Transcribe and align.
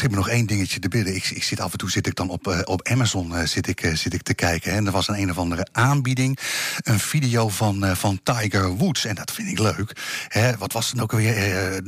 schiet 0.00 0.10
me 0.14 0.16
nog 0.18 0.28
één 0.28 0.46
dingetje 0.46 0.78
te 0.78 0.88
bidden. 0.88 1.14
Ik, 1.14 1.30
ik 1.30 1.42
zit 1.42 1.60
af 1.60 1.72
en 1.72 1.78
toe 1.78 1.90
zit 1.90 2.06
ik 2.06 2.14
dan 2.14 2.28
op, 2.28 2.46
eh, 2.48 2.60
op 2.64 2.88
Amazon 2.88 3.36
eh, 3.36 3.46
zit 3.46 3.66
ik, 3.68 3.82
eh, 3.82 3.94
zit 3.94 4.14
ik 4.14 4.22
te 4.22 4.34
kijken. 4.34 4.70
Hè, 4.70 4.76
en 4.76 4.86
er 4.86 4.92
was 4.92 5.08
een 5.08 5.18
een 5.18 5.30
of 5.30 5.38
andere 5.38 5.66
aanbieding. 5.72 6.38
Een 6.82 7.00
video 7.00 7.48
van, 7.48 7.84
eh, 7.84 7.94
van 7.94 8.20
Tiger 8.22 8.68
Woods. 8.76 9.04
En 9.04 9.14
dat 9.14 9.32
vind 9.32 9.48
ik 9.48 9.58
leuk. 9.58 9.92
Hè, 10.28 10.56
wat 10.56 10.72
was 10.72 10.86
het 10.86 10.94
nou 10.94 11.04
ook 11.04 11.12
alweer? 11.12 11.80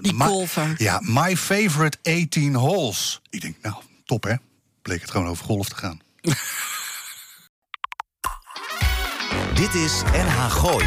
Die 0.00 0.14
My- 0.14 0.26
golfer. 0.26 0.74
Ja, 0.76 1.00
My 1.02 1.36
Favorite 1.36 1.98
18 2.02 2.54
Holes. 2.54 3.20
Ik 3.30 3.40
denk, 3.40 3.56
nou, 3.62 3.74
top 4.04 4.24
hè. 4.24 4.34
Bleek 4.82 5.00
het 5.00 5.10
gewoon 5.10 5.26
over 5.26 5.44
golf 5.44 5.68
te 5.68 5.76
gaan. 5.76 6.00
Dit 9.54 9.74
is 9.74 10.02
NH 10.12 10.50
Gooi. 10.50 10.84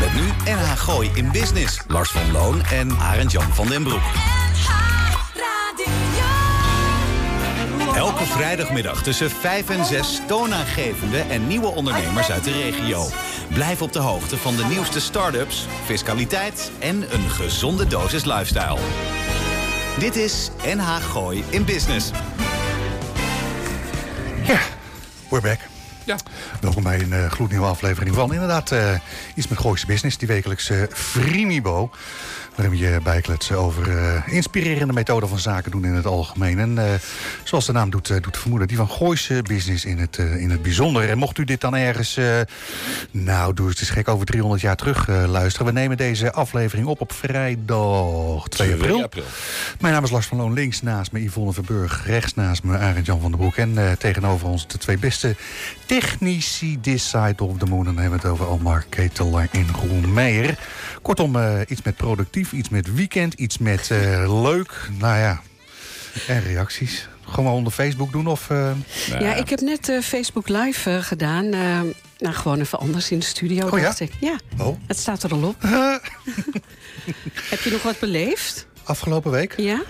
Met 0.00 0.14
nu 0.14 0.52
NH 0.52 0.78
Gooi 0.78 1.10
in 1.14 1.30
Business. 1.32 1.78
Lars 1.86 2.10
van 2.10 2.30
Loon 2.30 2.62
en 2.64 2.98
Arend 2.98 3.32
Jan 3.32 3.54
van 3.54 3.68
den 3.68 3.82
Broek. 3.82 4.02
Elke 7.98 8.24
vrijdagmiddag 8.24 9.02
tussen 9.02 9.30
5 9.30 9.70
en 9.70 9.84
6 9.84 10.20
toonaangevende 10.26 11.18
en 11.18 11.46
nieuwe 11.46 11.66
ondernemers 11.66 12.30
uit 12.30 12.44
de 12.44 12.52
regio. 12.52 13.06
Blijf 13.54 13.82
op 13.82 13.92
de 13.92 13.98
hoogte 13.98 14.36
van 14.36 14.56
de 14.56 14.64
nieuwste 14.64 15.00
start-ups, 15.00 15.66
fiscaliteit 15.84 16.70
en 16.78 17.14
een 17.14 17.30
gezonde 17.30 17.86
dosis 17.86 18.24
lifestyle. 18.24 18.78
Dit 19.98 20.16
is 20.16 20.50
NH 20.64 20.96
Gooi 20.96 21.44
in 21.50 21.64
Business. 21.64 22.10
Ja, 24.46 24.60
we're 25.28 25.42
back. 25.42 25.60
Ja. 26.04 26.16
Welkom 26.60 26.82
bij 26.82 27.00
een 27.00 27.12
eh, 27.12 27.30
gloednieuwe 27.30 27.66
aflevering 27.66 28.14
van 28.14 28.32
inderdaad 28.32 28.72
eh, 28.72 28.94
iets 29.34 29.48
met 29.48 29.58
Gooise 29.58 29.86
Business. 29.86 30.18
Die 30.18 30.28
wekelijkse 30.28 30.88
Frimibo. 30.92 31.90
Je 32.58 33.00
bijkletsen 33.02 33.58
over 33.58 33.98
eh, 33.98 34.22
inspirerende 34.26 34.92
methoden 34.92 35.28
van 35.28 35.38
zaken 35.38 35.70
doen 35.70 35.84
in 35.84 35.94
het 35.94 36.06
algemeen. 36.06 36.58
En 36.58 36.78
eh, 36.78 36.94
zoals 37.44 37.66
de 37.66 37.72
naam 37.72 37.90
doet, 37.90 38.10
eh, 38.10 38.20
doet 38.20 38.36
vermoeden, 38.36 38.68
die 38.68 38.76
van 38.76 38.90
Gooise 38.90 39.42
Business 39.42 39.84
in 39.84 39.98
het, 39.98 40.18
in 40.18 40.50
het 40.50 40.62
bijzonder. 40.62 41.08
En 41.08 41.18
mocht 41.18 41.38
u 41.38 41.44
dit 41.44 41.60
dan 41.60 41.76
ergens, 41.76 42.18
nou 43.10 43.54
doe 43.54 43.68
het 43.68 43.80
eens 43.80 43.90
gek, 43.90 44.08
over 44.08 44.26
300 44.26 44.60
jaar 44.60 44.76
terug 44.76 45.08
luisteren. 45.08 45.66
We 45.66 45.72
nemen 45.72 45.96
deze 45.96 46.32
aflevering 46.32 46.86
op 46.86 47.00
op 47.00 47.12
vrijdag 47.12 48.48
2 48.48 48.72
april. 48.72 49.02
april. 49.02 49.24
Mijn 49.80 49.92
naam 49.94 50.04
is 50.04 50.10
Lars 50.10 50.26
van 50.26 50.36
Loon. 50.38 50.52
Links 50.52 50.82
naast 50.82 51.12
me 51.12 51.22
Yvonne 51.22 51.52
Verburg. 51.52 52.06
Rechts 52.06 52.34
naast 52.34 52.62
me 52.62 52.78
Arend 52.78 53.06
Jan 53.06 53.20
van 53.20 53.30
den 53.30 53.40
Broek. 53.40 53.56
En 53.56 53.98
tegenover 53.98 54.48
ons 54.48 54.66
de 54.66 54.78
twee 54.78 54.98
beste 54.98 55.36
technici 55.86 56.80
this 56.80 57.08
side 57.08 57.44
of 57.44 57.58
the 57.58 57.66
moon. 57.66 57.86
En 57.86 57.94
dan 57.94 58.02
hebben 58.02 58.20
we 58.20 58.26
het 58.26 58.34
over 58.34 58.46
Almar 58.46 58.84
Ketelaar 58.88 59.48
en 59.52 59.66
Roel 59.80 60.08
Meijer. 60.08 60.58
Kortom, 61.02 61.36
iets 61.68 61.82
met 61.82 61.96
productief, 61.96 62.47
iets 62.52 62.68
met 62.68 62.94
weekend, 62.94 63.34
iets 63.34 63.58
met 63.58 63.90
eh, 63.90 64.42
leuk. 64.42 64.88
Nou 64.98 65.18
ja, 65.18 65.40
en 66.26 66.42
reacties. 66.42 67.08
Gewoon 67.28 67.52
onder 67.52 67.72
Facebook 67.72 68.12
doen 68.12 68.26
of... 68.26 68.50
eh, 68.50 68.70
Ja, 69.18 69.34
ik 69.34 69.48
heb 69.48 69.60
net 69.60 69.88
eh, 69.88 70.00
Facebook 70.00 70.48
Live 70.48 70.90
eh, 70.90 71.02
gedaan. 71.02 71.48
nou, 72.18 72.34
gewoon 72.34 72.60
even 72.60 72.78
anders 72.78 73.10
in 73.10 73.18
de 73.18 73.24
studio, 73.24 73.66
Oh 73.68 73.78
ja? 73.78 73.84
dacht 73.84 74.00
ik. 74.00 74.12
Ja, 74.20 74.38
Oh, 74.58 74.76
het 74.86 74.98
staat 74.98 75.22
er 75.22 75.32
al 75.32 75.42
op. 75.42 75.62
heb 77.50 77.60
je 77.60 77.70
nog 77.70 77.82
wat 77.82 77.98
beleefd? 77.98 78.66
afgelopen 78.84 79.30
week. 79.30 79.54
Ja? 79.56 79.82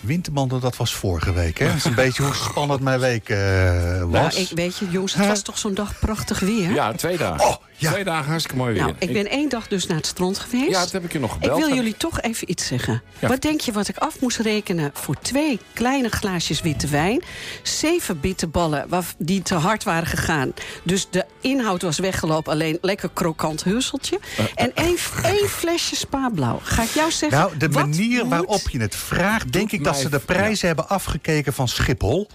Winterbanden, 0.00 0.60
dat 0.60 0.76
was 0.76 0.94
vorige 0.94 1.32
week. 1.32 1.58
Hè? 1.58 1.66
Dat 1.66 1.76
is 1.76 1.84
een 1.84 1.94
beetje 2.04 2.22
hoe 2.22 2.34
spannend 2.34 2.80
mijn 2.80 3.00
week 3.00 3.28
eh, 3.28 4.00
was. 4.02 4.10
Nou, 4.10 4.34
ik 4.34 4.48
weet 4.54 4.76
je, 4.78 4.90
jongens, 4.90 5.14
het 5.14 5.26
was 5.26 5.42
toch 5.42 5.58
zo'n 5.58 5.74
dag 5.74 5.98
prachtig 5.98 6.38
weer? 6.40 6.70
Ja, 6.72 6.92
twee 6.92 7.16
dagen. 7.16 7.46
Oh, 7.46 7.56
ja. 7.76 7.90
Twee 7.90 8.04
dagen 8.04 8.26
hartstikke 8.28 8.58
mooi 8.58 8.72
weer. 8.72 8.82
Nou, 8.82 8.94
ik 8.98 9.12
ben 9.12 9.28
één 9.28 9.48
dag 9.48 9.68
dus 9.68 9.86
naar 9.86 9.96
het 9.96 10.06
strand 10.06 10.38
geweest. 10.38 10.70
Ja, 10.70 10.80
dat 10.80 10.92
heb 10.92 11.04
ik 11.04 11.12
je 11.12 11.18
nog 11.18 11.36
Ik 11.36 11.42
gebeld. 11.42 11.58
wil 11.60 11.74
jullie 11.74 11.96
toch 11.96 12.20
even 12.20 12.50
iets 12.50 12.66
zeggen. 12.66 13.02
Ja. 13.18 13.28
Wat 13.28 13.40
denk 13.42 13.60
je 13.60 13.72
wat 13.72 13.88
ik 13.88 13.96
af 13.96 14.20
moest 14.20 14.38
rekenen 14.38 14.90
voor 14.94 15.16
twee 15.20 15.58
kleine 15.72 16.08
glaasjes 16.08 16.60
witte 16.60 16.86
wijn... 16.88 17.22
zeven 17.62 18.20
bitterballen 18.20 18.88
waar- 18.88 19.14
die 19.18 19.42
te 19.42 19.54
hard 19.54 19.84
waren 19.84 20.06
gegaan. 20.06 20.52
Dus 20.82 21.06
de 21.10 21.24
inhoud 21.40 21.82
was 21.82 21.98
weggelopen, 21.98 22.52
alleen 22.52 22.78
lekker 22.80 23.10
krokant 23.12 23.64
heuseltje. 23.64 24.18
En 24.54 24.74
één, 24.74 24.96
één 25.22 25.48
flesje 25.48 25.96
spaarblauw. 25.96 26.60
Ga 26.62 26.82
ik 26.82 26.90
jou 26.90 27.10
zeggen... 27.10 27.38
Nou, 27.38 27.56
de 27.56 27.68
manier 27.68 28.28
waarop 28.28 28.68
je 28.70 28.80
het 28.80 28.94
vraagt... 28.96 29.52
denk 29.52 29.72
ik 29.72 29.84
dat 29.84 29.96
ze 29.96 30.08
de 30.08 30.18
prijzen 30.18 30.66
hebben 30.66 30.88
afgekeken 30.88 31.52
van 31.52 31.68
Schiphol. 31.68 32.28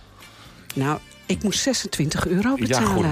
Nou, 0.73 0.99
ik 1.31 1.43
moest 1.43 1.59
26 1.61 2.27
euro 2.27 2.49
Ja, 2.49 2.55
betalen. 2.55 2.87
goed. 2.87 3.03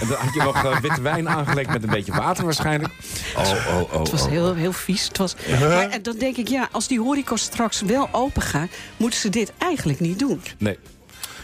En 0.00 0.08
dan 0.08 0.16
had 0.18 0.34
je 0.34 0.42
nog 0.42 0.64
eh, 0.64 0.80
witte 0.80 1.00
wijn 1.02 1.28
aangelekt 1.28 1.68
met 1.72 1.82
een 1.82 1.90
beetje 1.90 2.12
water 2.12 2.44
waarschijnlijk. 2.44 2.92
Oh, 3.36 3.50
oh, 3.50 3.92
oh. 3.92 3.98
Het 4.00 4.10
was 4.10 4.22
oh. 4.22 4.28
heel, 4.28 4.54
heel 4.54 4.72
vies. 4.72 5.04
Het 5.08 5.18
was, 5.18 5.36
maar 5.60 5.88
en 5.88 6.02
dan 6.02 6.16
denk 6.18 6.36
ik, 6.36 6.48
ja, 6.48 6.68
als 6.72 6.86
die 6.88 7.00
horeca 7.00 7.36
straks 7.36 7.80
wel 7.80 8.08
open 8.12 8.42
gaat... 8.42 8.68
moeten 8.96 9.20
ze 9.20 9.28
dit 9.28 9.52
eigenlijk 9.58 10.00
niet 10.00 10.18
doen. 10.18 10.42
Nee. 10.58 10.78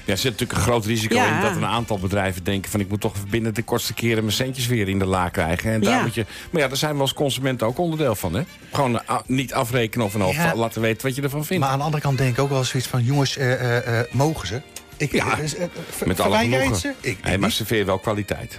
Ja, 0.05 0.13
er 0.13 0.19
zit 0.23 0.31
natuurlijk 0.33 0.59
een 0.59 0.65
groot 0.65 0.85
risico 0.85 1.15
Ja. 1.15 1.37
in 1.37 1.41
dat 1.43 1.57
een 1.57 1.67
aantal 1.67 1.99
bedrijven 1.99 2.45
denken 2.45 2.71
van 2.71 2.81
ik 2.81 2.89
moet 2.89 3.01
toch 3.01 3.15
binnen 3.29 3.55
de 3.55 3.63
kortste 3.63 3.95
keren 3.95 4.23
mijn 4.25 4.37
centjes 4.37 4.67
weer 4.67 4.89
in 4.89 4.99
de 4.99 5.05
la 5.07 5.29
krijgen. 5.29 5.73
En 5.73 5.81
daar 5.81 5.95
Ja. 5.97 6.03
moet 6.03 6.15
je, 6.15 6.27
maar 6.51 6.63
ja, 6.63 6.69
daar 6.69 6.77
zijn 6.77 6.95
we 6.95 7.01
als 7.01 7.15
consumenten 7.15 7.67
ook 7.67 7.79
onderdeel 7.79 8.15
van. 8.15 8.35
Hè? 8.35 8.43
Gewoon 8.73 9.01
eh, 9.03 9.17
niet 9.27 9.55
afrekenen 9.55 10.07
of 10.07 10.15
een 10.15 10.27
Ja. 10.27 10.55
laten 10.57 10.81
weten 10.81 11.07
wat 11.07 11.17
je 11.17 11.23
ervan 11.23 11.45
vindt. 11.45 11.63
Maar 11.63 11.73
aan 11.73 11.79
de 11.79 11.85
andere 11.85 12.03
kant 12.03 12.19
denk 12.19 12.33
ik 12.37 12.39
ook 12.43 12.51
wel 12.51 12.65
zoiets 12.65 12.89
van... 12.89 13.05
jongens, 13.05 13.37
eh, 13.37 13.53
eh, 13.77 14.01
eh, 14.01 14.07
mogen 14.13 14.47
ze? 14.47 14.61
Ik, 15.01 15.13
Ja, 15.13 15.39
eh, 15.39 15.63
eh, 15.63 15.69
Met 16.07 16.21
alle 16.21 16.39
genoegen. 16.39 16.95
Ik 17.01 17.23
nee, 17.23 17.39
maar 17.39 17.51
serveer 17.51 17.87
wel 17.87 17.99
kwaliteit. 17.99 18.59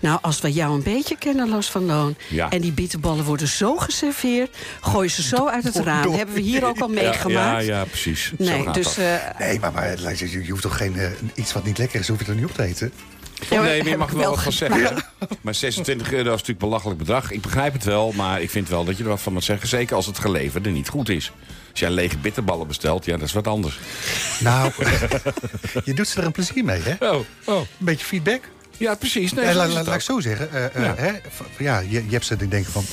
Nou, 0.00 0.18
als 0.22 0.40
we 0.40 0.52
jou 0.52 0.74
een 0.74 0.82
beetje 0.82 1.16
kennen, 1.18 1.48
Los 1.48 1.70
van 1.70 1.86
Loon... 1.86 2.16
Ja. 2.28 2.50
en 2.50 2.60
die 2.60 2.72
bitterballen 2.72 3.24
worden 3.24 3.48
zo 3.48 3.76
geserveerd... 3.76 4.56
gooi 4.80 5.06
je 5.08 5.14
ze 5.14 5.22
zo 5.22 5.48
uit 5.48 5.64
het 5.64 5.76
raam. 5.76 6.12
hebben 6.12 6.34
we 6.34 6.40
hier 6.40 6.64
ook 6.64 6.80
al 6.80 6.88
meegemaakt. 6.88 7.66
ja, 7.66 7.78
ja, 7.78 7.84
precies. 7.84 8.32
Nee, 8.38 8.70
dus... 8.70 8.98
eh, 8.98 9.14
Nee, 9.38 9.60
maar, 9.60 9.72
maar 9.72 10.16
je, 10.16 10.44
je 10.44 10.50
hoeft 10.50 10.62
toch 10.62 10.76
geen... 10.76 10.96
iets 11.34 11.52
wat 11.52 11.64
niet 11.64 11.78
lekker 11.78 12.00
is, 12.00 12.08
hoef 12.08 12.18
je 12.18 12.26
er 12.26 12.34
niet 12.34 12.44
op 12.44 12.54
te 12.54 12.62
eten? 12.62 12.92
Ja, 13.50 13.62
nee, 13.62 13.78
maar 13.82 13.88
je 13.90 13.96
mag 13.96 14.06
ik 14.08 14.12
er 14.14 14.20
wel 14.20 14.30
wat 14.30 14.42
van 14.42 14.52
zeggen. 14.52 15.04
Maar 15.40 15.54
26 15.54 16.12
euro 16.12 16.20
is 16.24 16.30
natuurlijk 16.30 16.48
een 16.62 16.68
belachelijk 16.68 16.98
bedrag. 16.98 17.30
Ik 17.30 17.40
begrijp 17.40 17.72
het 17.72 17.84
wel, 17.84 18.12
maar 18.12 18.40
ik 18.42 18.50
vind 18.50 18.68
wel 18.68 18.84
dat 18.84 18.96
je 18.96 19.02
er 19.02 19.08
wat 19.08 19.20
van 19.20 19.32
moet 19.32 19.44
zeggen. 19.44 19.68
Zeker 19.68 19.96
als 19.96 20.06
het 20.06 20.18
geleverde 20.18 20.70
niet 20.70 20.88
goed 20.88 21.08
is. 21.08 21.32
Als 21.70 21.80
jij 21.80 21.90
lege 21.90 22.18
bitterballen 22.18 22.66
bestelt, 22.66 23.04
ja, 23.04 23.16
dat 23.16 23.26
is 23.26 23.32
wat 23.32 23.46
anders. 23.46 23.78
Nou, 24.40 24.72
je 25.84 25.94
doet 25.94 26.08
ze 26.08 26.20
er 26.20 26.26
een 26.26 26.32
plezier 26.32 26.64
mee, 26.64 26.80
hè? 26.82 27.08
Oh, 27.10 27.20
oh. 27.44 27.56
Een 27.60 27.66
beetje 27.78 28.06
feedback. 28.06 28.40
Ja, 28.76 28.94
precies. 28.94 29.32
Nee, 29.32 29.44
la- 29.54 29.66
la- 29.66 29.82
laat 29.82 29.94
ik 29.94 30.00
zo 30.00 30.20
zeggen. 30.20 30.52
eh, 30.52 30.64
eh, 30.64 30.72
Ja. 30.84 30.94
hè, 30.96 31.10
ja, 31.58 31.78
je, 31.78 31.88
je 32.04 32.10
hebt 32.10 32.24
ze 32.26 32.36
die 32.36 32.48
denken 32.48 32.72
van... 32.72 32.84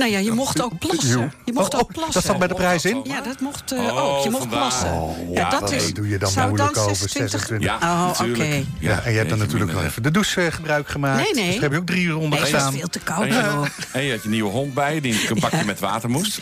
Nou 0.00 0.12
ja, 0.12 0.18
je 0.18 0.32
mocht 0.32 0.62
ook 0.62 0.78
plassen. 0.78 1.32
Je 1.44 1.52
mocht 1.52 1.74
Oh, 1.74 1.80
ook 1.80 1.86
oh, 1.88 1.92
plassen. 1.94 2.12
Dat 2.14 2.24
zat 2.24 2.38
bij 2.38 2.48
de 2.48 2.54
prijs 2.54 2.84
in? 2.84 3.00
Ja, 3.04 3.20
dat 3.20 3.40
mocht 3.40 3.72
eh, 3.72 3.78
Oh, 3.78 4.04
ook. 4.16 4.24
Je 4.24 4.30
mocht 4.30 4.42
vandaar. 4.42 4.58
plassen. 4.60 4.92
Oh, 4.92 5.34
ja, 5.34 5.50
dat 5.50 5.72
is, 5.72 5.94
doe 5.94 6.08
je 6.08 6.18
dan 6.18 6.30
zou 6.30 6.48
moeilijk 6.48 6.74
dan 6.74 6.82
over 6.84 6.96
26 6.96 7.40
26? 7.40 7.68
Ja, 7.68 7.76
Oh, 7.76 8.06
natuurlijk. 8.18 8.54
oké. 8.54 8.64
Ja, 8.78 9.00
en 9.02 9.10
je 9.12 9.16
hebt 9.18 9.30
dan 9.30 9.38
natuurlijk 9.38 9.72
nog 9.72 9.82
even 9.84 10.02
de 10.02 10.10
douche 10.10 10.50
gebruik 10.52 10.88
gemaakt. 10.88 11.22
Nee, 11.24 11.34
nee. 11.34 11.44
Dus 11.44 11.52
daar 11.54 11.62
heb 11.62 11.72
je 11.72 11.78
ook 11.78 11.86
drie 11.86 12.02
uur 12.04 12.14
onder 12.16 12.30
Nee, 12.30 12.38
dat 12.40 12.48
gestaan. 12.48 12.72
is 12.72 12.78
veel 12.78 12.88
te 12.88 12.98
koud, 12.98 13.20
En 13.22 13.26
je, 13.34 13.34
joh. 13.42 13.66
en 13.92 14.02
je 14.02 14.12
had 14.12 14.22
je 14.22 14.28
nieuwe 14.28 14.50
hond 14.50 14.74
bij 14.74 14.94
je, 14.94 15.00
die 15.00 15.30
een 15.30 15.40
bakje 15.50 15.64
met 15.64 15.80
water 15.80 16.10
moest. 16.10 16.40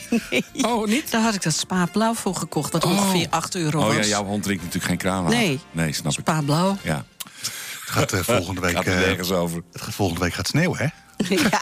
Oh, 0.62 0.86
niet? 0.86 1.10
Daar 1.10 1.22
had 1.22 1.34
ik 1.34 1.42
dat 1.42 1.54
Spa 1.54 1.86
Blauw 1.92 2.14
voor 2.14 2.34
gekocht, 2.34 2.72
wat 2.72 2.84
ongeveer 2.84 3.26
8 3.30 3.54
euro 3.54 3.78
Oh 3.80 3.86
was. 3.86 3.94
ja, 3.96 4.02
jouw 4.04 4.25
hond 4.25 4.42
drinkt 4.42 4.62
natuurlijk 4.62 4.88
geen 4.90 4.98
kraanwater. 4.98 5.38
Nee. 5.38 5.60
Nee, 5.70 5.92
snap 5.92 6.12
ik. 6.12 6.19
Spa 6.19 6.40
Blauw. 6.42 6.76
Ja, 6.82 7.04
Het 7.25 7.90
gaat 7.90 8.12
eh, 8.12 8.20
volgende 8.34 8.60
week... 8.60 8.76
gaat 8.76 8.84
eh, 8.86 8.94
nergens 8.94 9.30
over. 9.30 9.62
het 9.72 9.82
gaat 9.82 9.94
volgende 9.94 10.20
week 10.20 10.34
gaat 10.34 10.46
sneeuwen, 10.48 10.78
hè? 10.78 10.86
ja, 11.51 11.61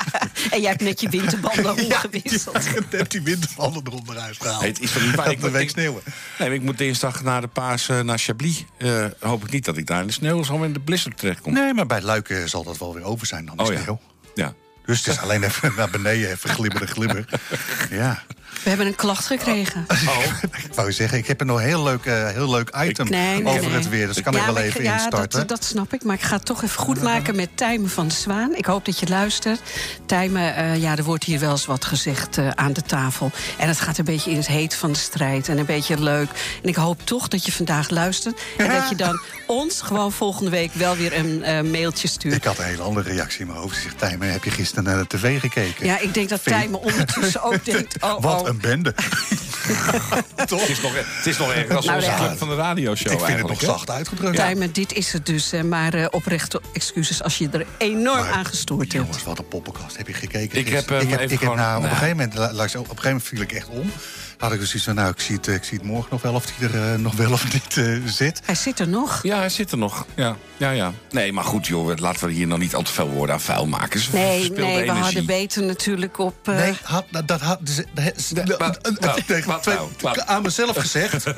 en 0.51 0.61
jij 0.61 0.71
hebt 0.71 0.83
net 0.83 1.01
je 1.01 1.09
winterbanden 1.09 1.71
omgewisseld. 1.85 2.65
Ik 2.67 2.75
heb 2.75 2.93
net 2.93 3.11
die 3.11 3.23
wintervallen 3.23 3.83
eronder 3.87 4.19
uitgehaald. 4.19 4.59
Hey, 4.61 4.69
het 4.69 4.81
is 4.81 4.93
toch 4.93 5.03
niet 5.03 5.15
waar? 5.21 5.31
Ik 5.31 5.41
moet- 5.41 5.51
week 5.51 5.71
sneeuwen. 5.71 6.03
Nee, 6.39 6.49
maar 6.49 6.57
ik 6.57 6.63
moet 6.63 6.79
dinsdag 6.79 7.23
naar 7.23 7.41
de 7.41 7.47
paas 7.47 7.89
eh, 7.89 8.01
naar 8.01 8.19
Chablis. 8.19 8.65
Eh, 8.79 9.05
hoop 9.21 9.45
ik 9.45 9.51
niet 9.51 9.65
dat 9.65 9.77
ik 9.77 9.87
daar 9.87 10.01
in 10.01 10.07
de 10.07 10.13
sneeuw 10.13 10.43
zo 10.43 10.63
in 10.63 10.73
de 10.73 10.81
blizzard 10.81 11.19
terechtkom. 11.19 11.53
Nee, 11.53 11.75
maar 11.75 11.87
bij 11.87 12.03
luiken 12.03 12.49
zal 12.49 12.65
dat 12.65 12.79
wel 12.79 12.95
weer 12.95 13.05
over 13.05 13.27
zijn 13.27 13.47
dan, 13.47 13.57
de 13.57 13.63
oh 13.63 13.73
ja. 13.73 13.81
sneeuw. 13.83 14.01
Ja. 14.35 14.55
Dus 14.85 14.99
het 14.99 15.07
is 15.15 15.19
alleen 15.21 15.43
even 15.43 15.73
naar 15.77 15.91
beneden, 15.91 16.31
even 16.31 16.51
glibber, 16.51 16.87
glibber. 16.89 17.25
Ja. 17.91 18.23
We 18.63 18.69
hebben 18.69 18.87
een 18.87 18.95
klacht 18.95 19.27
gekregen. 19.27 19.87
Oh. 20.07 20.25
Ik 20.65 20.75
wou 20.75 20.93
zeggen, 20.93 21.19
ik 21.19 21.27
heb 21.27 21.41
een 21.41 21.47
nog 21.47 21.61
heel 21.61 21.83
leuk, 21.83 22.05
eh, 22.05 22.29
heel 22.29 22.51
leuk 22.51 22.77
item 22.77 23.09
Nee, 23.11 23.43
nee, 23.43 23.53
over 23.53 23.71
nee. 23.71 23.79
het 23.79 23.89
weer. 23.89 24.07
Dus 24.07 24.23
kan 24.23 24.33
ja, 24.33 24.39
ik 24.39 24.47
wel 24.47 24.63
even 24.63 24.83
ja, 24.83 24.93
instarten. 24.93 25.39
Dat, 25.39 25.49
dat 25.49 25.65
snap 25.65 25.93
ik, 25.93 26.05
maar 26.05 26.15
ik 26.15 26.23
ga 26.23 26.37
het 26.37 26.45
toch 26.45 26.63
even 26.63 26.79
goed 26.79 27.03
maken 27.03 27.37
met 27.37 27.49
Tijmen 27.55 27.91
van 27.91 28.09
de 28.09 28.15
Zwaan. 28.15 28.55
Ik 28.55 28.67
hoop 28.67 28.85
dat 28.85 28.99
je 28.99 29.09
luistert. 29.09 29.61
Tijmen, 30.07 30.57
eh, 30.57 30.77
ja, 30.77 30.97
er 30.97 31.05
wordt 31.05 31.25
hier 31.25 31.39
wel 31.39 31.51
eens 31.51 31.67
wat 31.67 31.85
gezegd 31.85 32.39
eh, 32.39 32.51
aan 32.51 32.73
de 32.73 32.83
tafel. 32.83 33.31
En 33.59 33.69
het 33.69 33.81
gaat 33.81 33.99
een 33.99 34.05
beetje 34.05 34.31
in 34.31 34.37
het 34.37 34.47
heet 34.47 34.75
van 34.75 34.93
de 34.93 34.99
strijd 34.99 35.49
en 35.49 35.59
een 35.59 35.67
beetje 35.67 36.01
leuk. 36.01 36.29
En 36.63 36.69
ik 36.69 36.77
hoop 36.77 37.07
toch 37.07 37.29
dat 37.29 37.45
je 37.45 37.53
vandaag 37.53 37.91
luistert. 37.91 38.41
En 38.57 38.69
dat 38.69 38.89
je 38.89 38.95
dan 39.05 39.21
ons 39.47 39.81
gewoon 39.81 40.13
volgende 40.13 40.51
week 40.51 40.73
wel 40.73 40.97
weer 40.97 41.19
een 41.19 41.43
eh, 41.43 41.61
mailtje 41.63 42.09
stuurt. 42.09 42.35
Ik 42.35 42.45
had 42.45 42.59
een 42.59 42.65
hele 42.65 42.83
andere 42.83 43.09
reactie 43.09 43.41
in 43.41 43.47
mijn 43.47 43.59
hoofd. 43.59 43.77
Zeg, 43.83 43.93
Tijmen, 43.95 44.33
heb 44.33 44.45
je 44.45 44.51
gisteren 44.51 44.85
naar 44.85 44.99
de 44.99 45.07
tv 45.07 45.41
gekeken? 45.41 45.87
Ja, 45.87 45.99
ik 45.99 46.15
denk 46.15 46.29
dat 46.29 46.43
Tijmen 46.43 46.81
ondertussen 46.81 47.43
ook 47.43 47.65
denkt... 47.73 48.03
Oh, 48.03 48.23
Wat 48.23 48.46
een 48.47 48.61
bende. 48.61 48.95
Toch? 50.47 50.61
Het 50.61 50.69
is 50.71 50.81
nog, 50.81 50.93
het 50.97 51.27
is 51.27 51.39
nog 51.39 51.53
erger 51.53 51.77
als 51.77 51.85
Nou, 51.85 51.99
onze 51.99 52.11
ja. 52.11 52.17
club 52.17 52.39
van 52.39 52.49
de 52.49 52.55
radioshow 52.55 53.13
Ik 53.13 53.21
vind 53.21 53.39
het 53.39 53.49
nog 53.49 53.61
zacht 53.61 53.91
uitgedrukt. 53.91 54.37
Tijmen, 54.37 54.73
dit 54.73 54.93
is 54.93 55.13
het 55.13 55.27
dus. 55.27 55.53
Maar 55.65 55.95
eh, 55.95 56.07
oprechte 56.11 56.61
excuses 56.73 57.23
als 57.23 57.39
je 57.39 57.49
er 57.53 57.67
enorm 57.79 58.19
Maar, 58.19 58.31
aan 58.33 58.45
gestoord 58.45 58.81
hebt. 58.81 58.93
Jongens, 58.93 59.25
wat 59.25 59.39
een 59.39 59.49
poppenkast. 59.49 59.97
Heb 59.97 60.07
je 60.07 60.13
gekeken? 60.13 60.59
Ik 60.59 60.69
heb, 60.69 60.91
ik 60.91 61.09
heb, 61.09 61.21
even 61.21 61.23
ik 61.23 61.31
heb 61.31 61.39
gewoon- 61.39 61.57
nou, 61.57 61.77
op, 61.77 61.83
een 61.83 61.89
nou. 61.89 61.95
gegeven 62.01 62.17
moment, 62.17 62.35
op 62.35 62.41
een 62.61 62.79
gegeven 62.79 63.03
moment 63.05 63.23
viel 63.23 63.41
ik 63.41 63.53
echt 63.53 63.69
om. 63.69 63.91
Had 64.39 64.53
ik 64.53 64.61
dus 64.61 64.75
iets 64.75 64.85
van, 64.85 64.95
nou, 64.95 65.11
ik 65.11 65.21
zie 65.21 65.37
het, 65.37 65.47
ik 65.47 65.65
zie 65.65 65.79
het 65.79 65.87
morgen 65.87 66.09
nog 66.11 66.23
wel 66.23 66.35
of 66.35 66.57
hij 66.57 66.69
er 66.69 66.93
uh, 66.93 66.99
nog 66.99 67.15
wel 67.15 67.33
of 67.33 67.53
niet 67.53 67.77
uh, 67.77 68.07
zit. 68.07 68.41
Hij 68.45 68.55
zit 68.55 68.79
er 68.79 68.89
nog. 68.89 69.23
Ja, 69.23 69.39
hij 69.39 69.49
zit 69.49 69.71
er 69.71 69.79
nog. 69.79 70.07
Ja, 70.15 70.37
ja, 70.57 70.71
ja. 70.71 70.93
Nee, 71.11 71.33
maar 71.33 71.45
goed, 71.45 71.67
joh, 71.67 71.97
laten 71.97 72.27
we 72.27 72.33
hier 72.33 72.47
nog 72.47 72.59
niet 72.59 72.75
al 72.75 72.83
te 72.83 72.93
veel 72.93 73.09
woorden 73.09 73.35
aan 73.35 73.41
vuil 73.41 73.67
maken. 73.67 74.01
Ze 74.01 74.11
nee, 74.13 74.51
nee, 74.51 74.67
energie. 74.67 74.93
we 74.93 74.99
hadden 74.99 75.27
beter 75.27 75.63
natuurlijk 75.63 76.19
op... 76.19 76.49
Uh... 76.49 76.57
Nee, 76.57 76.75
had, 76.83 77.05
dat 77.25 77.41
had... 77.41 77.61
Aan 80.27 80.43
mezelf 80.43 80.77
gezegd. 80.77 81.25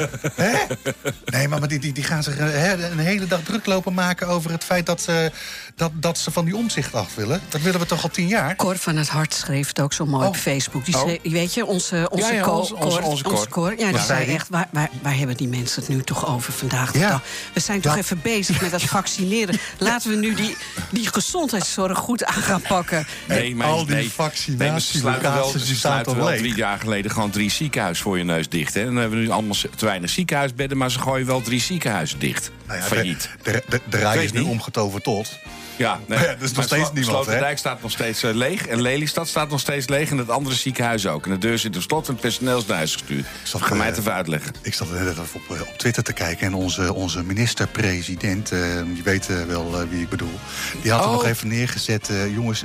nee, 1.24 1.48
maar 1.48 1.68
die, 1.68 1.78
die, 1.78 1.92
die 1.92 2.04
gaan 2.04 2.22
zich 2.22 2.38
een 2.38 2.98
hele 2.98 3.26
dag 3.26 3.40
druk 3.42 3.66
lopen 3.66 3.94
maken 3.94 4.26
over 4.28 4.50
het 4.50 4.64
feit 4.64 4.86
dat 4.86 5.00
ze, 5.00 5.32
dat, 5.78 5.92
dat 5.94 6.18
ze 6.18 6.30
van 6.30 6.44
die 6.44 6.56
omzicht 6.56 6.94
af 6.94 7.14
willen. 7.14 7.40
Dat 7.48 7.60
willen 7.60 7.80
we 7.80 7.86
toch 7.86 8.02
al 8.02 8.08
tien 8.08 8.26
jaar? 8.26 8.56
Cor 8.56 8.76
van 8.76 8.96
het 8.96 9.08
Hart 9.08 9.34
schreef 9.34 9.68
het 9.68 9.80
ook 9.80 9.92
zo 9.92 10.06
mooi 10.06 10.22
oh. 10.22 10.28
op 10.28 10.36
Facebook. 10.36 10.84
Die 10.84 10.96
schreef, 10.96 11.18
oh. 11.24 11.32
weet 11.32 11.54
je, 11.54 11.66
onze, 11.66 12.08
onze, 12.10 12.26
ja, 12.26 12.32
ja, 12.32 12.50
onze, 12.50 12.76
onze, 12.76 13.02
onze, 13.02 13.28
onze 13.28 13.48
Cor. 13.48 13.78
Ja, 13.78 13.90
die 13.90 14.00
zei 14.00 14.34
echt, 14.34 14.48
waar, 14.48 14.68
waar, 14.70 14.90
waar, 15.02 15.16
hebben 15.16 15.36
die 15.36 15.48
mensen 15.48 15.80
het 15.82 15.90
nu 15.90 16.02
toch 16.02 16.26
over 16.26 16.52
vandaag 16.52 16.92
de 16.92 16.98
dag? 16.98 17.22
We 17.52 17.60
zijn 17.60 17.80
toch 17.80 17.96
even 17.96 18.20
bezig 18.22 18.60
met 18.60 18.70
dat 18.70 18.82
vaccineren. 18.98 19.58
Laten 19.78 20.10
we 20.10 20.16
nu 20.16 20.34
die, 20.34 20.56
die 20.90 21.06
gezondheidszorg 21.06 21.98
goed 21.98 22.24
aan 22.24 22.42
gaan 22.42 22.62
pakken. 22.62 23.06
Nee, 23.28 23.54
maar 23.54 23.66
al 23.66 23.86
die 23.86 23.94
nee, 23.94 24.10
vaccinaties, 24.10 25.02
nee, 25.02 25.18
wel, 25.20 25.48
ze 25.48 25.76
sluiten 25.76 26.16
wel 26.16 26.26
drie 26.26 26.54
jaar 26.54 26.78
geleden 26.78 27.10
gewoon 27.10 27.30
drie 27.30 27.50
ziekenhuizen 27.50 28.04
voor 28.04 28.18
je 28.18 28.24
neus 28.24 28.48
dicht. 28.48 28.74
Hè? 28.74 28.80
En 28.80 28.86
dan 28.86 28.96
hebben 28.96 29.18
we 29.18 29.24
nu 29.24 29.30
allemaal 29.30 29.56
te 29.76 29.84
weinig 29.84 30.10
ziekenhuisbedden, 30.10 30.78
maar 30.78 30.90
ze 30.90 30.98
gooien 30.98 31.26
wel 31.26 31.40
drie 31.40 31.60
ziekenhuizen 31.60 32.18
dicht. 32.18 32.50
Nou 32.66 32.78
ja, 32.78 32.84
Failliet. 32.84 33.30
De, 33.42 33.52
de, 33.52 33.62
de, 33.68 33.80
de 33.90 33.96
rij 33.96 34.24
is 34.24 34.32
nu 34.32 34.40
omgetoverd 34.40 35.04
tot. 35.04 35.38
Ja, 35.78 36.00
nee. 36.06 36.18
ja, 36.26 36.34
dus 36.34 36.52
nog 36.52 36.64
steeds 36.64 36.92
niemand. 36.92 37.24
Sloterdijk 37.24 37.58
staat 37.58 37.82
nog 37.82 37.90
steeds 37.90 38.24
uh, 38.24 38.34
leeg. 38.34 38.66
En 38.66 38.82
Lelystad 38.82 39.28
staat 39.28 39.50
nog 39.50 39.60
steeds 39.60 39.88
leeg. 39.88 40.10
En 40.10 40.18
het 40.18 40.30
andere 40.30 40.54
ziekenhuis 40.54 41.06
ook. 41.06 41.24
En 41.24 41.30
de 41.30 41.38
deur 41.38 41.58
zit 41.58 41.76
op 41.76 41.82
slot 41.82 42.06
en 42.06 42.12
het 42.12 42.22
personeel 42.22 42.58
is 42.58 42.66
naar 42.66 42.76
huis 42.76 42.92
gestuurd. 42.92 43.20
Ik 43.20 43.26
zal 43.42 43.60
uh, 43.60 43.72
mij 43.72 43.90
even 43.90 44.12
uitleggen. 44.12 44.52
Ik 44.62 44.74
zat 44.74 44.90
net 44.90 45.08
even 45.08 45.26
op, 45.32 45.56
uh, 45.56 45.60
op 45.60 45.78
Twitter 45.78 46.02
te 46.02 46.12
kijken. 46.12 46.46
En 46.46 46.54
onze, 46.54 46.94
onze 46.94 47.22
minister-president, 47.22 48.52
die 48.94 49.02
weet 49.02 49.46
wel 49.46 49.88
wie 49.88 50.02
ik 50.02 50.08
bedoel. 50.08 50.38
Die 50.82 50.90
had 50.90 51.00
oh. 51.00 51.06
er 51.06 51.12
nog 51.12 51.24
even 51.24 51.48
neergezet. 51.48 52.10
jongens, 52.34 52.62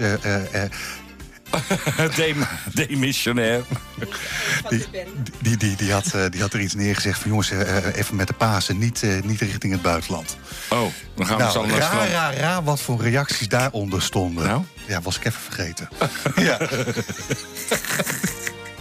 Demissionair. 2.74 3.64
Die, 4.70 4.86
die, 5.42 5.58
die, 5.58 5.76
die, 5.76 5.92
had, 5.92 6.14
die 6.30 6.42
had 6.42 6.54
er 6.54 6.60
iets 6.60 6.74
neergezegd 6.74 7.20
van 7.20 7.30
jongens, 7.30 7.50
even 7.96 8.16
met 8.16 8.28
de 8.28 8.34
Pasen, 8.34 8.78
niet, 8.78 9.04
niet 9.24 9.42
richting 9.42 9.74
het 9.74 9.82
buitenland. 9.82 10.38
Oh, 10.70 10.80
dan 11.16 11.26
gaan 11.26 11.38
we 11.38 11.44
nou, 11.44 11.54
zo 11.54 11.66
naar 11.66 11.78
ra, 11.78 12.06
ra, 12.06 12.34
ra, 12.34 12.64
wat 12.64 12.82
voor 12.82 13.02
reacties 13.02 13.48
daaronder 13.48 14.02
stonden. 14.02 14.46
Nou? 14.46 14.64
Ja, 14.88 15.02
was 15.02 15.18
ik 15.18 15.26
even 15.26 15.42
vergeten. 15.42 15.90
ja. 16.48 16.58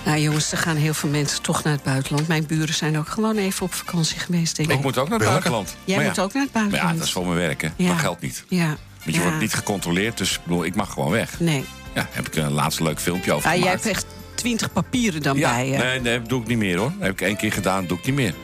Nou 0.05 0.19
jongens, 0.19 0.53
er 0.53 0.59
gaan 0.59 0.77
heel 0.77 0.95
veel 0.95 1.09
mensen 1.09 1.43
toch 1.43 1.63
naar 1.63 1.73
het 1.73 1.83
buitenland. 1.83 2.29
Mijn 2.29 2.47
buren 2.47 2.75
zijn 2.75 2.99
ook 2.99 3.09
gewoon 3.09 3.37
even 3.37 3.67
op 3.67 3.75
vakantie 3.75 4.19
geweest. 4.19 4.57
Denk 4.57 4.71
ik. 4.71 4.77
ik 4.77 4.83
moet 4.83 4.99
ook 4.99 5.09
naar 5.09 5.19
het 5.19 5.29
buitenland. 5.29 5.77
Jij 5.85 6.05
moet 6.05 6.19
ook 6.19 6.33
naar 6.33 6.43
het 6.43 6.53
buitenland. 6.53 6.83
Maar 6.83 6.93
ja, 6.93 6.99
dat 6.99 7.07
is 7.07 7.13
voor 7.13 7.27
mijn 7.27 7.39
werken. 7.39 7.75
Ja. 7.77 7.89
Dat 7.89 7.99
geldt 7.99 8.21
niet. 8.21 8.45
Ja. 8.49 8.77
Want 9.05 9.17
je 9.17 9.23
wordt 9.23 9.41
niet 9.41 9.55
gecontroleerd, 9.55 10.19
dus 10.19 10.41
bedoel, 10.43 10.65
ik 10.65 10.75
mag 10.75 10.93
gewoon 10.93 11.11
weg. 11.11 11.41
Nee. 11.41 11.65
Ja, 11.95 12.09
heb 12.11 12.27
ik 12.27 12.37
een 12.37 12.53
laatste 12.53 12.83
leuk 12.83 13.01
filmpje 13.01 13.33
over 13.33 13.51
ah, 13.51 13.57
Jij 13.57 13.71
hebt 13.71 13.87
echt 13.87 14.07
twintig 14.35 14.73
papieren 14.73 15.23
dan 15.23 15.37
ja, 15.37 15.55
bij 15.55 15.69
je. 15.69 15.77
Nee, 15.77 16.01
nee, 16.01 16.19
dat 16.19 16.29
doe 16.29 16.41
ik 16.41 16.47
niet 16.47 16.59
meer 16.59 16.79
hoor. 16.79 16.93
Heb 16.99 17.13
ik 17.13 17.21
één 17.21 17.37
keer 17.37 17.53
gedaan, 17.53 17.87
doe 17.87 17.99
ik 17.99 18.05
niet 18.05 18.15
meer. 18.15 18.35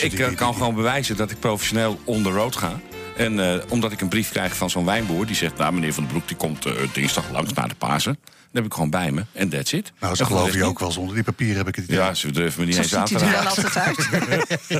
Ik 0.00 0.16
die, 0.16 0.34
kan 0.34 0.54
gewoon 0.54 0.74
bewijzen 0.74 1.16
dat 1.16 1.30
ik 1.30 1.40
professioneel 1.40 2.00
on 2.04 2.22
the 2.22 2.30
road 2.30 2.56
ga. 2.56 2.80
En 3.16 3.38
uh, 3.38 3.54
omdat 3.68 3.92
ik 3.92 4.00
een 4.00 4.08
brief 4.08 4.30
krijg 4.30 4.56
van 4.56 4.70
zo'n 4.70 4.84
wijnboer... 4.84 5.26
die 5.26 5.36
zegt, 5.36 5.56
nou, 5.56 5.72
meneer 5.72 5.94
Van 5.94 6.02
den 6.02 6.12
Broek 6.12 6.28
die 6.28 6.36
komt 6.36 6.66
uh, 6.66 6.72
dinsdag 6.92 7.30
langs 7.30 7.52
naar 7.52 7.68
de 7.68 7.74
Pasen. 7.74 8.18
Dat 8.22 8.62
heb 8.62 8.64
ik 8.64 8.74
gewoon 8.74 8.90
bij 8.90 9.10
me. 9.10 9.24
En 9.32 9.48
that's 9.48 9.72
it. 9.72 9.92
Nou, 10.00 10.14
ze 10.14 10.24
geloven 10.24 10.58
je 10.58 10.64
ook 10.64 10.78
wel. 10.78 10.92
Zonder 10.92 11.14
die 11.14 11.24
papieren 11.24 11.56
heb 11.56 11.68
ik 11.68 11.74
het 11.74 11.88
niet. 11.88 11.96
Ja, 11.96 12.14
ze 12.14 12.30
durven 12.30 12.60
me 12.60 12.66
niet 12.66 12.76
eens 12.76 12.94
aan 12.94 13.04
te 13.04 13.18
raken. 13.18 13.52
Ziet 13.52 13.70
hij 13.70 13.80
er 13.80 13.86
wel 13.86 13.88
altijd 13.88 14.76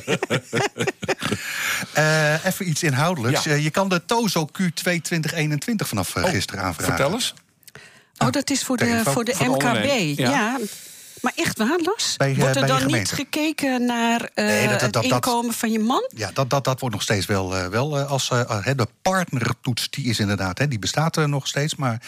uit. 1.97 2.39
uh, 2.39 2.45
even 2.51 2.69
iets 2.69 2.83
inhoudelijks. 2.83 3.45
Ja. 3.45 3.55
je 3.55 3.71
kan 3.71 3.89
de 3.89 4.05
Tozo 4.05 4.49
Q2 4.63 4.73
2021 4.73 5.89
vanaf 5.89 6.17
oh, 6.17 6.25
gisteren 6.25 6.65
aanvragen. 6.65 6.95
Vertel 6.95 7.13
eens. 7.13 7.35
Oh, 8.23 8.31
dat 8.31 8.51
is 8.51 8.63
voor 8.63 8.77
de, 8.77 9.01
voor 9.05 9.25
de 9.25 9.35
MKB. 9.39 10.19
ja. 10.19 10.31
ja. 10.31 10.59
Maar 11.21 11.33
echt 11.37 11.59
waar, 11.59 11.79
Los? 11.83 12.15
Bij, 12.17 12.35
wordt 12.35 12.57
er 12.57 12.67
dan 12.67 12.87
niet 12.87 13.11
gekeken 13.11 13.85
naar 13.85 14.21
uh, 14.21 14.45
nee, 14.45 14.69
dat, 14.69 14.81
dat, 14.81 14.95
het 14.95 15.13
inkomen 15.13 15.55
van 15.55 15.73
je 15.73 15.79
man? 15.79 16.11
Ja, 16.17 16.31
dat, 16.33 16.51
dat, 16.51 16.65
dat 16.65 16.81
wordt 16.81 16.95
nog 16.95 17.05
steeds 17.05 17.27
wel, 17.27 17.57
uh, 17.57 17.67
wel 17.67 17.99
uh, 17.99 18.11
als 18.11 18.29
de 18.29 18.87
partnertoets, 19.03 19.91
die 19.91 20.05
is 20.05 20.19
inderdaad, 20.19 20.59
hè, 20.59 20.69
die 20.69 20.79
bestaat 20.79 21.17
er 21.17 21.29
nog 21.29 21.47
steeds. 21.47 21.75
Maar 21.75 22.03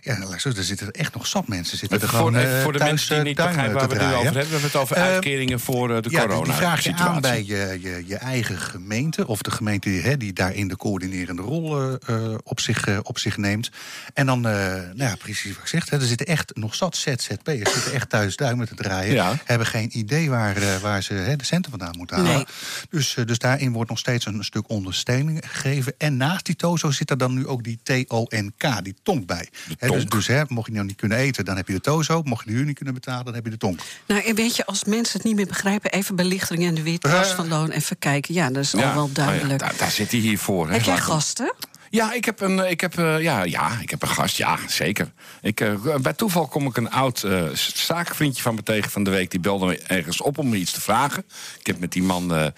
ja, 0.00 0.18
er 0.42 0.64
zitten 0.64 0.90
echt 0.90 1.14
nog 1.14 1.26
zat 1.26 1.48
mensen. 1.48 1.78
Zitten 1.78 2.00
er 2.00 2.08
voor, 2.08 2.18
gewoon, 2.18 2.62
voor 2.62 2.72
de 2.72 2.78
thuis, 2.78 2.90
mensen 2.90 3.14
die 3.14 3.24
niet 3.24 3.36
begrijpen 3.36 3.74
waar 3.74 3.88
we 3.88 3.94
het 3.94 4.02
nu 4.02 4.14
over 4.14 4.24
hebben, 4.24 4.42
we 4.42 4.48
hebben 4.48 4.62
het 4.62 4.76
over 4.76 4.96
uitkeringen 4.96 5.60
voor 5.60 6.02
de 6.02 6.10
ja, 6.10 6.20
corona. 6.20 6.44
Die 6.44 6.52
vraag 6.52 6.84
je 6.84 6.94
aan 6.94 7.20
bij 7.20 7.44
je, 7.44 7.78
je, 7.80 8.02
je, 8.06 8.16
eigen 8.16 8.58
gemeente, 8.58 9.26
of 9.26 9.42
de 9.42 9.50
gemeente 9.50 9.88
die, 9.88 10.00
hè, 10.00 10.16
die 10.16 10.32
daarin 10.32 10.68
de 10.68 10.76
coördinerende 10.76 11.42
rol 11.42 11.98
op, 12.42 12.60
zich, 12.60 13.02
op 13.02 13.18
zich 13.18 13.36
neemt. 13.36 13.70
En 14.14 14.26
dan, 14.26 14.40
nou 14.40 14.94
ja, 14.96 15.16
precies 15.16 15.54
wat 15.54 15.62
ik 15.62 15.68
zeg, 15.68 15.90
hè, 15.90 15.96
er 15.96 16.06
zitten 16.06 16.26
echt 16.26 16.56
nog 16.56 16.74
zat 16.74 16.96
ZZP'ers, 16.96 17.72
zitten 17.72 17.92
echt 17.92 18.08
thuis 18.08 18.36
duimen 18.56 18.76
te 18.76 18.82
draaien, 18.82 19.40
hebben 19.44 19.66
geen 19.66 19.98
idee 19.98 20.30
waar, 20.30 20.62
uh, 20.62 20.76
waar 20.76 21.02
ze 21.02 21.14
hè, 21.14 21.36
de 21.36 21.44
centen 21.44 21.70
vandaan 21.70 21.96
moeten 21.96 22.16
halen. 22.16 22.32
Nee. 22.32 22.44
Dus, 22.90 23.16
uh, 23.16 23.26
dus 23.26 23.38
daarin 23.38 23.72
wordt 23.72 23.90
nog 23.90 23.98
steeds 23.98 24.26
een, 24.26 24.44
stuk 24.44 24.68
ondersteuning 24.68 25.40
gegeven. 25.46 25.94
En 25.98 26.16
naast 26.16 26.44
die 26.44 26.56
TOZO 26.56 26.90
zit 26.90 27.10
er 27.10 27.18
dan 27.18 27.34
nu 27.34 27.46
ook 27.46 27.64
die 27.64 27.78
T-O-N-K, 27.82 28.84
die 28.84 28.94
tonk 29.02 29.26
bij. 29.26 29.48
Dus 29.78 30.06
dus 30.06 30.26
hè, 30.26 30.42
mocht 30.48 30.66
je 30.66 30.72
nou 30.72 30.86
niet 30.86 30.96
kunnen 30.96 31.18
eten, 31.18 31.44
dan 31.44 31.56
heb 31.56 31.68
je 31.68 31.72
de 31.72 31.80
TOZO. 31.80 32.22
Mocht 32.22 32.44
je 32.44 32.50
de 32.50 32.56
huur 32.56 32.64
niet 32.64 32.76
kunnen 32.76 32.94
betalen, 32.94 33.24
dan 33.24 33.34
heb 33.34 33.44
je 33.44 33.50
de 33.50 33.56
tonk. 33.56 33.80
Nou, 34.06 34.22
en 34.22 34.34
weet 34.34 34.56
je, 34.56 34.66
als 34.66 34.84
mensen 34.84 35.16
het 35.16 35.26
niet 35.26 35.36
meer 35.36 35.46
begrijpen, 35.46 35.90
even 35.90 36.16
belichtering 36.16 36.66
en 36.66 36.74
de 36.74 36.82
witwas 36.82 37.28
van 37.28 37.48
loon 37.48 37.70
even 37.70 37.98
kijken. 37.98 38.34
Ja, 38.34 38.50
dat 38.50 38.62
is 38.62 38.74
al 38.74 38.94
wel 38.94 39.12
duidelijk. 39.12 39.44
Oh 39.44 39.50
ja, 39.50 39.56
daar, 39.56 39.76
daar, 39.76 39.90
zit 39.90 40.10
hij 40.10 40.20
hier 40.20 40.38
voor. 40.38 40.70
Heb 40.70 40.82
jij 40.82 40.98
gasten? 40.98 41.54
Ja, 41.92 42.12
ik 42.12 42.24
heb 42.24 42.40
een, 42.40 42.70
ik 42.70 42.80
heb, 42.80 42.98
uh, 42.98 43.20
ja, 43.20 43.44
ja, 43.44 43.78
ik 43.80 43.90
heb 43.90 44.02
een 44.02 44.08
gast, 44.08 44.36
ja, 44.36 44.58
zeker. 44.66 45.12
Ik, 45.42 45.60
uh, 45.60 45.96
bij 45.96 46.12
toeval 46.12 46.46
kom 46.46 46.66
ik 46.66 46.76
een 46.76 46.90
oud 46.90 47.22
uh, 47.22 47.48
zakenvriendje 47.74 48.42
van 48.42 48.54
me 48.54 48.62
tegen 48.62 48.90
van 48.90 49.02
de 49.02 49.10
week. 49.10 49.30
Die 49.30 49.40
belde 49.40 49.66
me 49.66 49.78
ergens 49.78 50.20
op 50.20 50.38
om 50.38 50.48
me 50.48 50.56
iets 50.56 50.72
te 50.72 50.80
vragen. 50.80 51.24
Ik 51.58 51.66
heb 51.66 51.78
met 51.78 51.92
die 51.92 52.02
man 52.02 52.52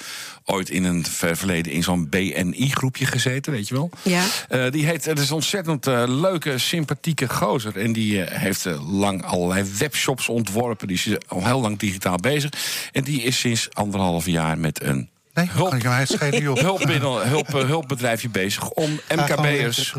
ooit 0.45 0.71
in 0.71 0.85
een 0.85 1.05
verleden 1.05 1.73
in 1.73 1.83
zo'n 1.83 2.09
BNI-groepje 2.09 3.07
gezeten, 3.07 3.53
weet 3.53 3.69
je 3.69 3.75
wel. 3.75 3.91
Ja. 4.03 4.25
die 4.71 4.87
heet, 4.87 5.05
het 5.05 5.19
is 5.19 5.29
een 5.29 5.35
ontzettend 5.35 5.87
leuke, 6.07 6.59
sympathieke 6.59 7.29
gozer. 7.29 7.79
En 7.79 7.93
die 7.93 8.21
heeft 8.21 8.65
lang 8.89 9.25
allerlei 9.25 9.65
webshops 9.79 10.29
ontworpen. 10.29 10.89
Die 10.89 10.97
is 10.97 11.17
al 11.27 11.45
heel 11.45 11.61
lang 11.61 11.79
digitaal 11.79 12.17
bezig. 12.17 12.51
En 12.93 13.05
die 13.05 13.23
is 13.23 13.39
sinds 13.39 13.69
anderhalf 13.73 14.27
jaar 14.27 14.59
met 14.59 14.83
een 14.83 15.11
Nee, 15.35 15.49
hulp, 15.51 15.69
kan 15.69 15.79
ik 15.79 15.83
hem 15.83 15.93
uitschelen, 15.93 16.43
joh. 16.43 16.57
Hulp, 16.57 16.79
binnen, 16.87 17.29
hulp, 17.29 17.49
hulpbedrijfje 17.49 18.29
bezig 18.29 18.71
om 18.71 19.01
MKB'ers 19.09 19.95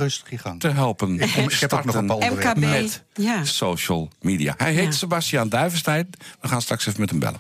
te 0.58 0.68
helpen. 0.68 1.08
Om 1.08 1.20
ik 1.20 1.60
heb 1.60 1.74
ook 1.74 1.86
nog 1.86 1.96
een 1.96 2.06
paar 2.06 2.34
MKB, 2.34 2.56
met 2.56 3.04
ja. 3.14 3.44
social 3.44 4.10
media. 4.22 4.54
Hij 4.58 4.74
heet 4.74 4.86
ja. 4.86 4.92
Sebastiaan 4.92 5.50
Duivenstein. 5.50 6.10
We 6.42 6.48
gaan 6.48 6.62
straks 6.62 6.86
even 6.86 7.00
met 7.00 7.10
hem 7.10 7.20
bellen. 7.20 7.40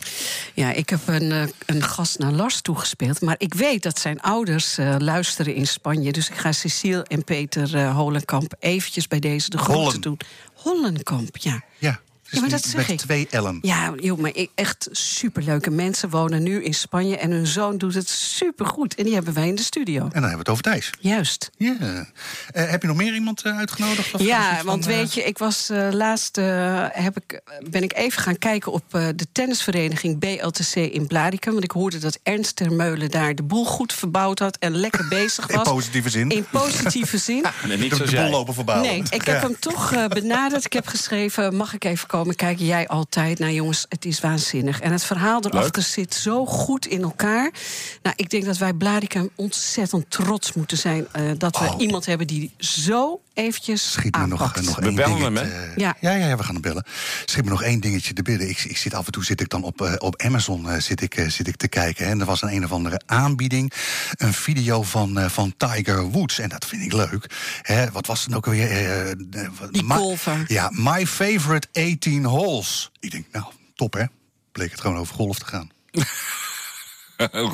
Ja, 0.53 0.71
ik 0.71 0.89
heb 0.89 0.99
een, 1.05 1.31
uh, 1.31 1.43
een 1.65 1.83
gast 1.83 2.19
naar 2.19 2.31
Lars 2.31 2.61
toegespeeld. 2.61 3.21
Maar 3.21 3.35
ik 3.37 3.53
weet 3.53 3.83
dat 3.83 3.99
zijn 3.99 4.21
ouders 4.21 4.79
uh, 4.79 4.95
luisteren 4.97 5.55
in 5.55 5.67
Spanje. 5.67 6.11
Dus 6.11 6.29
ik 6.29 6.35
ga 6.35 6.51
Cecile 6.51 7.03
en 7.03 7.23
Peter 7.23 7.75
uh, 7.75 7.95
Holenkamp 7.95 8.55
eventjes 8.59 9.07
bij 9.07 9.19
deze 9.19 9.49
de 9.49 9.57
groeten 9.57 10.01
doen. 10.01 10.17
Hollenkamp, 10.53 11.37
ja. 11.37 11.61
Ja 11.77 11.99
ja, 12.33 12.41
maar 12.41 12.49
dat 12.49 12.65
zeg 12.65 12.89
ik. 12.89 12.97
twee 12.97 13.27
Ellen. 13.29 13.59
Ja, 13.61 13.93
joh, 13.99 14.19
maar 14.19 14.33
echt 14.55 14.87
superleuke 14.91 15.69
mensen 15.69 16.09
wonen 16.09 16.43
nu 16.43 16.63
in 16.63 16.73
Spanje... 16.73 17.17
en 17.17 17.31
hun 17.31 17.47
zoon 17.47 17.77
doet 17.77 17.93
het 17.93 18.09
supergoed. 18.09 18.95
En 18.95 19.03
die 19.03 19.13
hebben 19.13 19.33
wij 19.33 19.47
in 19.47 19.55
de 19.55 19.61
studio. 19.61 20.01
En 20.01 20.09
dan 20.09 20.13
hebben 20.13 20.31
we 20.31 20.37
het 20.37 20.49
over 20.49 20.63
Thijs. 20.63 20.89
Juist. 20.99 21.49
Ja. 21.57 21.75
Uh, 21.81 21.99
heb 22.51 22.81
je 22.81 22.87
nog 22.87 22.97
meer 22.97 23.13
iemand 23.13 23.45
uh, 23.45 23.57
uitgenodigd? 23.57 24.13
Of 24.13 24.21
ja, 24.21 24.63
want 24.63 24.83
van, 24.83 24.93
weet 24.93 25.13
je, 25.13 25.23
ik 25.23 25.37
was 25.37 25.69
uh, 25.69 25.87
laatst... 25.91 26.35
heb 26.91 27.17
ik, 27.17 27.41
ben 27.69 27.83
ik 27.83 27.93
even 27.93 28.21
gaan 28.21 28.37
kijken 28.37 28.71
op 28.71 28.83
de 28.91 29.27
tennisvereniging 29.31 30.19
BLTC 30.19 30.75
in 30.75 31.07
Blaricum. 31.07 31.51
Want 31.51 31.63
ik 31.63 31.71
hoorde 31.71 31.97
dat 31.97 32.19
Ernst 32.23 32.55
Termeulen 32.55 33.11
daar 33.11 33.35
de 33.35 33.43
boel 33.43 33.65
goed 33.65 33.93
verbouwd 33.93 34.39
had... 34.39 34.57
en 34.57 34.75
lekker 34.75 35.07
bezig 35.07 35.47
was. 35.51 35.67
In 35.67 35.73
positieve 35.73 36.09
zin? 36.09 36.29
In 36.29 36.45
positieve 36.51 37.17
zin. 37.17 37.45
nee, 37.67 37.77
niet 37.77 37.97
de, 37.97 38.03
de 38.03 38.15
boel 38.15 38.29
lopen 38.29 38.53
verbouwen. 38.53 38.87
Nee, 38.87 39.03
ik 39.09 39.25
heb 39.25 39.41
hem 39.41 39.59
toch 39.59 40.07
benaderd. 40.07 40.65
Ik 40.65 40.73
heb 40.73 40.87
geschreven, 40.87 41.55
mag 41.55 41.73
ik 41.73 41.83
even 41.83 42.07
komen? 42.07 42.22
Komen 42.23 42.37
kijken 42.37 42.65
jij 42.65 42.87
altijd. 42.87 43.39
Nou 43.39 43.51
jongens, 43.51 43.85
het 43.89 44.05
is 44.05 44.19
waanzinnig. 44.19 44.79
En 44.79 44.91
het 44.91 45.03
verhaal 45.03 45.41
erachter 45.45 45.81
zit 45.81 46.13
zo 46.13 46.45
goed 46.45 46.85
in 46.85 47.01
elkaar. 47.01 47.51
Nou, 48.01 48.15
ik 48.15 48.29
denk 48.29 48.45
dat 48.45 48.57
wij 48.57 48.73
Blaricum 48.73 49.29
ontzettend 49.35 50.11
trots 50.11 50.53
moeten 50.53 50.77
zijn... 50.77 51.07
Uh, 51.15 51.31
dat 51.37 51.59
we 51.59 51.65
oh. 51.65 51.75
iemand 51.77 52.05
hebben 52.05 52.27
die 52.27 52.53
zo 52.57 53.21
eventjes 53.33 53.91
Schiet 53.91 54.17
me 54.17 54.25
nog, 54.27 54.61
nog 54.61 54.79
we 54.79 54.93
bellen 54.93 55.21
hem, 55.21 55.35
hè? 55.35 55.73
Ja. 55.75 55.95
ja. 55.99 56.11
Ja, 56.11 56.37
we 56.37 56.43
gaan 56.43 56.53
hem 56.53 56.61
bellen. 56.61 56.85
Schiet 57.25 57.43
me 57.43 57.49
nog 57.49 57.63
één 57.63 57.79
dingetje 57.79 58.13
te 58.13 58.21
bidden. 58.21 58.49
Ik, 58.49 58.63
ik 58.63 58.77
zit 58.77 58.93
af 58.93 59.05
en 59.05 59.11
toe 59.11 59.23
zit 59.25 59.41
ik 59.41 59.49
dan 59.49 59.63
op, 59.63 59.81
uh, 59.81 59.93
op 59.97 60.21
Amazon 60.21 60.65
uh, 60.65 60.77
zit 60.77 61.01
ik, 61.01 61.17
uh, 61.17 61.29
zit 61.29 61.47
ik 61.47 61.55
te 61.55 61.67
kijken. 61.67 62.05
Hè. 62.05 62.11
En 62.11 62.19
er 62.19 62.25
was 62.25 62.41
een 62.41 62.53
een 62.53 62.63
of 62.63 62.71
andere 62.71 63.01
aanbieding. 63.05 63.73
Een 64.15 64.33
video 64.33 64.83
van, 64.83 65.29
van 65.29 65.53
Tiger 65.57 66.01
Woods. 66.01 66.39
En 66.39 66.49
dat 66.49 66.65
vind 66.65 66.81
ik 66.81 66.93
leuk. 66.93 67.29
Hè, 67.61 67.91
wat 67.91 68.07
was 68.07 68.23
het 68.23 68.35
ook 68.35 68.45
alweer? 68.45 69.15
Die 69.71 69.83
golfer. 69.83 70.43
Ja, 70.47 70.69
My 70.71 71.07
Favorite 71.07 71.67
18 71.71 72.25
Holes. 72.25 72.91
Ik 72.99 73.11
denk, 73.11 73.25
nou, 73.31 73.45
top 73.75 73.93
hè. 73.93 74.03
bleek 74.51 74.71
het 74.71 74.81
gewoon 74.81 74.97
over 74.97 75.15
golf 75.15 75.39
te 75.39 75.45
gaan. 75.45 75.69
Oh, 77.31 77.53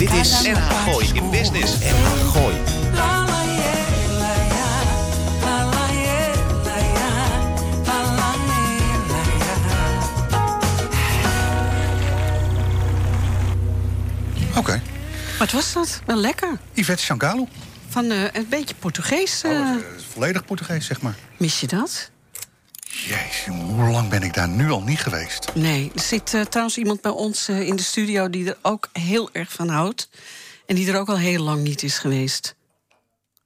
Dit 0.00 0.12
is 0.12 0.42
NH 0.42 0.70
Gooi 0.84 1.06
in. 1.14 1.30
Business. 1.30 1.78
NH 1.78 2.30
Gooi. 2.32 2.54
Oké. 14.56 14.82
Wat 15.38 15.50
was 15.52 15.72
dat? 15.72 16.00
Wel 16.06 16.16
lekker. 16.16 16.58
Yvette 16.72 17.02
Chancalo. 17.02 17.48
Van 17.88 18.10
eh, 18.10 18.22
een 18.32 18.46
beetje 18.48 18.74
Portugees. 18.74 19.42
eh, 19.42 19.50
Oh, 19.50 19.56
eh, 19.68 19.76
volledig 20.12 20.44
Portugees, 20.44 20.86
zeg 20.86 21.00
maar. 21.00 21.14
mis 21.36 21.60
je 21.60 21.66
dat? 21.66 22.10
Jezus, 22.92 23.46
hoe 23.46 23.90
lang 23.90 24.08
ben 24.08 24.22
ik 24.22 24.34
daar 24.34 24.48
nu 24.48 24.70
al 24.70 24.82
niet 24.82 25.00
geweest? 25.00 25.54
Nee, 25.54 25.90
er 25.94 26.00
zit 26.00 26.34
eh, 26.34 26.40
trouwens 26.40 26.78
iemand 26.78 27.00
bij 27.00 27.10
ons 27.10 27.48
eh, 27.48 27.60
in 27.60 27.76
de 27.76 27.82
studio 27.82 28.30
die 28.30 28.48
er 28.48 28.58
ook 28.62 28.88
heel 28.92 29.28
erg 29.32 29.52
van 29.52 29.68
houdt. 29.68 30.08
En 30.66 30.74
die 30.74 30.92
er 30.92 30.98
ook 30.98 31.08
al 31.08 31.18
heel 31.18 31.42
lang 31.42 31.62
niet 31.62 31.82
is 31.82 31.98
geweest. 31.98 32.54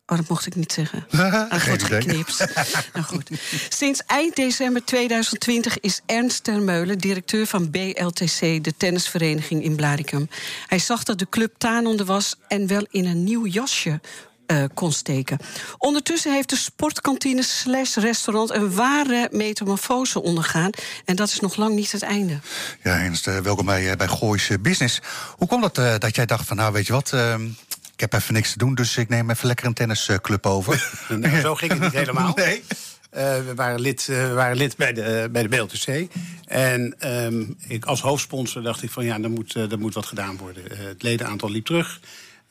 Oh, 0.06 0.16
dat 0.16 0.28
mocht 0.28 0.46
ik 0.46 0.54
niet 0.54 0.72
zeggen. 0.72 1.06
Ah, 1.10 1.50
Dat 1.50 1.66
wordt 1.66 1.82
geknipt. 1.82 2.46
nou 2.94 3.06
goed. 3.06 3.30
Sinds 3.68 4.02
eind 4.06 4.36
december 4.36 4.84
2020 4.84 5.80
is 5.80 6.00
Ernst 6.06 6.44
Termeulen 6.44 6.98
directeur 6.98 7.46
van 7.46 7.70
BLTC, 7.70 8.64
de 8.64 8.74
tennisvereniging 8.76 9.62
in 9.62 9.76
Blaricum. 9.76 10.28
Hij 10.66 10.78
zag 10.78 11.02
dat 11.02 11.18
de 11.18 11.28
club 11.28 11.54
tanende 11.58 12.04
was 12.04 12.34
en 12.48 12.66
wel 12.66 12.86
in 12.90 13.04
een 13.06 13.24
nieuw 13.24 13.46
jasje 13.46 14.00
eh, 14.46 14.64
kon 14.74 14.92
steken. 14.92 15.38
Ondertussen 15.78 16.32
heeft 16.32 16.50
de 16.50 16.56
sportkantine 16.56 17.42
slash 17.42 17.96
restaurant 17.96 18.50
een 18.50 18.74
ware 18.74 19.28
metamorfose 19.30 20.22
ondergaan. 20.22 20.70
En 21.04 21.16
dat 21.16 21.28
is 21.28 21.40
nog 21.40 21.56
lang 21.56 21.74
niet 21.74 21.92
het 21.92 22.02
einde. 22.02 22.38
Ja, 22.82 22.98
Ernst, 22.98 23.26
eh, 23.26 23.38
welkom 23.38 23.66
bij, 23.66 23.90
eh, 23.90 23.96
bij 23.96 24.08
Goois 24.08 24.50
Business. 24.60 25.00
Hoe 25.36 25.48
kwam 25.48 25.60
dat 25.60 25.78
eh, 25.78 25.94
dat 25.98 26.14
jij 26.16 26.26
dacht 26.26 26.46
van, 26.46 26.56
nou 26.56 26.72
weet 26.72 26.86
je 26.86 26.92
wat... 26.92 27.12
ehm, 27.12 27.44
ik 27.94 28.00
heb 28.00 28.12
even 28.12 28.34
niks 28.34 28.52
te 28.52 28.58
doen, 28.58 28.74
dus 28.74 28.96
ik 28.96 29.08
neem 29.08 29.30
even 29.30 29.46
lekker 29.46 29.66
een 29.66 29.74
tennisclub 29.74 30.46
over. 30.46 30.90
Nou, 31.08 31.40
zo 31.40 31.54
ging 31.54 31.72
het 31.72 31.80
niet 31.80 31.92
helemaal. 31.92 32.32
Nee. 32.44 32.62
Eh, 33.14 33.36
we 33.46 33.54
waren 33.54 33.80
lid, 33.80 34.08
eh, 34.08 34.28
we 34.28 34.32
waren 34.32 34.56
lid 34.56 34.76
bij, 34.76 34.92
de, 34.92 35.28
bij 35.32 35.42
de 35.42 35.48
BLTC. 35.48 36.08
En 36.46 36.94
ehm, 36.98 37.44
ik, 37.68 37.84
als 37.84 38.00
hoofdsponsor 38.00 38.62
dacht 38.62 38.82
ik 38.82 38.90
van 38.90 39.04
ja, 39.04 39.20
er 39.20 39.30
moet, 39.30 39.54
eh, 39.54 39.72
er 39.72 39.78
moet 39.78 39.94
wat 39.94 40.06
gedaan 40.06 40.36
worden. 40.36 40.70
Eh, 40.70 40.78
het 40.78 41.02
ledenaantal 41.02 41.50
liep 41.50 41.64
terug. 41.64 42.00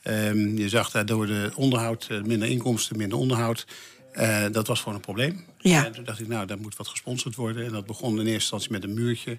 Ehm, 0.04 0.56
je 0.56 0.68
zag 0.68 0.90
daardoor 0.90 1.26
de 1.26 1.50
onderhoud, 1.54 2.06
eh, 2.10 2.22
minder 2.22 2.48
inkomsten, 2.48 2.96
minder 2.96 3.18
onderhoud. 3.18 3.66
Eh, 4.12 4.44
dat 4.52 4.66
was 4.66 4.78
gewoon 4.78 4.94
een 4.94 5.00
probleem. 5.00 5.44
Ja. 5.58 5.84
En 5.86 5.92
toen 5.92 6.04
dacht 6.04 6.20
ik, 6.20 6.28
nou, 6.28 6.46
daar 6.46 6.58
moet 6.58 6.76
wat 6.76 6.88
gesponsord 6.88 7.34
worden. 7.34 7.64
En 7.66 7.72
dat 7.72 7.86
begon 7.86 8.12
in 8.12 8.18
eerste 8.18 8.32
instantie 8.32 8.70
met 8.70 8.84
een 8.84 8.94
muurtje. 8.94 9.38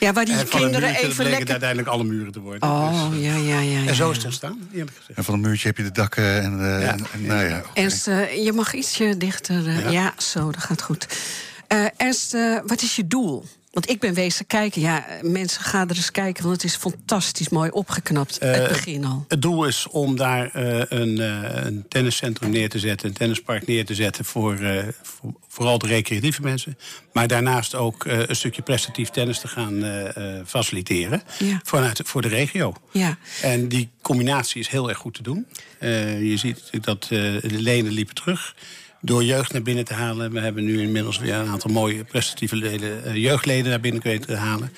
Ja, 0.00 0.12
waar 0.12 0.24
die 0.24 0.34
en 0.38 0.46
van 0.46 0.56
een 0.58 0.64
kinderen 0.64 0.88
muurtje 0.90 1.06
even 1.08 1.24
lekker... 1.24 1.50
uiteindelijk 1.50 1.88
alle 1.88 2.04
muren 2.04 2.32
te 2.32 2.40
worden. 2.40 2.62
Oh, 2.68 3.10
Dus, 3.10 3.20
ja, 3.20 3.36
ja, 3.36 3.60
ja. 3.60 3.78
en 3.78 3.84
ja. 3.84 3.92
zo 3.92 4.10
is 4.10 4.16
het 4.16 4.24
ontstaan, 4.26 4.68
eerlijk 4.72 4.96
gezegd. 4.96 5.18
En 5.18 5.24
van 5.24 5.34
een 5.34 5.40
muurtje 5.40 5.66
heb 5.68 5.76
je 5.76 5.82
de 5.82 5.92
dakken 5.92 6.42
en... 6.42 6.52
eh, 6.76 6.82
Ja. 6.82 6.92
en, 6.92 7.06
en 7.12 7.26
nou 7.26 7.44
ja. 7.48 7.62
Ernst, 7.74 8.08
eh, 8.08 8.44
je 8.44 8.52
mag 8.52 8.74
ietsje 8.74 9.16
dichter. 9.16 9.66
eh, 9.68 9.90
ja. 9.92 10.14
zo, 10.18 10.50
dat 10.52 10.62
gaat 10.62 10.82
goed. 10.82 11.06
Eh 11.66 11.84
Ernst, 11.96 12.34
eh, 12.34 12.58
wat 12.66 12.82
is 12.82 12.96
je 12.96 13.06
doel? 13.06 13.44
Want 13.70 13.90
ik 13.90 14.00
ben 14.00 14.14
wezen 14.14 14.46
kijken. 14.46 14.80
Ja, 14.80 15.06
mensen 15.22 15.62
gaan 15.62 15.88
er 15.88 15.96
eens 15.96 16.10
kijken, 16.10 16.42
want 16.44 16.54
het 16.62 16.64
is 16.70 16.76
fantastisch 16.76 17.48
mooi 17.48 17.70
opgeknapt. 17.70 18.34
het 18.40 18.42
Eh, 18.62 18.68
begin 18.68 19.04
al. 19.04 19.24
Het 19.28 19.42
doel 19.42 19.64
is 19.64 19.86
om 19.88 20.16
daar 20.16 20.50
eh, 20.50 20.82
een, 21.00 21.18
eh, 21.20 21.64
een 21.64 21.84
tenniscentrum 21.88 22.50
neer 22.50 22.68
te 22.68 22.78
zetten, 22.78 23.08
een 23.08 23.14
tennispark 23.14 23.66
neer 23.66 23.84
te 23.84 23.94
zetten 23.94 24.24
voor, 24.24 24.58
voor- 25.02 25.34
vooral 25.48 25.78
de 25.78 25.86
recreatieve 25.86 26.42
mensen. 26.42 26.78
Maar 27.12 27.26
daarnaast 27.28 27.74
ook 27.74 28.04
een 28.04 28.36
stukje 28.36 28.62
prestatief 28.62 29.08
tennis 29.08 29.38
te 29.40 29.48
gaan 29.48 29.84
faciliteren 30.46 31.22
Ja. 31.38 31.60
vanuit, 31.64 32.00
voor 32.04 32.22
de 32.22 32.28
regio. 32.28 32.74
Ja. 32.92 33.18
En 33.42 33.68
die 33.68 33.88
combinatie 34.02 34.60
is 34.60 34.68
heel 34.68 34.88
erg 34.88 34.98
goed 34.98 35.14
te 35.14 35.22
doen. 35.22 35.46
Je 36.20 36.34
ziet 36.36 36.70
dat 36.84 37.02
de 37.08 37.40
leden 37.42 37.92
liepen 37.92 38.14
terug. 38.14 38.54
Door 39.00 39.24
jeugd 39.24 39.52
naar 39.52 39.62
binnen 39.62 39.84
te 39.84 39.94
halen. 39.94 40.32
We 40.32 40.40
hebben 40.40 40.64
nu 40.64 40.82
inmiddels 40.82 41.18
weer 41.18 41.34
een 41.34 41.48
aantal 41.48 41.70
mooie 41.70 42.04
prestatieve 42.04 42.56
leden, 42.56 43.04
eh, 43.04 43.14
jeugdleden 43.14 43.70
naar 43.70 43.80
binnen 43.80 44.02
weten 44.02 44.26
te 44.26 44.36
halen. 44.36 44.72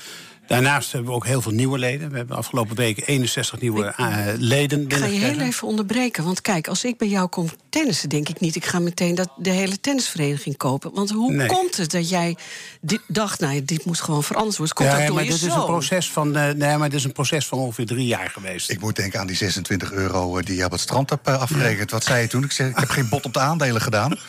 Daarnaast 0.46 0.92
hebben 0.92 1.10
we 1.10 1.16
ook 1.16 1.26
heel 1.26 1.42
veel 1.42 1.52
nieuwe 1.52 1.78
leden. 1.78 2.10
We 2.10 2.16
hebben 2.16 2.36
afgelopen 2.36 2.76
weken 2.76 3.06
61 3.06 3.60
nieuwe 3.60 3.84
eh, 3.84 4.26
leden 4.38 4.82
Ik 4.82 4.94
ga 4.94 5.06
je 5.06 5.18
heel 5.18 5.40
even 5.40 5.68
onderbreken. 5.68 6.24
Want 6.24 6.40
kijk, 6.40 6.68
als 6.68 6.84
ik 6.84 6.96
bij 6.96 7.08
jou 7.08 7.28
kom 7.28 7.48
tennissen, 7.72 8.08
denk 8.08 8.28
ik 8.28 8.40
niet... 8.40 8.56
ik 8.56 8.64
ga 8.66 8.78
meteen 8.78 9.14
dat, 9.14 9.28
de 9.36 9.50
hele 9.50 9.80
tennisvereniging 9.80 10.56
kopen. 10.56 10.90
Want 10.94 11.10
hoe 11.10 11.32
Nee. 11.32 11.46
komt 11.46 11.76
het 11.76 11.90
dat 11.90 12.08
jij 12.08 12.36
dit 12.80 13.00
dacht... 13.06 13.40
nou, 13.40 13.64
dit 13.64 13.84
moet 13.84 14.00
gewoon 14.00 14.22
veranderd 14.22 14.56
worden? 14.56 14.74
Komt 14.74 14.88
Ja, 14.88 14.94
dat 14.94 15.02
ja, 15.02 15.06
door 15.08 15.16
maar 15.16 15.24
je 15.24 15.30
dit 15.30 15.42
is, 15.48 15.54
een 15.54 15.64
proces 15.64 16.10
van, 16.10 16.36
eh, 16.36 16.54
nee, 16.54 16.76
maar 16.76 16.88
dit 16.88 16.98
is 16.98 17.04
een 17.04 17.12
proces 17.12 17.46
van 17.46 17.58
ongeveer 17.58 17.86
drie 17.86 18.06
jaar 18.06 18.30
geweest. 18.30 18.70
Ik 18.70 18.80
moet 18.80 18.96
denken 18.96 19.20
aan 19.20 19.26
die 19.26 19.36
26 19.36 19.92
euro 19.92 20.38
eh, 20.38 20.44
die 20.44 20.56
je 20.56 20.64
op 20.64 20.70
het 20.70 20.80
strand 20.80 21.10
hebt 21.10 21.26
eh, 21.28 21.40
afgerekend. 21.40 21.90
Wat 21.90 22.04
zei 22.04 22.22
je 22.22 22.28
toen? 22.28 22.44
Ik 22.44 22.52
zei, 22.52 22.68
ik 22.68 22.76
heb 22.76 22.88
geen 22.90 23.08
bod 23.08 23.24
op 23.24 23.32
de 23.32 23.40
aandelen 23.40 23.80
gedaan. 23.80 24.18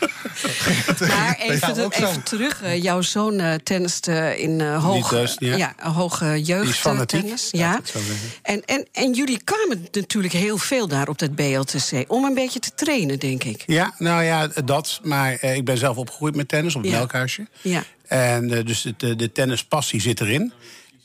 Maar 1.00 1.36
even, 1.40 2.24
terug. 2.24 2.62
jouw 2.82 3.02
zoon 3.02 3.40
eh 3.40 3.54
tennist 3.64 4.08
eh, 4.08 4.40
in 4.40 4.62
eh 4.62 4.84
hoog, 4.84 5.10
dus, 5.10 5.36
ja. 5.40 5.74
hoge 5.78 6.42
jeugd 6.42 6.62
Die 6.64 6.72
is 6.72 6.78
fanatiek, 6.80 7.22
tennis. 7.22 7.50
laat 7.52 7.62
Ja. 7.62 7.76
het 7.76 7.88
zo 7.90 8.00
zeggen. 8.00 8.30
En, 8.42 8.62
en, 8.66 8.88
en 8.92 9.14
jullie 9.14 9.42
kwamen 9.44 9.88
natuurlijk 9.92 10.34
heel 10.34 10.58
veel 10.58 10.88
daar 10.88 11.08
op 11.08 11.20
dat 11.20 11.36
BLTC. 11.36 12.06
Om 12.08 12.24
een 12.26 12.34
beetje 12.34 12.60
te 12.60 12.72
trainen, 12.76 13.20
denk 13.20 13.33
ik. 13.42 13.64
Ja, 13.66 13.94
nou 13.98 14.24
ja, 14.24 14.48
dat. 14.66 15.00
Maar 15.04 15.34
eh, 15.34 15.56
ik 15.56 15.66
ben 15.66 15.78
zelf 15.78 15.98
opgegroeid 15.98 16.36
met 16.36 16.48
tennis 16.48 16.76
op 16.76 16.82
het 16.82 16.92
Ja. 16.92 16.98
melkhuisje. 16.98 17.48
Ja. 17.62 17.84
En 18.08 18.52
eh, 18.58 18.66
dus 18.66 18.82
de, 18.82 18.94
de, 18.98 19.16
de 19.16 19.32
tennispassie 19.32 20.02
zit 20.02 20.22
erin. 20.22 20.54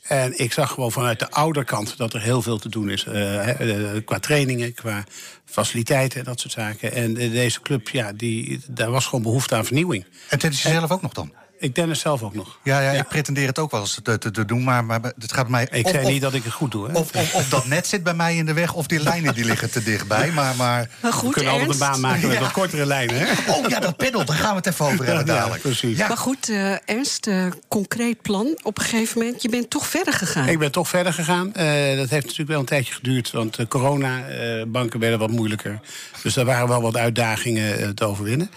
En 0.01 0.39
ik 0.39 0.53
zag 0.53 0.71
gewoon 0.71 0.91
vanuit 0.91 1.19
de 1.19 1.31
ouderkant 1.31 1.97
dat 1.97 2.13
er 2.13 2.21
heel 2.21 2.41
veel 2.41 2.57
te 2.57 2.69
doen 2.69 2.89
is. 2.89 3.03
eh, 3.05 3.95
eh, 3.95 4.05
qua 4.05 4.19
trainingen, 4.19 4.73
qua 4.73 5.03
faciliteiten 5.45 6.19
en 6.19 6.25
dat 6.25 6.39
soort 6.39 6.53
zaken. 6.53 6.91
En 6.93 7.17
eh, 7.17 7.31
deze 7.31 7.61
club, 7.61 7.89
ja, 7.89 8.13
die, 8.13 8.59
daar 8.67 8.91
was 8.91 9.05
gewoon 9.05 9.21
behoefte 9.23 9.55
aan 9.55 9.65
vernieuwing. 9.65 10.05
En 10.29 10.39
tennis 10.39 10.61
je 10.63 10.69
zelf 10.69 10.91
ook 10.91 11.01
nog 11.01 11.13
dan? 11.13 11.33
Ik 11.59 11.73
tennis 11.73 11.99
zelf 11.99 12.23
ook 12.23 12.33
nog. 12.35 12.57
Ja, 12.63 12.79
ja, 12.81 12.91
ik 12.91 13.07
pretendeer 13.07 13.47
het 13.47 13.59
ook 13.59 13.71
wel 13.71 13.79
eens 13.79 13.99
te, 14.03 14.17
te, 14.17 14.31
te 14.31 14.45
doen, 14.45 14.63
maar, 14.63 14.85
maar 14.85 14.99
het 15.19 15.33
gaat 15.33 15.47
mij... 15.49 15.67
Ik 15.71 15.85
of- 15.85 15.91
zei 15.91 16.03
of- 16.05 16.11
niet 16.11 16.21
dat 16.21 16.33
ik 16.33 16.43
het 16.43 16.53
goed 16.53 16.71
doe. 16.71 16.87
Hè? 16.87 16.97
Of, 16.97 17.15
of, 17.15 17.33
of 17.33 17.49
dat 17.49 17.65
net 17.67 17.87
zit 17.87 18.03
bij 18.03 18.13
mij 18.13 18.35
in 18.35 18.45
de 18.45 18.53
weg, 18.53 18.73
of 18.73 18.87
die 18.87 18.99
lijnen 19.03 19.33
die 19.33 19.45
liggen 19.45 19.71
te 19.71 19.83
dichtbij. 19.83 20.31
Maar, 20.31 20.55
maar... 20.55 20.89
Maar 21.01 21.11
We 21.11 21.17
goed, 21.17 21.33
kunnen 21.33 21.51
altijd 21.51 21.71
een 21.71 21.77
baan 21.77 21.99
maken 21.99 22.27
met 22.27 22.37
Ja. 22.37 22.39
wat 22.43 22.51
kortere 22.51 22.85
lijnen. 22.85 23.15
Hè? 23.19 23.25
Oh 23.53 23.67
ja, 23.69 23.79
dat 23.79 23.97
pedal, 23.97 24.25
daar 24.25 24.35
gaan 24.35 24.49
we 24.49 24.55
het 24.55 24.65
even 24.67 24.85
over 24.85 25.05
hebben 25.05 25.25
Ja, 25.25 25.33
dadelijk. 25.33 25.61
precies. 25.61 25.97
Ja. 25.97 26.07
Maar 26.07 26.17
goed, 26.17 26.49
eh, 26.49 26.89
Ernst, 26.89 27.27
eh, 27.27 27.45
concreet 27.67 28.21
plan. 28.21 28.59
Op 28.63 28.77
een 28.77 28.83
gegeven 28.83 29.19
moment, 29.21 29.41
je 29.41 29.49
bent 29.49 29.69
toch 29.69 29.87
verder 29.87 30.13
gegaan. 30.13 30.47
Ik 30.47 30.59
ben 30.59 30.71
toch 30.71 30.87
verder 30.89 31.13
gegaan. 31.13 31.53
Eh, 31.53 31.65
dat 31.97 32.09
heeft 32.09 32.23
natuurlijk 32.23 32.49
wel 32.49 32.59
een 32.59 32.65
tijdje 32.65 32.93
geduurd. 32.93 33.31
Want 33.31 33.55
de 33.55 33.67
corona-banken 33.67 34.99
werden 34.99 35.19
wat 35.19 35.29
moeilijker. 35.31 35.79
Dus 36.23 36.33
daar 36.33 36.45
waren 36.45 36.67
wel 36.67 36.81
wat 36.81 36.97
uitdagingen 36.97 37.95
te 37.95 38.05
overwinnen. 38.05 38.49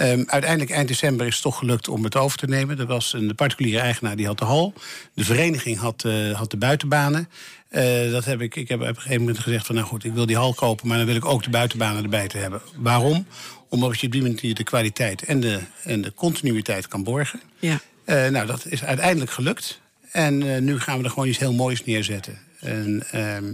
Ehm, 0.00 0.22
uiteindelijk 0.26 0.70
eind 0.70 0.88
december 0.88 1.26
is 1.26 1.32
het 1.32 1.42
toch 1.42 1.58
gelukt 1.58 1.88
om 1.88 2.04
het 2.04 2.16
over 2.16 2.38
te 2.38 2.46
nemen. 2.46 2.78
Er 2.78 2.86
was 2.86 3.12
een 3.12 3.34
particuliere 3.34 3.80
eigenaar 3.80 4.16
die 4.16 4.26
had 4.26 4.38
de 4.38 4.44
hal. 4.44 4.72
De 5.14 5.24
vereniging 5.24 5.78
had, 5.78 6.04
eh, 6.04 6.32
had 6.32 6.50
de 6.50 6.56
buitenbanen. 6.56 7.28
Eh, 7.68 8.10
dat 8.10 8.24
heb 8.24 8.40
ik, 8.40 8.56
ik 8.56 8.68
heb 8.68 8.80
op 8.80 8.86
een 8.86 8.94
gegeven 8.94 9.20
moment 9.20 9.38
gezegd 9.38 9.66
van... 9.66 9.74
nou 9.74 9.86
goed, 9.86 10.04
ik 10.04 10.12
wil 10.12 10.26
die 10.26 10.36
hal 10.36 10.54
kopen, 10.54 10.88
maar 10.88 10.96
dan 10.96 11.06
wil 11.06 11.16
ik 11.16 11.24
ook 11.24 11.42
de 11.42 11.50
buitenbanen 11.50 12.02
erbij 12.02 12.28
te 12.28 12.38
hebben. 12.38 12.60
Waarom? 12.76 13.26
Omdat 13.68 14.00
je 14.00 14.06
op 14.06 14.12
die 14.12 14.22
manier 14.22 14.54
de 14.54 14.64
kwaliteit 14.64 15.22
en 15.22 15.40
de, 15.40 15.60
en 15.84 16.00
de 16.00 16.14
continuïteit 16.14 16.88
kan 16.88 17.04
borgen. 17.04 17.40
Ja. 17.58 17.80
Eh, 18.04 18.28
nou, 18.28 18.46
dat 18.46 18.66
is 18.66 18.84
uiteindelijk 18.84 19.30
gelukt. 19.30 19.80
En 20.10 20.64
nu 20.64 20.80
gaan 20.80 20.98
we 20.98 21.04
er 21.04 21.10
gewoon 21.10 21.28
iets 21.28 21.38
heel 21.38 21.54
moois 21.54 21.84
neerzetten. 21.84 22.38
En 22.60 23.02
ehm, 23.10 23.52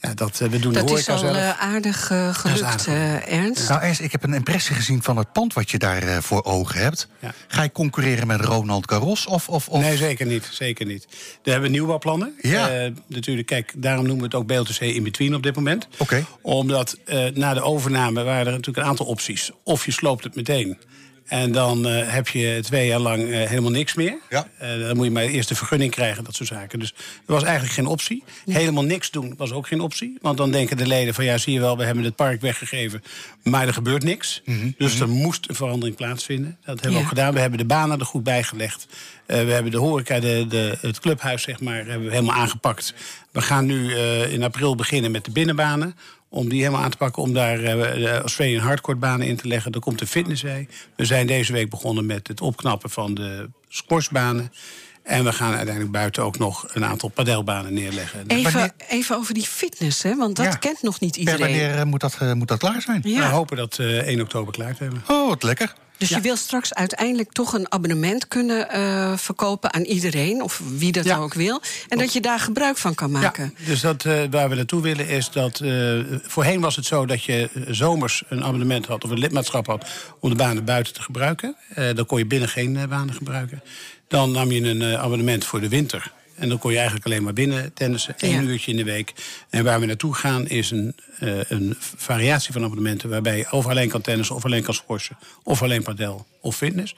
ja, 0.00 0.14
dat, 0.14 0.40
eh, 0.40 0.48
we 0.48 0.58
doen 0.58 0.72
de 0.72 0.78
Dat 0.84 0.98
is 0.98 1.08
al 1.08 1.18
zelf. 1.18 1.36
eh, 1.36 1.60
aardig 1.62 2.10
eh, 2.10 2.34
gelukt, 2.34 2.62
aardig. 2.62 2.86
eh, 2.86 3.32
Ernst. 3.38 3.68
Nou, 3.68 3.82
Ernst, 3.82 4.00
ik 4.00 4.12
heb 4.12 4.22
een 4.24 4.34
impressie 4.34 4.74
gezien 4.74 5.02
van 5.02 5.16
het 5.16 5.32
pand 5.32 5.52
wat 5.54 5.70
je 5.70 5.78
daar 5.78 6.22
voor 6.22 6.44
ogen 6.44 6.80
hebt. 6.82 7.08
Ja. 7.18 7.34
Ga 7.48 7.62
je 7.62 7.72
concurreren 7.72 8.26
met 8.26 8.40
Ronald 8.40 8.90
Garros? 8.90 9.26
Of, 9.26 9.48
of, 9.48 9.68
of... 9.68 9.80
Nee, 9.80 9.96
zeker 9.96 10.26
niet. 10.26 10.48
Zeker 10.50 10.86
niet. 10.86 11.06
We 11.42 11.50
hebben 11.50 11.70
nieuwbouwplannen. 11.70 12.34
Ja. 12.40 12.68
Eh, 12.70 12.90
natuurlijk, 13.06 13.46
kijk, 13.46 13.72
daarom 13.76 14.06
noemen 14.06 14.30
we 14.30 14.36
het 14.36 14.40
ook 14.58 14.66
BLTC 14.66 14.80
in 14.80 15.02
between 15.02 15.34
op 15.34 15.42
dit 15.42 15.54
moment. 15.54 15.88
Oké. 15.98 16.24
Omdat 16.42 16.96
eh, 17.04 17.26
na 17.34 17.54
de 17.54 17.62
overname 17.62 18.22
waren 18.22 18.46
er 18.46 18.52
natuurlijk 18.52 18.76
een 18.78 18.90
aantal 18.90 19.06
opties. 19.06 19.50
Of 19.64 19.84
je 19.84 19.92
sloopt 19.92 20.24
het 20.24 20.34
meteen 20.34 20.78
En 21.30 21.52
dan 21.52 21.86
eh, 21.86 22.12
heb 22.12 22.28
je 22.28 22.58
twee 22.62 22.86
jaar 22.86 22.98
lang 22.98 23.30
eh, 23.30 23.48
helemaal 23.48 23.70
niks 23.70 23.94
meer. 23.94 24.18
Ja. 24.28 24.48
Eh, 24.58 24.80
dan 24.80 24.96
moet 24.96 25.04
je 25.04 25.10
maar 25.10 25.22
eerst 25.22 25.48
de 25.48 25.54
vergunning 25.54 25.90
krijgen, 25.90 26.24
dat 26.24 26.34
soort 26.34 26.48
zaken. 26.48 26.78
Dus 26.78 26.94
er 27.26 27.32
was 27.32 27.42
eigenlijk 27.42 27.74
geen 27.74 27.86
optie. 27.86 28.24
Helemaal 28.44 28.84
niks 28.84 29.10
doen 29.10 29.34
was 29.36 29.52
ook 29.52 29.66
geen 29.66 29.80
optie. 29.80 30.18
Want 30.20 30.36
dan 30.36 30.50
denken 30.50 30.76
de 30.76 30.86
leden 30.86 31.14
van 31.14 31.24
ja, 31.24 31.38
zie 31.38 31.52
je 31.52 31.60
wel, 31.60 31.76
we 31.76 31.84
hebben 31.84 32.04
het 32.04 32.16
park 32.16 32.40
weggegeven. 32.40 33.02
Maar 33.42 33.66
er 33.66 33.72
gebeurt 33.72 34.04
niks. 34.04 34.42
Dus 34.76 35.00
er 35.00 35.08
moest 35.08 35.48
een 35.48 35.54
verandering 35.54 35.96
plaatsvinden. 35.96 36.56
Dat 36.64 36.80
hebben 36.80 36.92
we 36.92 37.04
ook 37.04 37.08
gedaan. 37.08 37.34
We 37.34 37.40
hebben 37.40 37.58
de 37.58 37.64
banen 37.64 37.98
er 37.98 38.06
goed 38.06 38.24
bij 38.24 38.42
gelegd. 38.42 38.86
We 39.26 39.34
hebben 39.34 39.72
de 39.72 39.78
horeca, 39.78 40.20
de, 40.20 40.46
de, 40.48 40.78
het 40.80 41.00
clubhuis, 41.00 41.42
zeg 41.42 41.60
maar, 41.60 41.76
hebben 41.76 42.04
we 42.04 42.14
helemaal 42.14 42.36
aangepakt. 42.36 42.94
We 43.32 43.40
gaan 43.40 43.66
nu 43.66 43.94
in 44.28 44.42
april 44.42 44.74
beginnen 44.74 45.10
met 45.10 45.24
de 45.24 45.30
binnenbanen. 45.30 45.94
Om 46.32 46.48
die 46.48 46.58
helemaal 46.60 46.82
aan 46.82 46.90
te 46.90 46.96
pakken, 46.96 47.22
om 47.22 47.32
daar 47.32 47.58
eh, 47.62 47.94
de 47.94 48.18
Australian 48.20 48.62
hardcore 48.62 48.96
banen 48.98 49.26
in 49.26 49.36
te 49.36 49.48
leggen. 49.48 49.72
Er 49.72 49.80
komt 49.80 49.98
de 49.98 50.06
fitnessway. 50.06 50.68
We 50.96 51.04
zijn 51.04 51.26
deze 51.26 51.52
week 51.52 51.70
begonnen 51.70 52.06
met 52.06 52.28
het 52.28 52.40
opknappen 52.40 52.90
van 52.90 53.14
de 53.14 53.50
squashbanen. 53.68 54.52
En 55.02 55.24
we 55.24 55.32
gaan 55.32 55.52
uiteindelijk 55.54 55.92
buiten 55.92 56.22
ook 56.22 56.38
nog 56.38 56.64
een 56.74 56.84
aantal 56.84 57.08
padelbanen 57.08 57.74
neerleggen. 57.74 58.24
Even, 58.26 58.52
Wanneer- 58.52 58.72
even 58.88 59.16
over 59.16 59.34
die 59.34 59.42
fitness, 59.46 60.02
hè, 60.02 60.16
want 60.16 60.36
dat 60.36 60.44
Ja. 60.46 60.54
kent 60.54 60.82
nog 60.82 61.00
niet 61.00 61.10
Per 61.10 61.20
iedereen. 61.20 61.40
wanneer 61.40 61.74
eh, 61.78 61.84
moet 61.84 62.00
dat, 62.00 62.16
eh, 62.20 62.32
moet 62.32 62.48
dat 62.48 62.58
klaar 62.58 62.82
zijn? 62.82 63.00
Ja. 63.04 63.18
We 63.28 63.34
hopen 63.34 63.56
dat 63.56 63.78
eh 63.78 63.86
1 64.06 64.20
oktober 64.20 64.52
klaar 64.52 64.76
te 64.76 64.82
hebben. 64.82 65.02
Oh, 65.08 65.28
wat 65.28 65.42
lekker. 65.42 65.74
Dus 66.00 66.08
je 66.08 66.20
wil 66.20 66.36
straks 66.36 66.74
uiteindelijk 66.74 67.32
toch 67.32 67.52
een 67.52 67.72
abonnement 67.72 68.28
kunnen 68.28 68.70
eh, 68.70 69.16
verkopen 69.16 69.72
aan 69.72 69.82
iedereen, 69.82 70.42
of 70.42 70.60
wie 70.76 70.92
dat 70.92 71.04
Ja. 71.04 71.16
ook 71.16 71.34
wil. 71.34 71.60
En 71.88 71.98
dat 71.98 72.12
je 72.12 72.20
daar 72.20 72.40
gebruik 72.40 72.76
van 72.76 72.94
kan 72.94 73.10
maken. 73.10 73.54
Ja, 73.56 73.66
dus 73.66 73.80
dat, 73.80 74.04
eh, 74.04 74.22
waar 74.30 74.48
we 74.48 74.54
naartoe 74.54 74.82
willen 74.82 75.08
is 75.08 75.30
dat... 75.30 75.60
eh, 75.60 75.98
voorheen 76.22 76.60
was 76.60 76.76
het 76.76 76.84
zo 76.84 77.06
dat 77.06 77.24
je 77.24 77.48
zomers 77.68 78.22
een 78.28 78.44
abonnement 78.44 78.86
had... 78.86 79.04
of 79.04 79.10
een 79.10 79.18
lidmaatschap 79.18 79.66
had 79.66 79.86
om 80.20 80.30
de 80.30 80.36
banen 80.36 80.64
buiten 80.64 80.92
te 80.94 81.02
gebruiken. 81.02 81.56
Dan 81.94 82.06
kon 82.06 82.18
je 82.18 82.26
binnen 82.26 82.48
geen 82.48 82.88
banen 82.88 83.14
gebruiken. 83.14 83.62
Dan 84.08 84.30
nam 84.30 84.52
je 84.52 84.60
een 84.62 84.96
abonnement 84.98 85.44
voor 85.44 85.60
de 85.60 85.68
winter. 85.68 86.12
En 86.40 86.48
dan 86.48 86.58
kon 86.58 86.70
je 86.70 86.76
eigenlijk 86.76 87.06
alleen 87.06 87.22
maar 87.22 87.32
binnen 87.32 87.72
tennissen. 87.72 88.14
één 88.18 88.42
Ja. 88.42 88.48
uurtje 88.48 88.70
in 88.70 88.76
de 88.76 88.84
week. 88.84 89.12
En 89.50 89.64
waar 89.64 89.80
we 89.80 89.86
naartoe 89.86 90.14
gaan 90.14 90.48
is 90.48 90.70
een, 90.70 90.94
eh, 91.18 91.38
een 91.48 91.76
variatie 91.78 92.52
van 92.52 92.64
abonnementen... 92.64 93.08
waarbij 93.08 93.36
je 93.36 93.52
of 93.52 93.66
alleen 93.66 93.88
kan 93.88 94.00
tennissen, 94.00 94.36
of 94.36 94.44
alleen 94.44 94.62
kan 94.62 94.74
squashen... 94.74 95.18
of 95.42 95.62
alleen 95.62 95.82
padel 95.82 96.26
of 96.40 96.56
fitness. 96.56 96.94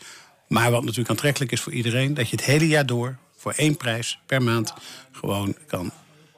Maar 0.48 0.70
wat 0.70 0.80
natuurlijk 0.80 1.10
aantrekkelijk 1.10 1.52
is 1.52 1.60
voor 1.60 1.72
iedereen... 1.72 2.14
dat 2.14 2.28
je 2.28 2.36
het 2.36 2.44
hele 2.44 2.68
jaar 2.68 2.86
door 2.86 3.16
voor 3.36 3.52
één 3.52 3.76
prijs 3.76 4.18
per 4.26 4.42
maand 4.42 4.72
gewoon 5.12 5.56
kan 5.66 5.92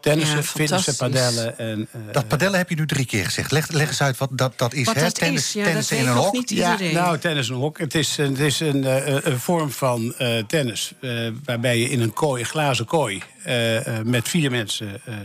tennissen, 0.05 0.37
Ja, 0.37 0.43
fitnessen, 0.43 0.97
padellen. 0.97 1.59
En, 1.59 1.89
eh, 1.93 2.01
Dat 2.13 2.29
padellen 2.29 2.59
heb 2.59 2.69
je 2.69 2.75
nu 2.77 2.87
drie 2.87 3.07
keer 3.07 3.25
gezegd. 3.25 3.51
Leg, 3.51 3.71
leg 3.71 3.89
eens 3.89 4.03
uit 4.03 4.19
wat 4.19 4.29
dat, 4.33 4.59
dat 4.59 4.73
is. 4.75 4.85
Wat 4.87 4.95
hè? 4.95 5.01
dat 5.03 5.15
tennis, 5.15 5.47
is, 5.47 5.53
ja, 5.53 5.65
tennis 5.65 5.89
dat 5.89 5.99
in 5.99 6.07
een 6.07 6.13
hok. 6.17 6.49
ja, 6.49 6.77
nou, 6.93 7.19
tennis 7.19 7.49
en 7.49 7.55
hok. 7.55 7.79
Het 7.79 7.95
is, 7.95 8.17
een- 8.17 8.31
het 8.31 8.39
is 8.41 8.61
een, 8.61 8.85
eh, 8.85 9.17
een 9.25 9.41
vorm 9.41 9.71
van 9.71 10.15
eh, 10.19 10.39
tennis. 10.47 10.93
eh, 11.01 11.29
waarbij 11.45 11.79
je 11.79 11.89
in 11.91 12.01
een 12.01 12.13
kooi, 12.13 12.41
een 12.43 12.49
glazen 12.49 12.85
kooi, 12.87 13.23
eh, 13.43 13.99
eh, 13.99 14.05
met 14.05 14.29
vier 14.29 14.51
mensen 14.51 15.01
eh, 15.05 15.15
eh, 15.15 15.21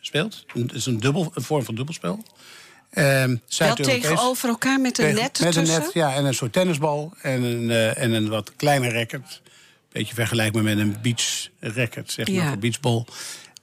speelt. 0.00 0.44
Het 0.54 0.72
is 0.72 0.86
een, 0.86 1.00
dubbel, 1.00 1.30
een 1.34 1.42
vorm 1.42 1.64
van 1.64 1.74
dubbelspel. 1.74 2.22
Ehm, 2.90 3.36
Wel 3.58 3.74
tegenover 3.74 4.48
elkaar 4.48 4.80
met 4.80 4.98
een 4.98 5.14
net 5.14 5.40
Met 5.40 5.56
een 5.56 5.66
net, 5.66 5.90
ja, 5.92 6.14
en 6.14 6.24
een 6.24 6.34
soort 6.34 6.52
tennisbal 6.52 7.12
en 7.22 7.42
een, 7.42 7.70
eh, 7.70 7.98
en 8.02 8.12
een 8.12 8.28
wat 8.28 8.52
kleiner 8.56 8.92
racket. 8.92 9.40
Beetje 9.92 10.14
vergelijkbaar 10.14 10.62
met 10.62 10.78
een 10.78 10.96
beach 11.02 11.48
racket, 11.60 12.12
zeg 12.12 12.26
maar, 12.26 12.36
Ja. 12.36 12.48
voor 12.48 12.58
beachbal. 12.58 13.06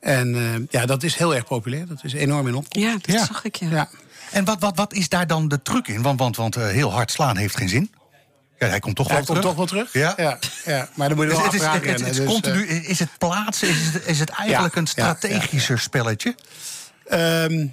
En 0.04 0.36
eh, 0.36 0.62
ja, 0.70 0.86
dat 0.86 1.04
is 1.04 1.16
heel 1.16 1.36
erg 1.36 1.46
populair. 1.46 1.88
Dat 1.88 2.04
is 2.04 2.14
enorm 2.14 2.48
in 2.48 2.56
opkomst. 2.56 2.88
Ja, 2.88 2.94
dat 3.02 3.16
Ja. 3.16 3.26
zag 3.26 3.44
ik, 3.44 3.56
ja. 3.56 3.70
Ja. 3.70 3.90
En 4.32 4.46
wat, 4.46 4.60
wat, 4.60 4.78
wat 4.78 4.94
is 4.94 5.10
daar 5.10 5.28
dan 5.28 5.48
de 5.48 5.62
truc 5.62 5.88
in? 5.88 6.02
Want, 6.02 6.20
want, 6.20 6.36
want 6.36 6.56
eh, 6.56 6.68
heel 6.68 6.92
hard 6.92 7.12
slaan 7.12 7.38
heeft 7.38 7.58
geen 7.58 7.70
zin. 7.70 7.92
Ja, 8.60 8.68
hij 8.68 8.80
komt 8.80 8.96
toch 8.96 9.08
Hij 9.08 9.16
wel 9.16 9.26
komt 9.26 9.38
terug. 9.42 9.56
toch 9.56 9.70
wel 9.72 9.84
terug? 9.86 9.94
Ja. 9.94 10.14
ja, 10.18 10.40
ja. 10.66 10.90
Maar 10.96 11.08
dan 11.08 11.18
moet 11.18 11.26
je 11.26 11.32
Dus 11.32 11.40
wel 11.42 11.72
het 11.74 11.84
is, 11.86 12.02
het, 12.02 12.16
dus, 12.16 12.26
continu, 12.26 12.68
eh, 12.68 12.90
is 12.90 13.00
het 13.00 13.10
plaatsen? 13.18 13.70
Is 13.70 13.86
het, 13.94 14.06
is 14.08 14.20
het 14.20 14.30
eigenlijk 14.30 14.74
Ja, 14.76 14.82
een 14.82 14.88
ja, 14.96 15.06
ja, 15.06 15.16
strategischer 15.16 15.80
spelletje? 15.80 16.36
Ehm, 17.08 17.68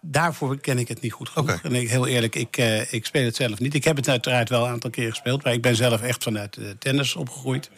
daarvoor 0.00 0.60
ken 0.60 0.78
ik 0.78 0.88
het 0.88 1.00
niet 1.00 1.12
goed 1.12 1.28
genoeg. 1.28 1.50
Oké. 1.54 1.60
En 1.68 1.74
ik, 1.74 1.88
heel 1.88 2.06
eerlijk, 2.06 2.34
ik, 2.34 2.56
eh, 2.56 2.92
ik 2.92 3.06
speel 3.06 3.24
het 3.24 3.36
zelf 3.36 3.58
niet. 3.58 3.74
Ik 3.74 3.84
heb 3.84 3.96
het 3.96 4.08
uiteraard 4.08 4.48
wel 4.48 4.64
een 4.64 4.70
aantal 4.72 4.90
keer 4.90 5.10
gespeeld. 5.10 5.44
Maar 5.44 5.52
ik 5.52 5.62
ben 5.62 5.76
zelf 5.76 6.02
echt 6.02 6.22
vanuit 6.22 6.58
tennis 6.78 7.14
opgegroeid. 7.14 7.70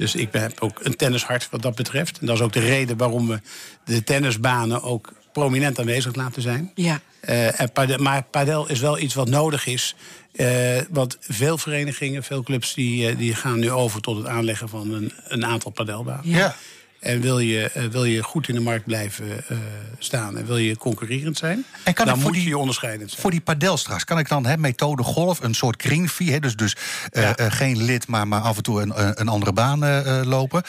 Dus 0.00 0.14
ik 0.14 0.30
ben, 0.30 0.42
heb 0.42 0.60
ook 0.60 0.80
een 0.82 0.96
tennishart 0.96 1.48
wat 1.50 1.62
dat 1.62 1.74
betreft. 1.74 2.18
En 2.18 2.26
dat 2.26 2.36
is 2.36 2.42
ook 2.42 2.52
de 2.52 2.60
reden 2.60 2.96
waarom 2.96 3.28
we 3.28 3.40
de 3.84 4.04
tennisbanen 4.04 4.82
ook 4.82 5.12
prominent 5.32 5.78
aanwezig 5.78 6.14
laten 6.14 6.42
zijn. 6.42 6.70
Ja. 6.74 7.00
Eh, 7.20 7.60
en 7.60 7.72
padel, 7.72 7.98
maar 7.98 8.22
padel 8.22 8.68
is 8.68 8.80
wel 8.80 8.98
iets 8.98 9.14
wat 9.14 9.28
nodig 9.28 9.66
is. 9.66 9.94
Eh, 10.32 10.80
want 10.90 11.16
veel 11.20 11.58
verenigingen, 11.58 12.22
veel 12.22 12.42
clubs... 12.42 12.74
Die, 12.74 13.08
eh, 13.08 13.18
die 13.18 13.34
gaan 13.34 13.58
nu 13.58 13.70
over 13.70 14.00
tot 14.00 14.16
het 14.16 14.26
aanleggen 14.26 14.68
van 14.68 14.92
een, 14.92 15.12
een 15.28 15.46
aantal 15.46 15.70
padelbanen. 15.70 16.30
Ja. 16.30 16.56
En 17.00 17.20
wil 17.20 17.38
je, 17.38 17.70
eh, 17.70 17.84
wil 17.84 18.04
je 18.04 18.22
goed 18.22 18.48
in 18.48 18.54
de 18.54 18.60
markt 18.60 18.84
blijven 18.84 19.48
eh, 19.48 19.56
staan 19.98 20.38
en 20.38 20.46
wil 20.46 20.56
je 20.56 20.76
concurrerend 20.76 21.38
zijn, 21.38 21.64
En 21.84 21.94
kan 21.94 22.06
dan 22.06 22.18
moet 22.18 22.32
die- 22.32 22.42
je 22.42 22.48
je 22.48 22.58
onderscheidend 22.58 23.10
zijn. 23.10 23.22
Voor 23.22 23.30
die 23.30 23.40
padel 23.40 23.76
straks, 23.76 24.04
kan 24.04 24.18
ik 24.18 24.28
dan 24.28 24.46
hè, 24.46 24.56
methode 24.56 25.02
golf, 25.02 25.40
een 25.42 25.54
soort 25.54 25.82
greenfee, 25.82 26.30
hè, 26.32 26.38
dus, 26.40 26.56
dus 26.56 26.76
eh, 27.10 27.22
Ja. 27.22 27.50
geen 27.50 27.82
lid, 27.82 28.06
maar, 28.06 28.28
maar 28.28 28.40
af 28.40 28.56
en 28.56 28.62
toe 28.62 28.82
een, 28.82 28.92
een- 29.20 29.28
andere 29.28 29.52
baan 29.52 29.78
lopen. 30.26 30.62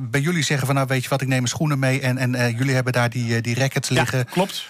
Bij 0.00 0.20
jullie 0.20 0.42
zeggen 0.42 0.66
van 0.66 0.74
nou 0.74 0.86
weet 0.86 1.02
je 1.02 1.08
wat, 1.08 1.20
ik 1.20 1.28
neem 1.28 1.36
mijn 1.38 1.48
schoenen 1.48 1.78
mee 1.78 2.00
en, 2.00 2.34
en 2.34 2.56
jullie 2.56 2.74
hebben 2.74 2.92
daar 2.92 3.10
die, 3.10 3.40
die 3.40 3.54
rackets 3.54 3.88
liggen. 3.88 4.18
Ja, 4.18 4.24
klopt. 4.24 4.66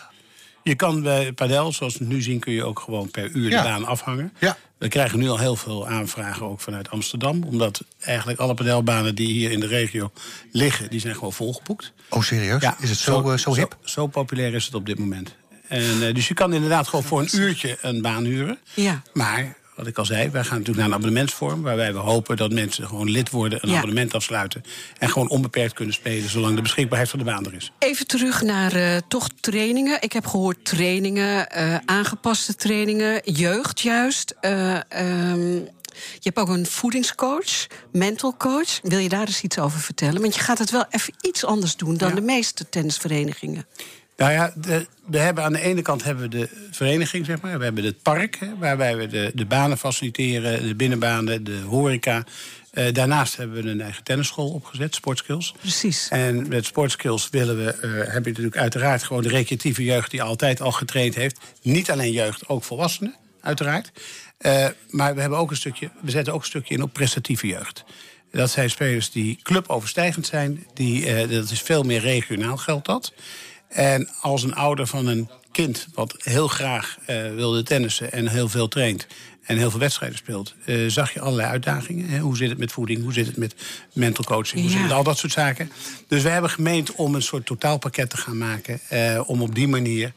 Je 0.66 0.74
kan 0.74 1.02
bij 1.02 1.32
padel, 1.32 1.72
zoals 1.72 1.92
we 1.98 2.04
het 2.04 2.12
nu 2.12 2.22
zien, 2.22 2.38
kun 2.38 2.52
je 2.52 2.64
ook 2.64 2.80
gewoon 2.80 3.10
per 3.10 3.30
uur 3.30 3.50
Ja. 3.50 3.62
de 3.62 3.68
baan 3.68 3.84
afhangen. 3.84 4.32
Ja. 4.38 4.56
We 4.78 4.88
krijgen 4.88 5.18
nu 5.18 5.28
al 5.28 5.38
heel 5.38 5.56
veel 5.56 5.88
aanvragen 5.88 6.46
ook 6.46 6.60
vanuit 6.60 6.90
Amsterdam. 6.90 7.42
Omdat 7.44 7.84
eigenlijk 8.00 8.38
alle 8.38 8.54
padelbanen 8.54 9.14
die 9.14 9.26
hier 9.26 9.50
in 9.50 9.60
de 9.60 9.66
regio 9.66 10.10
liggen, 10.52 10.90
die 10.90 11.00
zijn 11.00 11.14
gewoon 11.14 11.32
volgeboekt. 11.32 11.92
Oh 12.10 12.22
serieus? 12.22 12.62
is 12.80 12.90
het 12.90 12.98
zo, 12.98 13.30
eh, 13.30 13.38
zo 13.38 13.54
hip? 13.54 13.76
Zo, 13.84 14.06
populair 14.06 14.54
is 14.54 14.64
het 14.64 14.74
op 14.74 14.86
dit 14.86 14.98
moment. 14.98 15.34
En, 15.68 16.06
eh, 16.06 16.14
dus 16.14 16.28
je 16.28 16.34
kan 16.34 16.52
inderdaad 16.52 16.88
gewoon 16.88 17.04
voor 17.04 17.20
een 17.20 17.28
uurtje 17.40 17.78
een 17.80 18.02
baan 18.02 18.24
huren. 18.24 18.58
Ja. 18.74 19.02
Maar, 19.12 19.56
wat 19.76 19.86
ik 19.86 19.98
al 19.98 20.04
zei, 20.04 20.30
wij 20.30 20.42
gaan 20.44 20.58
natuurlijk 20.58 20.78
naar 20.78 20.86
een 20.86 20.94
abonnementsvorm... 20.94 21.62
waarbij 21.62 21.92
we 21.92 21.98
hopen 21.98 22.36
dat 22.36 22.52
mensen 22.52 22.86
gewoon 22.86 23.10
lid 23.10 23.30
worden, 23.30 23.58
een 23.62 23.70
Ja. 23.70 23.76
abonnement 23.76 24.14
afsluiten... 24.14 24.62
en 24.98 25.08
gewoon 25.10 25.28
onbeperkt 25.28 25.72
kunnen 25.74 25.94
spelen 25.94 26.30
zolang 26.30 26.56
de 26.56 26.62
beschikbaarheid 26.62 27.10
van 27.10 27.18
de 27.18 27.24
baan 27.24 27.46
er 27.46 27.54
is. 27.54 27.72
Even 27.78 28.06
terug 28.06 28.42
naar 28.42 28.72
eh, 28.72 28.96
toch 29.08 29.28
trainingen. 29.40 30.02
Ik 30.02 30.12
heb 30.12 30.26
gehoord 30.26 30.64
trainingen, 30.64 31.50
eh, 31.50 31.76
aangepaste 31.84 32.54
trainingen, 32.54 33.20
jeugd 33.32 33.80
juist. 33.80 34.34
Eh, 34.40 34.74
ehm, 34.92 35.54
je 35.96 36.22
hebt 36.22 36.38
ook 36.38 36.48
een 36.48 36.66
voedingscoach, 36.66 37.66
mental 37.92 38.36
coach. 38.36 38.80
Wil 38.82 38.98
je 38.98 39.08
daar 39.08 39.26
eens 39.26 39.42
iets 39.42 39.58
over 39.58 39.80
vertellen? 39.80 40.20
Want 40.20 40.34
je 40.34 40.40
gaat 40.40 40.58
het 40.58 40.70
wel 40.70 40.84
even 40.90 41.14
iets 41.20 41.44
anders 41.44 41.76
doen 41.76 41.96
dan 41.96 42.08
Ja. 42.08 42.14
de 42.14 42.20
meeste 42.20 42.68
tennisverenigingen. 42.68 43.66
Nou 44.16 44.32
ja, 44.32 44.52
de, 44.56 44.86
we 45.06 45.18
hebben 45.18 45.44
aan 45.44 45.52
de 45.52 45.60
ene 45.60 45.82
kant 45.82 46.04
hebben 46.04 46.30
we 46.30 46.36
de 46.36 46.48
vereniging, 46.70 47.26
zeg 47.26 47.40
maar. 47.40 47.58
We 47.58 47.64
hebben 47.64 47.84
het 47.84 48.02
park, 48.02 48.36
hè, 48.38 48.56
waarbij 48.58 48.96
we 48.96 49.06
de, 49.06 49.30
de 49.34 49.46
banen 49.46 49.78
faciliteren, 49.78 50.66
de 50.66 50.74
binnenbanen, 50.74 51.44
de 51.44 51.60
horeca. 51.60 52.24
Eh, 52.70 52.92
daarnaast 52.92 53.36
hebben 53.36 53.62
we 53.62 53.70
een 53.70 53.80
eigen 53.80 54.04
tennisschool 54.04 54.50
opgezet, 54.50 54.94
Sportskills. 54.94 55.54
Precies. 55.60 56.08
En 56.10 56.48
met 56.48 56.64
Sportskills 56.64 57.30
willen 57.30 57.64
we, 57.64 57.70
eh, 57.70 57.90
heb 58.12 58.24
je 58.24 58.30
natuurlijk 58.30 58.56
uiteraard 58.56 59.02
gewoon 59.02 59.22
de 59.22 59.28
recreatieve 59.28 59.84
jeugd 59.84 60.10
die 60.10 60.22
altijd 60.22 60.60
al 60.60 60.72
getraind 60.72 61.14
heeft. 61.14 61.40
Niet 61.62 61.90
alleen 61.90 62.12
jeugd, 62.12 62.48
ook 62.48 62.64
volwassenen, 62.64 63.14
uiteraard. 63.40 63.92
Eh, 64.38 64.66
maar 64.90 65.14
we, 65.14 65.20
hebben 65.20 65.38
ook 65.38 65.50
een 65.50 65.56
stukje, 65.56 65.90
we 66.00 66.10
zetten 66.10 66.32
ook 66.32 66.40
een 66.40 66.46
stukje 66.46 66.74
in 66.74 66.82
op 66.82 66.92
prestatieve 66.92 67.46
jeugd. 67.46 67.84
Dat 68.30 68.50
zijn 68.50 68.70
spelers 68.70 69.10
die 69.10 69.38
cluboverstijgend 69.42 70.26
zijn. 70.26 70.66
Die, 70.74 71.26
dat 71.26 71.50
is 71.50 71.62
veel 71.62 71.82
meer 71.82 72.00
regionaal 72.00 72.56
geldt 72.56 72.86
dat. 72.86 73.12
En 73.68 74.08
als 74.20 74.42
een 74.42 74.54
ouder 74.54 74.86
van 74.86 75.06
een 75.06 75.28
kind 75.52 75.86
wat 75.94 76.14
heel 76.18 76.48
graag 76.48 76.96
eh, 77.06 77.16
wilde 77.34 77.62
tennissen 77.62 78.12
en 78.12 78.28
heel 78.28 78.48
veel 78.48 78.68
traint 78.68 79.06
en 79.42 79.56
heel 79.58 79.70
veel 79.70 79.80
wedstrijden 79.80 80.18
speelt, 80.18 80.54
eh, 80.64 80.76
zag 80.86 81.12
je 81.12 81.20
allerlei 81.20 81.48
uitdagingen. 81.48 82.08
Hè? 82.08 82.18
Hoe 82.18 82.36
zit 82.36 82.48
het 82.48 82.58
met 82.58 82.72
voeding? 82.72 83.02
Hoe 83.02 83.12
zit 83.12 83.26
het 83.26 83.36
met 83.36 83.54
mental 83.92 84.24
coaching? 84.24 84.54
Hoe 84.60 84.62
Ja. 84.64 84.70
zit 84.70 84.78
het 84.78 84.88
met 84.88 84.96
al 84.96 85.04
dat 85.04 85.18
soort 85.18 85.32
zaken? 85.32 85.70
Dus 86.08 86.22
we 86.22 86.28
hebben 86.28 86.50
gemeend 86.50 86.92
om 86.94 87.14
een 87.14 87.22
soort 87.22 87.46
totaalpakket 87.46 88.10
te 88.10 88.16
gaan 88.16 88.38
maken. 88.38 88.80
eh, 88.88 89.20
om 89.26 89.42
op 89.42 89.54
die 89.54 89.68
manier 89.68 90.12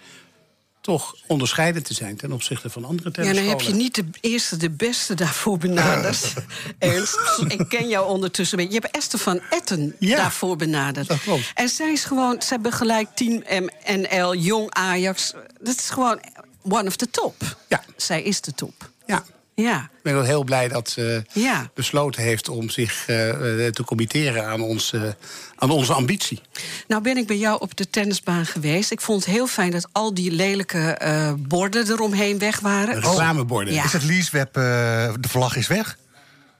toch 0.90 1.16
onderscheidend 1.28 1.86
te 1.86 1.94
zijn 1.94 2.16
ten 2.18 2.32
opzichte 2.32 2.70
van 2.70 2.86
andere 2.86 3.08
Ja, 3.08 3.14
tennisscholen. 3.14 3.50
dan 3.58 3.60
heb 3.66 3.74
je 3.76 3.82
niet 3.82 3.96
de 3.96 4.06
eerste, 4.22 4.58
de 4.58 4.70
beste 4.70 5.14
daarvoor 5.14 5.58
benaderd. 5.58 6.34
Ernst, 6.80 7.18
ik 7.48 7.66
ken 7.70 7.88
jou 7.88 8.08
ondertussen. 8.08 8.60
Je 8.72 8.80
hebt 8.80 8.96
Esther 8.96 9.20
van 9.20 9.42
Etten 9.50 9.96
Ja, 10.00 10.16
daarvoor 10.18 10.56
benaderd. 10.56 11.08
dat 11.08 11.20
klopt. 11.22 11.52
En 11.54 11.70
zij 11.70 11.92
is 11.92 12.04
gewoon, 12.04 12.42
zij 12.42 12.60
begeleidt 12.60 13.16
Team 13.18 13.44
MNL, 13.88 14.36
Jong 14.36 14.72
Ajax. 14.72 15.34
Dat 15.62 15.76
is 15.76 15.90
gewoon 15.90 16.20
one 16.62 16.88
of 16.88 16.96
the 16.96 17.10
top. 17.10 17.36
Ja. 17.68 17.84
Zij 17.96 18.24
is 18.24 18.42
de 18.42 18.54
top. 18.54 18.90
Ja. 19.06 19.24
Ja, 19.62 19.80
Ik 19.84 20.04
ben 20.04 20.16
ook 20.16 20.26
heel 20.26 20.44
blij 20.44 20.68
dat 20.68 20.90
ze 20.90 21.24
ja. 21.34 21.70
besloten 21.74 22.24
heeft 22.24 22.50
om 22.50 22.70
zich 22.70 23.04
eh, 23.08 23.66
eh, 23.68 23.72
te 23.74 23.84
committeren 23.84 24.46
aan, 24.48 24.62
ons, 24.62 24.94
eh, 24.94 25.02
aan 25.56 25.70
onze 25.70 25.94
ambitie. 25.94 26.42
Nou 26.88 27.02
ben 27.02 27.18
ik 27.18 27.28
bij 27.28 27.38
jou 27.38 27.62
op 27.62 27.76
de 27.78 27.90
tennisbaan 27.90 28.46
geweest. 28.46 28.92
Ik 28.92 29.02
vond 29.02 29.26
het 29.26 29.34
heel 29.34 29.48
fijn 29.48 29.72
dat 29.72 29.88
al 29.92 30.14
die 30.14 30.32
lelijke 30.32 30.80
eh, 30.92 31.34
borden 31.38 31.88
eromheen 31.92 32.40
weg 32.40 32.60
waren. 32.60 32.94
Reclameborden. 33.02 33.74
Ja. 33.74 33.84
Is 33.84 33.94
het 33.94 34.04
leaseweb, 34.04 34.58
eh, 34.58 34.64
de 35.20 35.30
vlag 35.30 35.56
is 35.56 35.68
weg? 35.68 35.98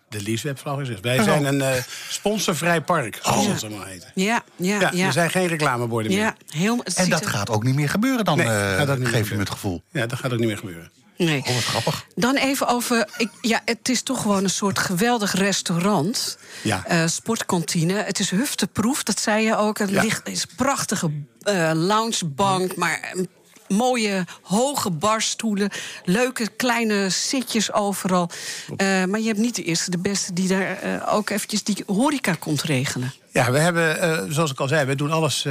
De 0.10 0.22
Lieswebvlag 0.22 0.80
is 0.80 0.90
het. 0.90 1.00
Wij 1.00 1.24
zijn 1.24 1.46
een 1.46 1.62
eh, 1.62 1.84
sponsorvrij 2.10 2.82
park, 2.82 3.20
zoals 3.22 3.46
Oh. 3.46 3.52
het 3.52 3.60
zo 3.60 3.70
maar 3.70 3.88
heet. 3.88 4.12
Ja, 4.16 4.44
ja, 4.56 4.80
Ja, 4.80 4.92
ja. 4.94 5.06
er 5.06 5.12
zijn 5.12 5.30
geen 5.30 5.48
reclameborden 5.48 6.12
meer. 6.12 6.22
ja 6.22 6.36
heel, 6.50 6.84
En 6.96 7.10
dat 7.10 7.22
er- 7.24 7.30
gaat 7.30 7.50
ook 7.50 7.64
niet 7.64 7.76
meer 7.76 7.90
gebeuren 7.90 8.26
dan, 8.26 8.38
Nee, 8.38 8.48
eh, 8.48 8.96
meer 8.96 9.08
geef 9.08 9.28
je 9.30 9.34
me 9.34 9.40
het 9.40 9.50
gevoel. 9.50 9.82
Ja, 9.92 10.06
dat 10.06 10.20
gaat 10.20 10.32
ook 10.34 10.40
niet 10.40 10.48
meer 10.48 10.58
gebeuren. 10.58 10.92
Nee. 11.26 11.40
Oh, 11.48 11.54
wat 11.54 11.64
grappig. 11.64 12.06
Dan 12.16 12.36
even 12.36 12.68
over. 12.68 13.08
Ik, 13.18 13.30
ja, 13.42 13.62
het 13.66 13.90
is 13.90 14.02
toch 14.02 14.22
gewoon 14.22 14.44
een 14.44 14.50
soort 14.50 14.80
geweldig 14.80 15.34
restaurant. 15.34 16.38
Ja. 16.62 16.86
Eh, 16.86 17.08
sportkantine. 17.08 17.94
Het 17.94 18.20
is 18.20 18.30
hufteproef, 18.30 19.04
dat 19.04 19.20
zei 19.20 19.46
je 19.46 19.56
ook. 19.58 19.78
Het 19.78 19.90
Ja. 19.90 20.02
ligt, 20.02 20.28
is 20.30 20.42
een 20.42 20.56
prachtige 20.56 21.12
eh, 21.42 21.72
loungebank, 21.74 22.76
maar 22.76 23.12
een 23.14 23.30
mooie 23.68 24.26
hoge 24.42 24.90
barstoelen. 24.90 25.70
Leuke 26.04 26.48
kleine 26.58 27.10
zitjes 27.10 27.74
overal. 27.74 28.30
Eh, 28.78 29.04
maar 29.06 29.20
je 29.20 29.28
hebt 29.28 29.40
niet 29.40 29.56
de 29.56 29.64
eerste, 29.64 29.92
de 29.92 29.98
beste 29.98 30.34
die 30.34 30.48
daar 30.48 31.04
ook 31.12 31.30
eventjes 31.30 31.64
die 31.64 31.84
horeca 31.88 32.34
komt 32.34 32.62
regelen. 32.62 33.14
Ja, 33.32 33.52
we 33.52 33.58
hebben, 33.60 34.34
zoals 34.34 34.52
ik 34.52 34.60
al 34.60 34.68
zei, 34.68 34.86
we 34.86 34.96
doen 34.96 35.12
alles 35.12 35.46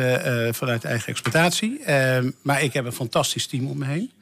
vanuit 0.51 0.85
eigen 0.85 1.09
exploitatie. 1.09 1.81
Maar 2.43 2.63
ik 2.63 2.73
heb 2.73 2.85
een 2.85 2.93
fantastisch 2.93 3.47
team 3.47 3.67
om 3.67 3.79
me 3.79 3.85
heen. 3.87 4.13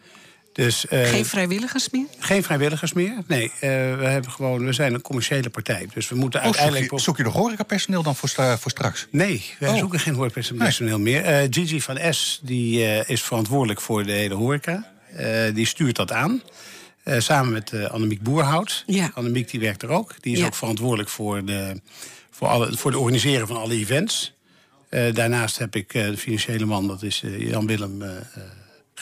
Dus, 0.56 0.86
eh, 0.86 1.08
Geen 1.08 1.24
vrijwilligers 1.24 1.90
meer? 1.90 2.06
geen 2.18 2.42
vrijwilligers 2.42 2.92
meer. 2.92 3.12
Nee, 3.26 3.44
eh, 3.44 3.60
we, 3.98 4.04
hebben 4.06 4.30
gewoon, 4.30 4.64
we 4.64 4.72
zijn 4.72 4.94
een 4.94 5.00
commerciële 5.00 5.50
partij. 5.50 5.86
Dus 5.94 6.08
we 6.08 6.14
moeten 6.14 6.40
Oh, 6.40 6.46
zoek, 6.46 6.54
uiteindelijk... 6.56 6.92
je, 6.98 7.00
zoek 7.04 7.16
je 7.16 7.22
nog 7.22 7.32
horecapersoneel 7.32 8.02
dan 8.02 8.16
voor, 8.16 8.28
straks? 8.28 9.06
Nee, 9.10 9.44
wij 9.58 9.70
Oh. 9.70 9.78
zoeken 9.78 10.00
geen 10.00 10.14
horecapersoneel 10.14 10.98
meer. 10.98 11.22
Eh, 11.24 11.46
Gigi 11.50 11.80
van 11.80 11.98
S 12.14 12.40
die, 12.42 12.84
eh, 12.84 13.08
is 13.10 13.22
verantwoordelijk 13.22 13.80
voor 13.80 14.04
de 14.04 14.12
hele 14.12 14.34
horeca. 14.34 14.92
Eh, 15.16 15.54
die 15.54 15.66
stuurt 15.66 15.96
dat 15.96 16.12
aan. 16.12 16.42
Eh, 17.02 17.20
samen 17.20 17.52
met 17.52 17.72
eh, 17.72 17.84
Annemiek 17.84 18.22
Boerhout. 18.22 18.82
Ja. 18.86 19.10
Annemiek 19.14 19.50
die 19.50 19.60
werkt 19.60 19.82
er 19.82 19.88
ook. 19.88 20.14
Die 20.20 20.32
is 20.32 20.38
Ja. 20.38 20.46
ook 20.46 20.54
verantwoordelijk 20.54 21.08
voor 21.08 21.44
de, 21.44 21.80
voor, 22.30 22.48
alle, 22.48 22.76
voor 22.76 22.90
de 22.90 22.98
organiseren 22.98 23.46
van 23.46 23.56
alle 23.56 23.74
events. 23.74 24.32
Eh, 24.88 25.14
daarnaast 25.14 25.58
heb 25.58 25.76
ik 25.76 25.94
eh, 25.94 26.06
de 26.06 26.16
financiële 26.16 26.64
man, 26.64 26.86
dat 26.88 27.02
is 27.02 27.22
eh, 27.24 27.48
Jan-Willem 27.50 28.02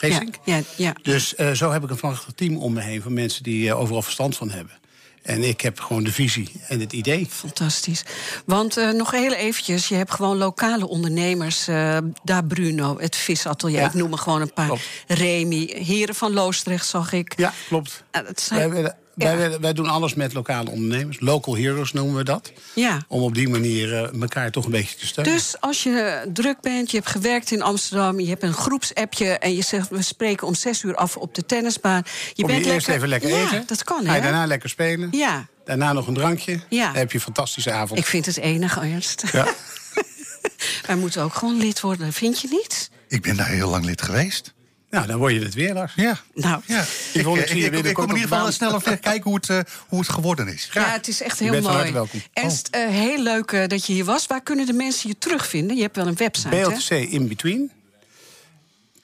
eh, 0.01 0.09
Ja, 0.09 0.15
Geesink. 0.15 0.35
ja, 0.43 0.61
ja. 0.75 0.93
Dus 1.01 1.35
eh, 1.35 1.51
zo 1.51 1.71
heb 1.71 1.83
ik 1.83 1.89
een 1.89 1.95
prachtig 1.95 2.33
team 2.35 2.57
om 2.57 2.73
me 2.73 2.81
heen 2.81 3.01
van 3.01 3.13
mensen 3.13 3.43
die 3.43 3.69
eh, 3.69 3.79
overal 3.79 4.01
verstand 4.01 4.37
van 4.37 4.49
hebben. 4.49 4.73
En 5.21 5.43
ik 5.43 5.61
heb 5.61 5.79
gewoon 5.79 6.03
de 6.03 6.11
visie 6.11 6.51
en 6.67 6.79
het 6.79 6.93
idee. 6.93 7.27
Fantastisch. 7.29 8.03
Want 8.45 8.77
eh, 8.77 8.89
nog 8.91 9.11
heel 9.11 9.33
eventjes, 9.33 9.87
je 9.87 9.95
hebt 9.95 10.11
gewoon 10.11 10.37
lokale 10.37 10.87
ondernemers. 10.87 11.67
eh 11.67 11.97
daar 12.23 12.45
Bruno, 12.45 12.97
het 12.99 13.15
visatelier, 13.15 13.79
Ja. 13.79 13.85
ik 13.87 13.93
noem 13.93 14.11
er 14.11 14.17
gewoon 14.17 14.41
een 14.41 14.53
paar. 14.53 14.65
Klopt. 14.67 14.83
Remy, 15.07 15.65
Heren 15.85 16.15
van 16.15 16.33
Loosdrecht 16.33 16.87
zag 16.87 17.11
ik. 17.13 17.33
Ja, 17.37 17.53
klopt. 17.67 18.03
Het 18.11 18.41
zijn- 18.41 18.93
Wij, 19.15 19.59
wij, 19.59 19.73
doen 19.73 19.87
alles 19.87 20.13
met 20.13 20.33
lokale 20.33 20.69
ondernemers. 20.69 21.19
Local 21.19 21.55
heroes 21.55 21.93
noemen 21.93 22.15
we 22.15 22.23
dat. 22.23 22.51
Ja. 22.73 23.05
Om 23.07 23.21
op 23.21 23.33
die 23.33 23.49
manier 23.49 23.93
eh, 23.93 24.21
elkaar 24.21 24.51
toch 24.51 24.65
een 24.65 24.71
beetje 24.71 24.97
te 24.97 25.07
steunen. 25.07 25.33
Dus 25.33 25.55
als 25.59 25.83
je 25.83 26.29
druk 26.33 26.61
bent, 26.61 26.91
je 26.91 26.97
hebt 26.97 27.09
gewerkt 27.09 27.51
in 27.51 27.61
Amsterdam... 27.61 28.19
je 28.19 28.27
hebt 28.27 28.43
een 28.43 28.53
groepsappje 28.53 29.29
en 29.29 29.55
je 29.55 29.61
zegt... 29.61 29.89
we 29.89 30.01
spreken 30.01 30.47
om 30.47 30.55
zes 30.55 30.83
uur 30.83 30.95
af 30.95 31.17
op 31.17 31.35
de 31.35 31.45
tennisbaan. 31.45 32.03
Je 32.33 32.43
Kom 32.43 32.51
je 32.51 32.73
eerst 32.73 32.87
even 32.87 33.07
lekker 33.07 33.29
ja, 33.29 33.45
eten. 33.45 33.63
dat 33.67 33.83
kan, 33.83 34.05
Ga 34.05 34.15
je 34.15 34.21
daarna 34.21 34.45
lekker 34.45 34.69
spelen. 34.69 35.07
Ja, 35.11 35.47
Daarna 35.65 35.93
nog 35.93 36.07
een 36.07 36.13
drankje. 36.13 36.59
Ja. 36.69 36.85
Dan 36.85 36.95
heb 36.95 37.11
je 37.11 37.17
een 37.17 37.23
fantastische 37.23 37.71
avond. 37.71 37.99
ik 37.99 38.05
vind 38.05 38.25
het 38.25 38.37
enig, 38.37 38.77
Ernst. 38.77 39.23
Ja. 39.31 39.45
Wij 40.87 40.95
moeten 40.95 41.21
ook 41.21 41.33
gewoon 41.33 41.57
lid 41.57 41.81
worden, 41.81 42.13
vind 42.13 42.41
je 42.41 42.47
niet? 42.47 42.89
Ik 43.07 43.21
ben 43.21 43.35
daar 43.35 43.47
heel 43.47 43.69
lang 43.69 43.85
lid 43.85 44.01
geweest. 44.01 44.53
Nou, 44.95 45.07
dan 45.07 45.17
word 45.17 45.33
je 45.33 45.39
het 45.39 45.53
weer, 45.53 45.73
Lars. 45.73 45.93
Ja. 45.95 46.19
Nou, 46.33 46.61
Ja, 46.65 46.81
ik, 47.13 47.25
ik, 47.25 47.35
ik 47.35 47.47
zie 47.47 47.59
je 47.59 47.69
ik, 47.69 47.93
kom 47.93 48.09
in 48.09 48.15
ieder 48.15 48.29
geval 48.29 48.51
snel 48.51 48.75
even 48.75 48.99
kijken 48.99 49.23
hoe 49.23 49.35
het, 49.35 49.49
eh, 49.49 49.59
hoe 49.87 49.99
het 49.99 50.09
geworden 50.09 50.47
is. 50.47 50.69
Ja, 50.73 50.89
het 50.89 51.07
is 51.07 51.21
echt 51.21 51.39
heel 51.39 51.61
mooi. 51.61 51.91
welkom. 51.91 52.21
Ernst, 52.33 52.67
eh, 52.71 52.87
heel 52.87 53.21
leuk 53.21 53.51
eh, 53.51 53.67
dat 53.67 53.85
je 53.85 53.93
hier 53.93 54.05
was. 54.05 54.27
Waar 54.27 54.41
kunnen 54.41 54.65
de 54.65 54.73
mensen 54.73 55.09
je 55.09 55.17
terugvinden? 55.17 55.75
Je 55.75 55.81
hebt 55.81 55.95
wel 55.95 56.07
een 56.07 56.15
website, 56.15 56.55
hè? 56.55 56.61
BLTC 56.67 56.89
in 56.89 57.27
between. 57.27 57.71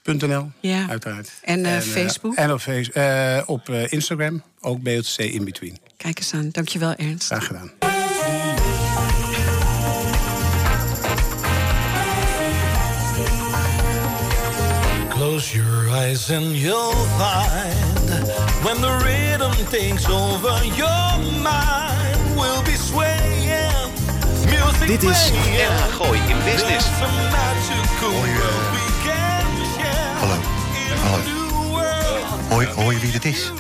.nl, 0.04 0.52
Ja. 0.60 0.86
uiteraard. 0.90 1.32
En, 1.42 1.66
eh, 1.66 1.80
Facebook? 1.80 2.36
En 2.36 2.54
op, 2.54 2.62
eh, 2.94 3.42
op 3.46 3.70
eh, 3.70 3.92
Instagram, 3.92 4.44
ook 4.60 4.82
BLTC 4.82 5.18
in 5.18 5.44
between. 5.46 5.78
Kijk 5.98 6.18
eens 6.18 6.34
aan. 6.34 6.50
Dankjewel, 6.52 6.94
Ernst. 6.96 7.26
Graag 7.26 7.46
gedaan. 7.46 7.72
Close 15.32 15.56
your 15.56 15.90
eyes 15.92 16.30
and 16.30 16.58
you'll 16.58 16.92
find 17.18 18.12
when 18.66 18.82
the 18.82 18.92
rhythm 19.00 19.54
takes 19.72 20.06
over 20.10 20.52
your 20.76 21.08
mind, 21.40 22.36
we'll 22.36 22.62
be 22.64 22.76
swaying. 22.76 23.92
Music 24.44 24.88
Dit 24.88 25.04
is. 25.04 25.32
NH 25.32 25.96
Gooi 25.96 26.20
in 26.28 26.38
Business. 26.44 26.86
Hoi, 28.02 28.30
eh. 28.30 29.24
Hallo. 30.20 30.36
Hallo. 32.50 32.74
hoor 32.76 32.94
je 32.94 33.00
wie 33.00 33.12
dit 33.12 33.26
is? 33.26 33.52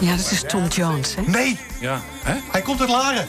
Ja, 0.00 0.16
dat 0.16 0.30
is 0.30 0.44
Tom 0.46 0.66
Jones, 0.66 1.14
hè? 1.14 1.22
Nee, 1.26 1.58
Ja, 1.80 2.00
hè? 2.22 2.34
hij 2.50 2.62
komt 2.62 2.80
uit 2.80 2.90
Laren. 2.90 3.28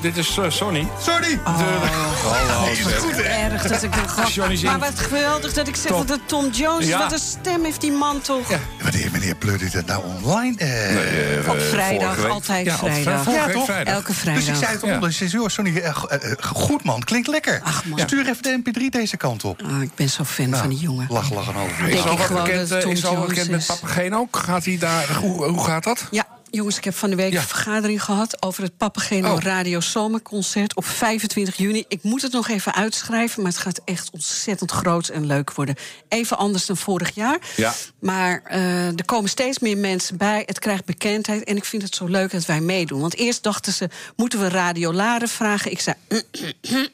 Dit 0.00 0.16
is 0.16 0.36
eh, 0.38 0.44
Sonny. 0.50 0.86
Sorry. 1.00 1.40
Goed 3.00 3.20
erg 3.20 3.62
dat 3.62 3.82
ik 3.82 3.92
dat 3.94 4.10
gaf. 4.16 4.36
Maar 4.62 4.78
wat 4.78 4.98
geweldig 4.98 5.52
dat 5.52 5.68
ik 5.68 5.76
zeg 5.76 5.92
dat 5.92 6.08
het 6.08 6.20
Tom 6.28 6.50
Jones 6.50 6.84
is. 6.84 6.88
Ja. 6.90 6.98
Wat 6.98 7.12
een 7.12 7.18
stem 7.18 7.64
heeft 7.64 7.80
die 7.80 7.92
man 7.92 8.20
toch? 8.20 8.48
Wanneer, 8.82 9.08
meneer 9.12 9.34
Pleur 9.34 9.58
dit 9.58 9.86
nou 9.86 10.02
online? 10.04 10.56
eh, 10.58 11.50
Op 11.50 11.60
vrijdag, 11.60 12.06
vorige 12.06 12.22
week. 12.22 12.30
altijd 12.30 12.64
Ja, 12.66 12.72
op 12.72 12.78
vrijdag. 12.78 13.26
Ja, 13.32 13.46
toch? 13.48 13.64
vrijdag. 13.64 13.94
Elke 13.94 14.06
Dus 14.06 14.16
vrijdag. 14.16 14.46
ik 14.48 14.54
zei 14.54 14.72
het 14.72 14.80
Ja. 14.82 14.94
onder. 14.94 15.08
Ik 15.08 15.14
zei, 15.16 15.30
joh, 15.30 15.48
Sonny, 15.48 15.76
eh, 15.78 15.94
go- 15.94 16.06
eh, 16.06 16.30
eh, 16.32 16.36
goed 16.42 16.84
man, 16.84 17.02
klinkt 17.04 17.28
lekker. 17.28 17.60
Ach, 17.64 17.84
man. 17.84 17.98
Stuur 17.98 18.28
even 18.28 18.42
de 18.42 18.60
mp3 18.64 18.88
deze 18.90 19.16
kant 19.16 19.44
op. 19.44 19.62
Ah, 19.62 19.82
ik 19.82 19.94
ben 19.94 20.08
zo 20.08 20.24
fan 20.24 20.54
van 20.56 20.68
die 20.68 20.78
jongen. 20.78 21.06
Lach, 21.10 21.30
lach 21.32 21.48
en 21.48 21.54
half 21.54 21.78
uur. 21.80 21.86
Denk 21.86 21.98
Is 21.98 22.04
al 22.04 22.16
bekend, 22.16 22.68
dat 22.68 22.82
eh, 22.84 22.90
is 22.90 23.06
al 23.06 23.24
bekend 23.26 23.50
met 23.50 23.60
is. 23.60 23.66
Papageen 23.66 24.14
ook? 24.16 24.36
Gaat 24.36 24.64
hij 24.64 24.78
daar, 24.78 25.14
hoe, 25.20 25.44
hoe 25.44 25.64
gaat 25.64 25.84
dat? 25.84 26.06
Ja, 26.10 26.26
jongens, 26.50 26.76
ik 26.76 26.84
heb 26.84 26.94
van 26.94 27.10
de 27.10 27.16
week 27.16 27.32
Ja. 27.32 27.40
een 27.40 27.46
vergadering 27.46 28.02
gehad... 28.04 28.42
over 28.42 28.62
het 28.62 28.76
Papageno 28.76 29.32
Oh. 29.34 29.40
Radio 29.42 29.80
Zomerconcert 29.80 30.74
op 30.76 30.84
25 30.84 31.56
juni. 31.56 31.84
Ik 31.88 32.02
moet 32.02 32.22
het 32.22 32.32
nog 32.32 32.48
even 32.48 32.74
uitschrijven, 32.74 33.42
maar 33.42 33.50
het 33.52 33.60
gaat 33.60 33.80
echt 33.84 34.10
ontzettend 34.10 34.70
groot 34.70 35.08
en 35.08 35.26
leuk 35.26 35.52
worden. 35.54 35.74
Even 36.08 36.38
anders 36.38 36.66
dan 36.66 36.76
vorig 36.76 37.14
jaar. 37.14 37.38
Ja. 37.56 37.74
Maar 37.98 38.42
eh, 38.44 38.86
er 38.86 39.04
komen 39.04 39.30
steeds 39.30 39.58
meer 39.58 39.76
mensen 39.78 40.16
bij. 40.16 40.42
Het 40.46 40.58
krijgt 40.58 40.84
bekendheid 40.84 41.44
en 41.44 41.56
ik 41.56 41.64
vind 41.64 41.82
het 41.82 41.94
zo 41.94 42.06
leuk 42.06 42.30
dat 42.30 42.46
wij 42.46 42.60
meedoen. 42.60 43.00
Want 43.00 43.16
eerst 43.16 43.42
dachten 43.42 43.72
ze, 43.72 43.88
moeten 44.16 44.40
we 44.40 44.48
Radio 44.48 44.92
Laren 44.92 45.28
vragen? 45.28 45.70
Ik 45.70 45.80
zei... 45.80 45.96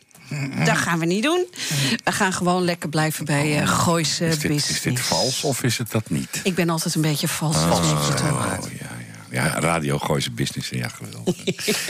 Dat 0.65 0.77
gaan 0.77 0.99
we 0.99 1.07
niet 1.07 1.23
doen. 1.23 1.47
We 2.05 2.13
gaan 2.13 2.33
gewoon 2.33 2.65
lekker 2.65 2.89
blijven 2.89 3.25
bij 3.25 3.61
uh, 3.63 3.69
Gooise 3.69 4.25
Is 4.27 4.39
dit, 4.39 4.43
Business. 4.51 4.71
is 4.71 4.81
dit 4.81 5.01
vals 5.01 5.43
of 5.45 5.63
is 5.63 5.79
het 5.79 5.91
dat 5.91 6.11
niet? 6.11 6.41
Ik 6.43 6.55
ben 6.55 6.71
altijd 6.71 6.95
een 6.95 7.01
beetje 7.01 7.29
vals. 7.29 7.57
je 7.57 7.69
toch. 7.69 7.79
Oh, 8.59 8.59
ja, 9.45 9.61
radio 9.61 9.99
Gooise 9.99 10.31
Business. 10.31 10.69
Ja, 10.69 10.89
geweldig. 10.89 11.35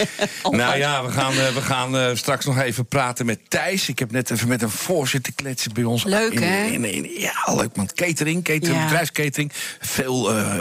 nou 0.61 0.76
ja, 0.78 1.04
we 1.04 1.11
gaan, 1.12 1.32
eh, 1.32 1.54
we 1.54 1.61
gaan 1.61 1.96
eh, 1.98 2.11
straks 2.14 2.44
nog 2.44 2.59
even 2.59 2.87
praten 2.87 3.26
met 3.26 3.38
Thijs. 3.48 3.88
Ik 3.88 3.98
heb 3.98 4.11
net 4.11 4.30
even 4.30 4.48
met 4.48 4.62
een 4.62 4.70
voorzitter 4.70 5.32
kletsen 5.35 5.72
bij 5.72 5.85
ons. 5.85 6.04
Leuk, 6.04 6.32
in, 6.32 6.42
hè? 6.42 6.64
in- 6.64 6.85
in- 6.85 7.11
ja, 7.20 7.54
leuk 7.54 7.76
man. 7.76 7.88
Catering, 7.94 8.44
catering 8.44 8.76
Ja. 8.78 8.85
bedrijfscatering. 8.85 9.52
Veel 9.80 10.35
eh 10.37 10.54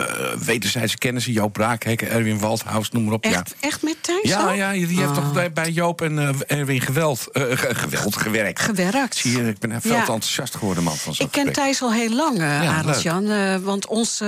wederzijdse 0.46 0.98
kennissen. 0.98 1.34
Joop 1.34 1.54
Braakhekken, 1.54 2.10
Erwin 2.10 2.40
Waldhaus, 2.40 2.92
noem 2.92 3.04
maar 3.04 3.14
op. 3.14 3.24
Ja. 3.24 3.30
Echt, 3.32 3.56
echt 3.60 3.82
met 3.84 3.96
Thijs 4.02 4.20
Ja, 4.30 4.52
ja, 4.52 4.72
die 4.72 4.88
heeft 4.88 5.02
Oh. 5.10 5.14
toch 5.16 5.34
bij- 5.34 5.52
bij 5.52 5.70
Joop 5.72 6.02
en 6.02 6.36
Erwin 6.48 6.82
geweld, 6.82 7.28
ge- 7.34 7.76
geweld 7.76 8.16
gewerkt. 8.18 8.60
Gewerkt. 8.62 9.16
Zie 9.16 9.38
je, 9.38 9.48
ik 9.48 9.60
ben 9.60 9.82
veel 9.82 9.92
Ja. 9.92 10.04
te 10.06 10.12
enthousiast 10.12 10.56
geworden, 10.56 10.84
man. 10.84 10.96
Van 10.98 11.16
zo'n 11.16 11.26
Ik 11.26 11.32
ken. 11.32 11.54
Thijs 11.54 11.82
al 11.82 11.94
heel 11.94 12.10
lang, 12.16 12.40
uh, 12.40 12.64
Ja, 12.64 12.84
Jan. 13.02 13.64
want 13.64 13.88
onze 13.88 14.24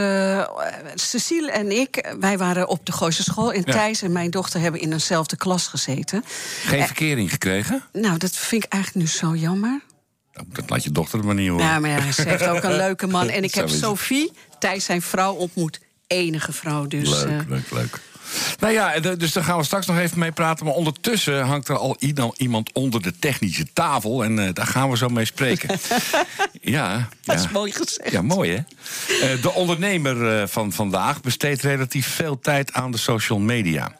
Cecile 0.96 1.52
en 1.52 1.72
ik, 1.80 2.13
wij 2.20 2.38
waren 2.38 2.47
op 2.56 2.86
de 2.86 2.92
Gooise 2.92 3.24
school. 3.24 3.54
En 3.54 3.64
Ja. 3.66 3.72
Thijs 3.72 4.02
en 4.02 4.12
mijn 4.12 4.30
dochter 4.32 4.60
hebben 4.60 4.82
in 4.82 4.92
eenzelfde 4.92 5.38
klas 5.38 5.68
gezeten. 5.68 6.24
Geen 6.64 6.86
verkering 6.86 7.30
gekregen? 7.32 7.84
Nou, 7.94 8.18
dat 8.18 8.32
vind 8.32 8.64
ik 8.64 8.72
eigenlijk 8.72 9.06
nu 9.06 9.12
zo 9.12 9.36
jammer. 9.36 9.82
Nou, 10.34 10.48
Dat 10.52 10.70
laat 10.70 10.84
je 10.84 10.92
dochter 10.92 11.20
er 11.20 11.26
maar 11.26 11.36
niet 11.36 11.50
horen. 11.50 11.66
Ja, 11.66 11.80
maar 11.80 11.90
ja, 11.90 12.12
ze 12.12 12.22
heeft 12.22 12.48
ook 12.48 12.64
een 12.64 12.76
leuke 12.76 13.08
man. 13.08 13.30
En 13.38 13.44
ik 13.44 13.56
heb. 13.56 13.70
Sophie, 13.70 14.32
Thijs 14.60 14.86
zijn 14.86 15.02
vrouw, 15.02 15.34
ontmoet. 15.34 15.80
Enige 16.08 16.52
vrouw, 16.54 16.86
dus... 16.86 17.10
leuk, 17.10 17.28
eh, 17.28 17.48
leuk, 17.48 17.72
leuk. 17.72 18.00
Nou 18.60 18.74
ja, 18.74 19.00
dus 19.00 19.32
daar 19.34 19.44
gaan 19.44 19.58
we 19.58 19.63
straks 19.63 19.86
nog 19.86 19.98
even 19.98 20.20
mee 20.20 20.32
praten. 20.32 20.66
Maar 20.66 20.74
ondertussen 20.74 21.46
hangt 21.46 21.68
er 21.68 21.78
al 21.78 21.98
i- 22.00 22.13
iemand 22.38 22.72
onder 22.74 23.02
de 23.02 23.13
technische 23.20 23.66
tafel. 23.74 24.24
En 24.24 24.40
eh, 24.40 24.54
daar 24.54 24.68
gaan 24.68 24.90
we 24.90 24.98
zo 24.98 25.10
mee 25.10 25.26
spreken. 25.26 25.70
ja, 26.62 27.08
Dat 27.24 27.36
ja. 27.40 27.44
is 27.44 27.50
mooi 27.52 27.72
gezegd. 27.72 28.12
Ja, 28.12 28.22
mooi 28.22 28.52
hè? 28.52 28.56
Eh, 29.28 29.42
de 29.42 29.52
ondernemer 29.54 30.40
eh, 30.42 30.48
van 30.48 30.72
vandaag 30.72 31.22
besteedt 31.22 31.62
relatief 31.62 32.08
veel 32.08 32.40
tijd 32.40 32.74
aan 32.74 32.92
de 32.92 32.98
social 32.98 33.40
media. 33.40 33.92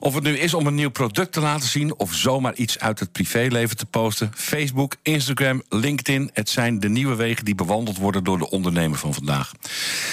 Of 0.00 0.14
het 0.14 0.22
nu 0.24 0.38
is 0.38 0.54
om 0.54 0.66
een 0.66 0.74
nieuw 0.74 0.90
product 0.90 1.32
te 1.32 1.40
laten 1.40 1.68
zien... 1.68 1.98
of 1.98 2.14
zomaar 2.14 2.54
iets 2.54 2.78
uit 2.78 2.98
het 3.00 3.12
privéleven 3.12 3.76
te 3.76 3.86
posten... 3.86 4.32
Facebook, 4.34 4.94
Instagram, 5.02 5.62
LinkedIn... 5.68 6.30
het 6.32 6.48
zijn 6.50 6.80
de 6.80 6.88
nieuwe 6.88 7.14
wegen 7.14 7.44
die 7.44 7.54
bewandeld 7.54 7.96
worden 7.98 8.24
door 8.24 8.38
de 8.38 8.50
ondernemer 8.50 8.98
van 8.98 9.14
vandaag. 9.14 9.52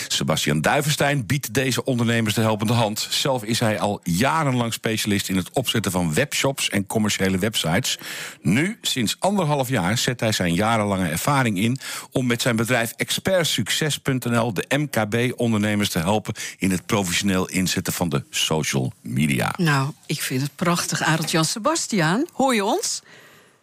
Sebastian 0.07 0.61
Duivenstein 0.61 1.25
biedt 1.25 1.53
deze 1.53 1.83
ondernemers 1.83 2.35
de 2.35 2.41
helpende 2.41 2.73
hand. 2.73 3.07
Zelf 3.09 3.43
is 3.43 3.59
hij 3.59 3.64
al 3.73 3.99
jarenlang 4.03 4.73
specialist 4.73 5.29
in 5.29 5.35
het 5.35 5.49
opzetten 5.53 5.91
van 5.91 6.13
webshops... 6.13 6.69
en 6.69 6.87
commerciële 6.87 7.37
websites. 7.37 7.97
Nu, 8.41 8.77
sinds 8.81 9.15
anderhalf 9.19 9.69
jaar, 9.69 9.97
zet 9.97 10.19
hij 10.19 10.31
zijn 10.31 10.53
jarenlange 10.53 11.09
ervaring 11.09 11.57
in... 11.57 11.77
om 12.11 12.27
met 12.27 12.41
zijn 12.41 12.55
bedrijf 12.55 12.93
expertsucces.nl 12.95 14.53
de 14.53 14.65
MKB-ondernemers 14.77 15.89
te 15.89 15.99
helpen... 15.99 16.33
in 16.57 16.71
het 16.71 16.85
professioneel 16.85 17.47
inzetten 17.47 17.93
van 17.93 18.09
de 18.09 18.23
social 18.29 18.93
media. 19.01 19.53
Nou, 19.57 19.91
ik 20.05 20.21
vind 20.21 20.41
het 20.41 20.55
prachtig. 20.55 21.01
Arendt 21.01 21.31
Jan 21.31 21.45
Sebastiaan, 21.45 22.25
hoor 22.33 22.55
je 22.55 22.63
ons? 22.63 23.01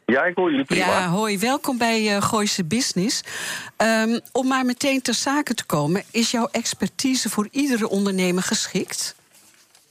Ja, 0.07 0.25
ik 0.25 0.37
hoor 0.37 0.51
jullie 0.51 0.65
prima. 0.65 0.87
Ja, 0.87 1.09
hoi, 1.09 1.39
welkom 1.39 1.79
bij 1.79 2.17
uh, 2.17 2.23
Gooise 2.23 2.65
Business. 2.65 3.23
Um, 3.77 4.21
om 4.33 4.47
maar 4.47 4.65
meteen 4.65 5.03
ter 5.03 5.15
zake 5.15 5.55
te 5.55 5.65
komen, 5.65 6.03
is 6.11 6.31
jouw 6.31 6.49
expertise 6.51 7.31
voor 7.31 7.49
iedere 7.51 7.89
ondernemer 7.89 8.43
geschikt? 8.43 9.15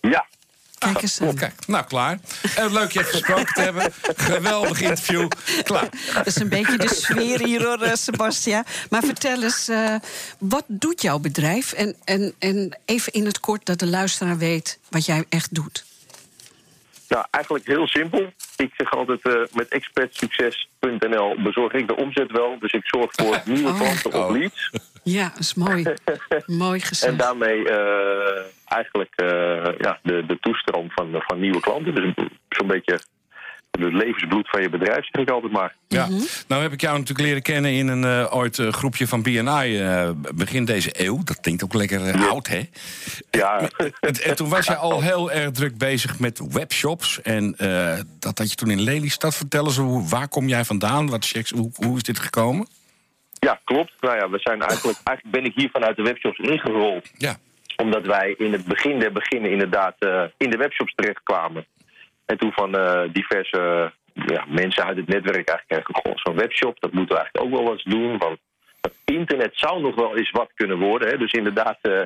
Ja. 0.01 0.25
Kijk 0.77 1.01
eens 1.01 1.21
aan. 1.21 1.27
Oh, 1.27 1.35
kijk, 1.35 1.67
nou 1.67 1.85
klaar. 1.85 2.19
En 2.55 2.73
leuk 2.73 2.91
je 2.91 2.99
even 2.99 3.11
gesproken 3.11 3.53
te 3.53 3.61
hebben. 3.61 3.93
Geweldig 4.15 4.81
interview. 4.81 5.27
Klaar. 5.63 5.89
Dat 6.13 6.27
is 6.27 6.35
een 6.35 6.49
beetje 6.49 6.77
de 6.77 6.93
sfeer 6.95 7.45
hier 7.45 7.63
hoor, 7.63 7.83
uh, 7.83 7.93
Sebastian. 7.93 8.63
Maar 8.89 9.03
vertel 9.03 9.43
eens, 9.43 9.69
uh, 9.69 9.95
wat 10.37 10.63
doet 10.67 11.01
jouw 11.01 11.19
bedrijf? 11.19 11.73
En, 11.73 11.95
en, 12.03 12.33
en 12.39 12.77
even 12.85 13.13
in 13.13 13.25
het 13.25 13.39
kort 13.39 13.65
dat 13.65 13.79
de 13.79 13.87
luisteraar 13.87 14.37
weet 14.37 14.79
wat 14.89 15.05
jij 15.05 15.25
echt 15.29 15.55
doet. 15.55 15.85
Nou, 17.07 17.25
eigenlijk 17.31 17.67
heel 17.67 17.87
simpel. 17.87 18.33
Ik 18.61 18.73
zeg 18.77 18.91
altijd, 18.91 19.25
uh, 19.25 19.33
met 19.53 19.67
expertsucces.nl 19.67 21.35
bezorg 21.43 21.73
ik 21.73 21.87
de 21.87 21.95
omzet 21.95 22.31
wel. 22.31 22.59
Dus 22.59 22.71
ik 22.71 22.85
zorg 22.85 23.09
voor 23.11 23.41
nieuwe 23.53 23.73
klanten 23.73 24.13
Oh. 24.13 24.25
of 24.25 24.31
leads. 24.31 24.69
Ja, 25.03 25.29
dat 25.29 25.39
is 25.39 25.53
mooi. 25.53 25.83
mooi 26.45 26.79
gezegd. 26.79 27.11
En 27.11 27.17
daarmee 27.17 27.57
uh, 27.57 28.41
eigenlijk 28.65 29.13
uh, 29.23 29.27
ja, 29.77 29.99
de, 30.03 30.25
de 30.25 30.37
toestroom 30.39 30.91
van, 30.91 31.07
van 31.27 31.39
nieuwe 31.39 31.59
klanten. 31.59 31.95
Dus 31.95 32.13
zo'n 32.49 32.67
beetje 32.67 32.99
het 33.71 33.93
levensbloed 33.93 34.49
van 34.49 34.61
je 34.61 34.69
bedrijf, 34.69 35.05
zeg 35.11 35.21
ik 35.21 35.29
altijd 35.29 35.51
maar. 35.51 35.75
Ja, 35.87 36.07
nou 36.47 36.61
heb 36.61 36.71
ik 36.71 36.81
jou 36.81 36.97
natuurlijk 36.97 37.27
leren 37.27 37.41
kennen 37.41 37.71
in 37.71 37.87
een 37.87 38.03
uh, 38.03 38.35
ooit 38.35 38.57
uh, 38.57 38.71
groepje 38.71 39.07
van 39.07 39.21
BNI 39.21 39.81
uh, 39.81 40.09
begin 40.35 40.65
deze 40.65 40.89
eeuw. 40.93 41.23
Dat 41.23 41.39
klinkt 41.39 41.63
ook 41.63 41.73
lekker 41.73 42.27
oud, 42.29 42.47
hè? 42.47 42.61
Ja. 43.31 43.69
En, 43.99 44.15
en, 44.23 44.35
toen 44.35 44.49
was 44.49 44.65
je 44.65 44.75
al 44.75 45.01
heel 45.01 45.31
erg 45.31 45.51
druk 45.51 45.77
bezig 45.77 46.19
met 46.19 46.53
webshops. 46.53 47.21
En 47.21 47.55
dat 48.19 48.37
had 48.37 48.49
je 48.49 48.55
toen 48.55 48.69
in 48.69 48.81
Lelystad. 48.81 49.35
Vertel 49.35 49.65
eens, 49.65 49.77
hoe, 49.77 50.07
waar 50.07 50.27
kom 50.27 50.47
jij 50.47 50.65
vandaan? 50.65 51.09
Wat 51.09 51.31
is, 51.33 51.51
hoe, 51.51 51.71
hoe 51.73 51.95
is 51.95 52.03
dit 52.03 52.19
gekomen? 52.19 52.67
Ja, 53.39 53.59
klopt. 53.63 53.93
Nou 53.99 54.15
ja, 54.15 54.29
we 54.29 54.39
zijn 54.39 54.61
eigenlijk, 54.61 54.99
eigenlijk 55.03 55.37
ben 55.37 55.45
ik 55.45 55.55
hier 55.55 55.69
vanuit 55.69 55.95
de 55.95 56.03
webshops 56.03 56.37
ingerold. 56.37 57.11
Ja. 57.17 57.37
Omdat 57.77 58.05
wij 58.05 58.35
in 58.37 58.51
het 58.51 58.65
begin 58.65 58.99
der 58.99 59.11
beginnen 59.11 59.51
inderdaad 59.51 59.95
in 60.37 60.49
de 60.49 60.57
webshops 60.57 60.93
terechtkwamen. 60.95 61.65
En 62.31 62.37
toen 62.37 62.51
van 62.51 62.75
uh, 62.75 63.01
diverse 63.11 63.91
uh, 64.13 64.25
ja, 64.25 64.45
mensen 64.47 64.85
uit 64.85 64.97
het 64.97 65.07
netwerk 65.07 65.47
eigenlijk 65.47 65.89
goh, 65.91 66.15
zo'n 66.15 66.35
webshop, 66.35 66.79
dat 66.79 66.91
moeten 66.91 67.15
we 67.15 67.21
eigenlijk 67.21 67.45
ook 67.45 67.63
wel 67.63 67.71
eens 67.71 67.83
doen. 67.83 68.17
Want 68.17 68.39
het 68.81 68.93
internet 69.05 69.51
zou 69.53 69.81
nog 69.81 69.95
wel 69.95 70.17
eens 70.17 70.31
wat 70.31 70.51
kunnen 70.55 70.79
worden. 70.79 71.09
Hè? 71.09 71.17
Dus 71.17 71.31
inderdaad, 71.31 71.77
uh, 71.81 71.93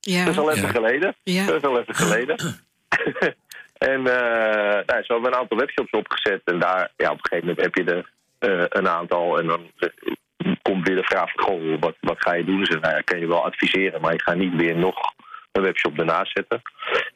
ja. 0.00 0.24
dat 0.24 0.32
is 0.34 0.38
al 0.38 0.50
even 0.50 0.66
ja. 0.66 0.68
geleden. 0.68 1.14
Ja. 1.22 1.46
Dat 1.46 1.56
is 1.56 1.62
al 1.62 1.80
even 1.80 1.94
geleden. 1.94 2.36
en 3.92 4.02
nou, 4.02 5.02
zo 5.02 5.12
hebben 5.12 5.22
we 5.22 5.28
een 5.28 5.40
aantal 5.40 5.58
webshops 5.58 5.90
opgezet. 5.90 6.40
En 6.44 6.58
daar, 6.58 6.90
ja, 6.96 7.10
op 7.10 7.18
een 7.18 7.28
gegeven 7.28 7.48
moment 7.48 7.64
heb 7.64 7.74
je 7.74 7.84
er 7.84 8.68
een 8.78 8.88
aantal. 8.88 9.38
En 9.38 9.46
dan 9.46 9.70
komt 10.62 10.88
weer 10.88 10.96
de 10.96 11.04
vraag 11.04 11.32
van, 11.32 11.44
goh, 11.44 11.80
wat, 11.80 11.96
wat 12.00 12.16
ga 12.18 12.34
je 12.34 12.44
doen? 12.44 12.58
Dus 12.58 12.68
nou, 12.68 12.94
ja, 12.94 13.00
kan 13.00 13.18
je 13.18 13.26
wel 13.26 13.44
adviseren, 13.44 14.00
maar 14.00 14.12
ik 14.12 14.22
ga 14.22 14.34
niet 14.34 14.54
weer 14.56 14.76
nog 14.76 15.14
een 15.56 15.62
webshop 15.62 15.98
ernaast 15.98 16.32
zetten. 16.32 16.62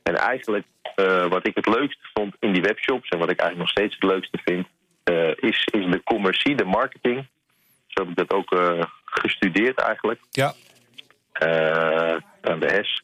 En 0.03 0.15
eigenlijk 0.15 0.67
uh, 0.97 1.27
wat 1.27 1.47
ik 1.47 1.55
het 1.55 1.67
leukste 1.67 2.09
vond 2.15 2.35
in 2.41 2.53
die 2.53 2.63
webshops... 2.63 3.09
en 3.09 3.19
wat 3.19 3.31
ik 3.31 3.41
eigenlijk 3.41 3.59
nog 3.59 3.69
steeds 3.69 3.95
het 3.95 4.11
leukste 4.11 4.39
vind... 4.45 4.67
Uh, 5.05 5.51
is, 5.51 5.65
is 5.65 5.91
de 5.91 6.01
commercie, 6.05 6.55
de 6.55 6.65
marketing. 6.65 7.27
Zo 7.87 8.03
heb 8.03 8.11
ik 8.11 8.17
dat 8.17 8.33
ook 8.33 8.53
uh, 8.53 8.83
gestudeerd 9.05 9.79
eigenlijk. 9.79 10.21
Ja. 10.31 10.53
aan 12.41 12.61
de 12.61 12.67
HES 12.67 13.03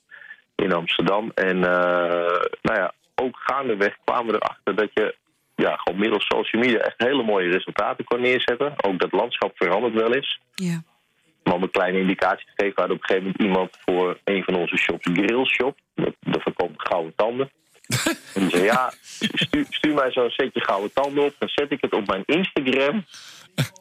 in 0.55 0.73
Amsterdam. 0.73 1.31
En 1.35 1.59
nou 1.59 2.79
ja, 2.81 2.93
ook 3.15 3.37
gaandeweg 3.37 3.97
kwamen 4.05 4.33
we 4.33 4.35
erachter 4.35 4.75
dat 4.75 4.91
je... 4.95 5.15
Ja, 5.57 5.77
gewoon 5.77 6.01
middels 6.01 6.27
social 6.27 6.63
media 6.63 6.79
echt 6.79 6.95
hele 6.97 7.23
mooie 7.23 7.51
resultaten 7.51 8.05
kon 8.05 8.21
neerzetten. 8.21 8.75
Ook 8.77 8.99
dat 8.99 9.13
landschap 9.13 9.53
verandert 9.57 9.95
wel 9.95 10.15
eens. 10.15 10.41
Ja. 10.55 10.83
Om 11.55 11.63
een 11.63 11.71
kleine 11.71 11.99
indicatie 11.99 12.47
te 12.47 12.53
geven, 12.55 12.75
we 12.75 12.81
hadden 12.81 12.97
op 12.97 13.03
een 13.03 13.09
gegeven 13.09 13.33
moment 13.37 13.43
iemand 13.43 13.77
voor 13.85 14.19
een 14.25 14.45
van 14.45 14.55
onze 14.55 14.77
shops, 14.77 15.09
Grillshop. 15.13 15.79
Dat, 15.95 16.15
dat 16.21 16.43
verkoopt 16.43 16.89
gouden 16.89 17.13
tanden. 17.17 17.51
en 18.35 18.41
die 18.41 18.51
zei, 18.51 18.65
ja, 18.65 18.93
stuur, 19.35 19.67
stuur 19.69 19.95
mij 19.95 20.13
zo'n 20.13 20.31
setje 20.31 20.65
gouden 20.65 20.93
tanden 20.93 21.25
op. 21.25 21.35
Dan 21.39 21.49
zet 21.49 21.71
ik 21.71 21.81
het 21.81 21.93
op 21.93 22.07
mijn 22.07 22.23
Instagram. 22.27 23.05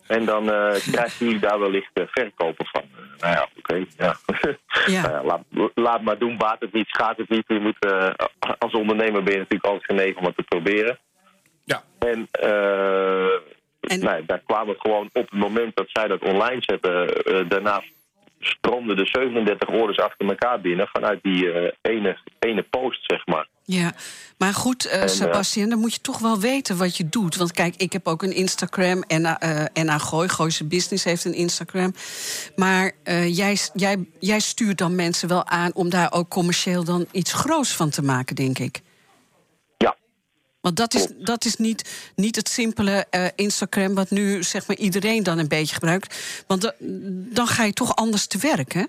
En 0.07 0.25
dan 0.25 0.43
uh, 0.43 0.71
krijgen 0.91 1.25
jullie 1.25 1.39
daar 1.39 1.59
wellicht 1.59 1.91
uh, 1.93 2.03
verkopen 2.07 2.65
van. 2.65 2.83
Uh, 2.91 3.19
nou 3.19 3.33
ja, 3.33 3.47
oké. 3.57 3.59
Okay, 3.59 3.87
ja. 3.97 4.15
Ja. 4.87 5.01
nou 5.07 5.13
ja, 5.13 5.23
laat, 5.23 5.71
laat 5.73 6.01
maar 6.01 6.17
doen, 6.17 6.37
baat 6.37 6.59
het 6.59 6.73
niet, 6.73 6.87
schaadt 6.87 7.17
het 7.17 7.29
niet. 7.29 7.43
Je 7.47 7.59
moet, 7.59 7.85
eh, 7.85 8.09
als 8.59 8.73
ondernemer 8.73 9.23
ben 9.23 9.33
je 9.33 9.39
natuurlijk 9.39 9.65
altijd 9.65 9.85
genegen 9.85 10.17
om 10.17 10.23
wat 10.23 10.35
te 10.35 10.43
proberen. 10.43 10.99
Ja. 11.65 11.83
En, 11.99 12.27
en... 13.83 14.25
Daar 14.25 14.41
kwamen 14.45 14.75
gewoon 14.79 15.09
op 15.13 15.29
het 15.29 15.31
moment 15.31 15.75
dat 15.75 15.85
zij 15.87 16.07
dat 16.07 16.21
online 16.21 16.61
zetten. 16.61 17.49
daarna 17.49 17.83
stroomden 18.43 18.95
de 18.95 19.05
37 19.05 19.69
orders 19.69 19.99
achter 19.99 20.27
elkaar 20.27 20.61
binnen 20.61 20.87
vanuit 20.87 21.19
die 21.23 21.45
uh, 21.45 21.71
ene, 21.81 22.17
ene 22.39 22.61
post, 22.61 23.03
zeg 23.05 23.25
maar. 23.25 23.47
Ja, 23.65 23.93
maar 24.37 24.53
goed, 24.53 24.85
uh, 24.85 25.07
Sebastian, 25.07 25.69
dan 25.69 25.79
moet 25.79 25.93
je 25.93 26.01
toch 26.01 26.19
wel 26.19 26.39
weten 26.39 26.77
wat 26.77 26.97
je 26.97 27.09
doet. 27.09 27.35
Want 27.35 27.51
kijk, 27.51 27.75
ik 27.75 27.93
heb 27.93 28.07
ook 28.07 28.23
een 28.23 28.35
Instagram 28.35 29.01
en 29.01 29.21
uh, 29.85 29.99
Gooi, 29.99 30.29
Gooise 30.29 30.67
Business 30.67 31.03
heeft 31.03 31.25
een 31.25 31.33
Instagram. 31.33 31.93
Maar 32.55 32.91
jij, 33.27 33.57
jij, 33.73 34.05
jij 34.19 34.39
stuurt 34.39 34.77
dan 34.77 34.95
mensen 34.95 35.27
wel 35.27 35.47
aan 35.47 35.73
om 35.73 35.89
daar 35.89 36.11
ook 36.11 36.29
commercieel 36.29 36.83
dan 36.83 37.05
iets 37.11 37.33
groots 37.33 37.75
van 37.75 37.89
te 37.89 38.01
maken, 38.01 38.35
denk 38.35 38.59
ik. 38.59 38.81
Want 40.63 40.77
dat 40.77 40.93
is, 40.93 41.07
dat 41.17 41.45
is 41.45 41.55
niet, 41.55 42.11
niet 42.15 42.35
het 42.35 42.49
simpele 42.49 43.05
uh, 43.11 43.27
Instagram 43.35 43.95
wat 43.95 44.09
nu 44.09 44.43
zeg 44.43 44.67
maar, 44.67 44.77
iedereen 44.77 45.23
dan 45.23 45.37
een 45.37 45.47
beetje 45.47 45.73
gebruikt. 45.73 46.43
Want 46.47 46.61
de, 46.61 46.73
dan 47.33 47.47
ga 47.47 47.63
je 47.63 47.73
toch 47.73 47.95
anders 47.95 48.27
te 48.27 48.37
werk, 48.37 48.73
hè? 48.73 48.83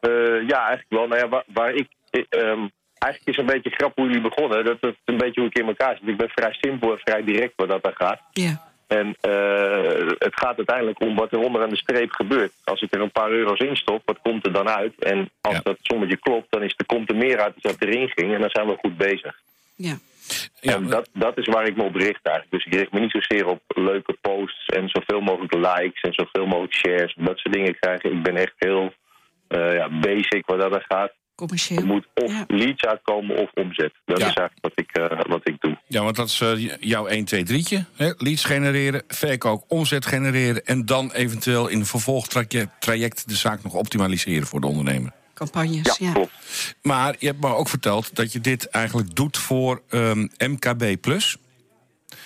Uh, 0.00 0.48
ja, 0.48 0.58
eigenlijk 0.58 0.88
wel. 0.88 1.06
Nou 1.06 1.20
ja, 1.20 1.28
waar, 1.28 1.44
waar 1.46 1.74
ik... 1.74 1.88
Um, 2.10 2.70
eigenlijk 2.98 3.24
is 3.24 3.36
een 3.36 3.52
beetje 3.52 3.70
grap 3.70 3.96
hoe 3.96 4.06
jullie 4.06 4.20
begonnen. 4.20 4.64
Dat 4.64 4.76
is 4.80 4.94
een 5.04 5.16
beetje 5.16 5.40
hoe 5.40 5.50
ik 5.50 5.58
in 5.58 5.66
elkaar 5.66 5.96
zit. 5.96 6.08
Ik 6.08 6.16
ben 6.16 6.28
vrij 6.28 6.52
simpel 6.52 6.92
en 6.92 6.98
vrij 6.98 7.24
direct 7.24 7.52
wat 7.56 7.68
dat 7.68 7.82
daar 7.82 7.96
gaat. 7.96 8.20
Ja. 8.32 8.68
En 8.86 9.06
uh, 9.06 10.10
het 10.18 10.34
gaat 10.34 10.56
uiteindelijk 10.56 11.00
om 11.00 11.14
wat 11.14 11.32
er 11.32 11.38
onder 11.38 11.62
aan 11.62 11.68
de 11.70 11.76
streep 11.76 12.10
gebeurt. 12.10 12.52
Als 12.64 12.82
ik 12.82 12.94
er 12.94 13.00
een 13.00 13.12
paar 13.12 13.30
euro's 13.30 13.58
in 13.58 13.76
stop, 13.76 14.02
wat 14.04 14.18
komt 14.22 14.46
er 14.46 14.52
dan 14.52 14.68
uit? 14.68 15.04
En 15.04 15.30
als 15.40 15.54
ja. 15.54 15.60
dat 15.62 15.76
sommetje 15.80 16.16
klopt, 16.16 16.46
dan 16.50 16.62
is 16.62 16.74
er, 16.76 16.86
komt 16.86 17.08
er 17.08 17.16
meer 17.16 17.40
uit 17.40 17.54
dan 17.60 17.72
dat 17.72 17.88
erin 17.88 18.08
ging. 18.08 18.34
En 18.34 18.40
dan 18.40 18.50
zijn 18.50 18.66
we 18.66 18.76
goed 18.76 18.96
bezig. 18.96 19.40
Ja. 19.74 19.98
Ja, 20.60 20.74
en 20.74 20.86
dat, 20.86 21.08
dat 21.12 21.38
is 21.38 21.46
waar 21.46 21.66
ik 21.66 21.76
me 21.76 21.82
op 21.82 21.94
richt 21.94 22.20
eigenlijk. 22.22 22.50
Dus 22.50 22.64
ik 22.64 22.74
richt 22.74 22.92
me 22.92 23.00
niet 23.00 23.10
zozeer 23.10 23.46
op 23.46 23.62
leuke 23.66 24.16
posts 24.20 24.66
en 24.66 24.88
zoveel 24.88 25.20
mogelijk 25.20 25.54
likes 25.54 26.00
en 26.00 26.12
zoveel 26.12 26.46
mogelijk 26.46 26.74
shares. 26.74 27.14
Dat 27.18 27.38
soort 27.38 27.54
dingen 27.54 27.78
krijgen. 27.78 28.12
Ik 28.12 28.22
ben 28.22 28.36
echt 28.36 28.54
heel 28.56 28.92
uh, 29.48 29.74
ja, 29.74 29.88
basic 30.00 30.46
wat 30.46 30.60
dat 30.60 30.74
er 30.74 30.84
gaat. 30.88 31.12
Commercieel. 31.34 31.80
Er 31.80 31.86
moet 31.86 32.06
of 32.14 32.32
ja. 32.32 32.44
leads 32.48 32.84
uitkomen 32.84 33.36
of 33.36 33.50
omzet. 33.54 33.92
Dat 34.04 34.18
ja. 34.18 34.26
is 34.26 34.34
eigenlijk 34.34 34.58
wat 34.60 34.72
ik, 34.74 34.98
uh, 34.98 35.20
wat 35.28 35.48
ik 35.48 35.56
doe. 35.60 35.78
Ja, 35.86 36.02
want 36.02 36.16
dat 36.16 36.28
is 36.28 36.40
uh, 36.40 36.76
jouw 36.80 37.06
1, 37.06 37.24
2, 37.24 37.44
3'tje. 37.44 37.96
Hè? 37.96 38.12
Leads 38.16 38.44
genereren, 38.44 39.02
verkoop, 39.08 39.64
omzet 39.68 40.06
genereren... 40.06 40.64
en 40.64 40.86
dan 40.86 41.12
eventueel 41.12 41.68
in 41.68 41.78
een 41.78 41.86
vervolgtraject 41.86 43.28
de 43.28 43.34
zaak 43.34 43.62
nog 43.62 43.74
optimaliseren 43.74 44.46
voor 44.46 44.60
de 44.60 44.66
ondernemer. 44.66 45.12
Campagnes, 45.40 45.98
ja. 45.98 46.06
ja. 46.06 46.12
Klopt. 46.12 46.32
Maar 46.82 47.14
je 47.18 47.26
hebt 47.26 47.40
me 47.40 47.54
ook 47.54 47.68
verteld 47.68 48.16
dat 48.16 48.32
je 48.32 48.40
dit 48.40 48.68
eigenlijk 48.68 49.14
doet 49.14 49.38
voor 49.38 49.82
um, 49.90 50.30
MKB+. 50.38 51.06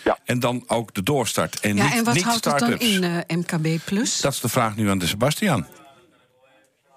Ja. 0.05 0.19
En 0.25 0.41
dan 0.41 0.65
ook 0.67 0.95
de 0.95 1.03
doorstart. 1.03 1.61
En 1.61 1.77
ja, 1.77 1.85
niet, 1.85 1.93
en 1.93 2.05
wat 2.05 2.15
niet 2.15 2.25
houdt 2.25 2.45
het 2.45 2.59
dan 2.59 2.69
start-ups. 2.69 2.97
in 2.97 3.03
uh, 3.03 3.39
MKB+. 3.39 3.81
Dat 4.23 4.33
is 4.33 4.41
de 4.41 4.49
vraag 4.49 4.77
nu 4.77 4.91
aan 4.91 4.99
de 4.99 5.07
Sebastian. 5.07 5.67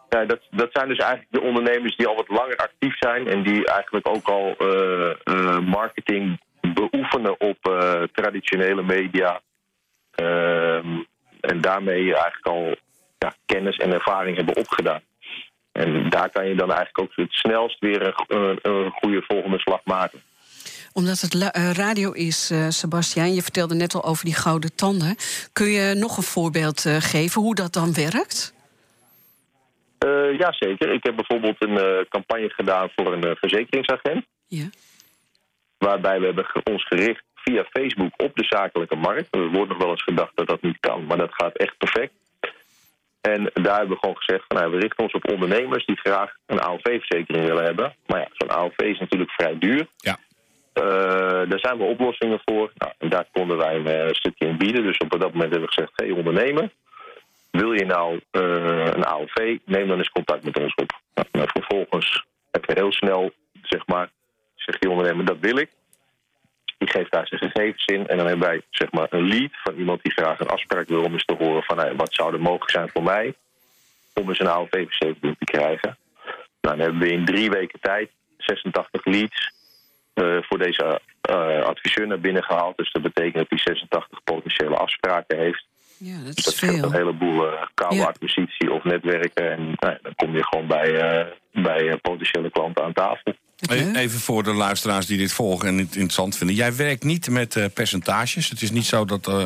Ja, 0.09 0.25
dat, 0.25 0.39
dat 0.51 0.69
zijn 0.71 0.87
dus 0.87 0.97
eigenlijk 0.97 1.31
de 1.31 1.41
ondernemers 1.41 1.95
die 1.95 2.07
al 2.07 2.15
wat 2.15 2.29
langer 2.29 2.55
actief 2.55 2.97
zijn 2.97 3.27
en 3.27 3.43
die 3.43 3.67
eigenlijk 3.67 4.07
ook 4.07 4.27
al 4.27 4.55
eh, 4.57 5.09
eh, 5.23 5.59
marketing 5.59 6.41
beoefenen 6.61 7.39
op 7.39 7.57
eh, 7.61 8.03
traditionele 8.13 8.83
media. 8.83 9.41
Ehm, 10.11 10.87
en 11.39 11.61
daarmee 11.61 12.03
eigenlijk 12.03 12.45
al 12.45 12.75
ja, 13.17 13.33
kennis 13.45 13.77
en 13.77 13.93
ervaring 13.93 14.35
hebben 14.35 14.57
opgedaan. 14.57 15.01
En 15.77 16.09
daar 16.09 16.29
kan 16.29 16.47
je 16.47 16.55
dan 16.55 16.71
eigenlijk 16.71 16.99
ook 16.99 17.11
het 17.15 17.31
snelst 17.31 17.79
weer 17.79 18.13
een, 18.27 18.59
een, 18.61 18.91
goede 18.91 19.23
volgende 19.27 19.59
slag 19.59 19.79
maken. 19.83 20.21
Omdat 20.93 21.19
het 21.19 21.51
eh, 21.51 21.71
radio 21.71 22.11
is, 22.11 22.51
eh 22.51 22.67
Sebastiaan, 22.69 23.33
je 23.33 23.41
vertelde 23.41 23.75
net 23.75 23.93
al 23.93 24.03
over 24.03 24.25
die 24.25 24.33
gouden 24.33 24.75
tanden. 24.75 25.15
Kun 25.53 25.67
je 25.67 25.93
nog 25.93 26.17
een 26.17 26.23
voorbeeld 26.23 26.85
eh, 26.85 26.95
geven 26.95 27.41
hoe 27.41 27.55
dat 27.55 27.73
dan 27.73 27.93
werkt? 27.93 28.53
Eh 29.97 30.37
Jazeker. 30.37 30.93
Ik 30.93 31.03
heb 31.03 31.15
bijvoorbeeld 31.15 31.55
een 31.59 32.05
campagne 32.09 32.49
gedaan 32.49 32.89
voor 32.95 33.13
een 33.13 33.35
verzekeringsagent. 33.35 34.25
Ja. 34.47 34.69
Waarbij 35.77 36.19
we 36.19 36.25
hebben 36.25 36.45
ons 36.63 36.87
gericht 36.87 37.23
via 37.35 37.65
Facebook 37.71 38.11
op 38.17 38.35
de 38.35 38.43
zakelijke 38.43 38.95
markt. 38.95 39.35
Er 39.35 39.49
wordt 39.49 39.69
nog 39.69 39.77
wel 39.77 39.89
eens 39.89 40.03
gedacht 40.03 40.31
dat 40.35 40.47
dat 40.47 40.61
niet 40.61 40.77
kan, 40.79 41.05
maar 41.05 41.17
dat 41.17 41.33
gaat 41.33 41.57
echt 41.57 41.77
perfect. 41.77 42.13
En 43.33 43.49
daar 43.53 43.77
hebben 43.77 43.95
we 43.95 43.99
gewoon 43.99 44.17
gezegd 44.17 44.43
van 44.47 44.57
nou, 44.57 44.71
we 44.71 44.79
richten 44.79 45.03
ons 45.03 45.13
op 45.13 45.31
ondernemers 45.31 45.85
die 45.85 45.97
graag 45.97 46.33
een 46.45 46.61
AOV-verzekering 46.61 47.45
willen 47.45 47.63
hebben. 47.63 47.95
Maar 48.05 48.19
ja, 48.19 48.27
zo'n 48.31 48.51
AOV 48.51 48.77
is 48.77 48.99
natuurlijk 48.99 49.31
vrij 49.31 49.57
duur. 49.57 49.87
Ja. 49.97 50.17
Eh, 50.73 51.49
daar 51.49 51.59
zijn 51.59 51.77
we 51.77 51.83
oplossingen 51.83 52.41
voor. 52.45 52.71
Nou, 52.75 52.91
en 52.97 53.09
daar 53.09 53.25
konden 53.31 53.57
wij 53.57 53.75
een 53.75 53.87
eh, 53.87 54.13
stukje 54.13 54.47
in 54.47 54.57
bieden. 54.57 54.83
Dus 54.83 54.97
op 54.97 55.11
dat 55.11 55.33
moment 55.33 55.51
hebben 55.51 55.69
we 55.69 55.73
gezegd, 55.73 55.91
hey 55.95 56.11
ondernemer, 56.11 56.69
wil 57.51 57.73
je 57.73 57.85
nou 57.85 58.19
eh, 58.31 58.85
een 58.85 59.05
AOV, 59.05 59.57
neem 59.65 59.87
dan 59.87 59.97
eens 59.97 60.09
contact 60.09 60.43
met 60.43 60.59
ons 60.59 60.75
op. 60.75 61.01
Nou, 61.13 61.27
nou, 61.31 61.47
vervolgens 61.53 62.25
heb 62.51 62.65
je 62.65 62.73
heel 62.75 62.91
snel, 62.91 63.31
zeg 63.61 63.85
maar, 63.85 64.09
zegt 64.55 64.81
die 64.81 64.89
ondernemer, 64.89 65.25
dat 65.25 65.39
wil 65.39 65.57
ik. 65.57 65.69
Die 66.77 66.89
geeft 66.89 67.11
daar 67.11 67.27
zijn 67.27 67.51
gegevens 67.51 67.85
in. 67.85 68.07
En 68.07 68.17
dan 68.17 68.27
hebben 68.27 68.47
wij 68.47 68.61
zeg 68.69 68.91
maar, 68.91 69.07
een 69.09 69.27
lead 69.27 69.51
van 69.63 69.75
iemand 69.75 70.03
die 70.03 70.11
graag 70.11 70.39
een 70.39 70.47
afspraak 70.47 70.87
wil 70.87 71.03
om 71.03 71.13
eens 71.13 71.25
te 71.25 71.35
horen 71.35 71.63
van 71.63 71.77
nou, 71.77 71.95
wat 71.95 72.13
zou 72.13 72.33
er 72.33 72.41
mogelijk 72.41 72.71
zijn 72.71 72.89
voor 72.89 73.03
mij 73.03 73.33
om 74.13 74.29
eens 74.29 74.39
een 74.39 74.47
AOV-verzekering 74.47 75.35
te 75.39 75.45
krijgen. 75.45 75.97
Nou, 76.61 76.77
dan 76.77 76.79
hebben 76.79 76.99
we 76.99 77.11
in 77.13 77.25
drie 77.25 77.49
weken 77.49 77.79
tijd 77.79 78.09
86 78.37 79.05
leads 79.05 79.51
eh, 80.13 80.37
voor 80.41 80.57
deze 80.57 81.01
eh, 81.21 81.61
adviseur 81.63 82.07
naar 82.07 82.19
binnen 82.19 82.43
gehaald. 82.43 82.77
Dus 82.77 82.91
dat 82.91 83.01
betekent 83.01 83.35
dat 83.35 83.49
hij 83.49 83.57
86 83.59 84.23
potentiële 84.23 84.75
afspraken 84.75 85.37
heeft. 85.37 85.65
Ja, 85.97 86.17
dat 86.17 86.35
Dat 86.35 86.47
is 86.53 86.59
veel. 86.59 86.83
een 86.83 86.93
heleboel 86.93 87.47
eh, 87.51 87.61
koude 87.73 87.95
Ja. 87.95 88.05
acquisitie 88.05 88.71
of 88.71 88.83
netwerken. 88.83 89.51
En 89.51 89.73
nou, 89.79 89.97
dan 90.01 90.15
kom 90.15 90.35
je 90.35 90.45
gewoon 90.47 90.67
bij, 90.67 90.91
bij 91.51 91.97
potentiële 91.97 92.49
klanten 92.49 92.83
aan 92.83 92.93
tafel. 92.93 93.33
Even 93.65 94.19
voor 94.19 94.43
de 94.43 94.53
luisteraars 94.53 95.05
die 95.05 95.17
dit 95.17 95.33
volgen 95.33 95.67
en 95.67 95.77
het 95.77 95.95
interessant 95.95 96.37
vinden. 96.37 96.55
Jij 96.55 96.75
werkt 96.75 97.03
niet 97.03 97.29
met 97.29 97.55
eh, 97.55 97.65
percentages. 97.73 98.49
Het 98.49 98.61
is 98.61 98.71
niet 98.71 98.85
zo 98.85 99.05
dat 99.05 99.27
eh, 99.27 99.43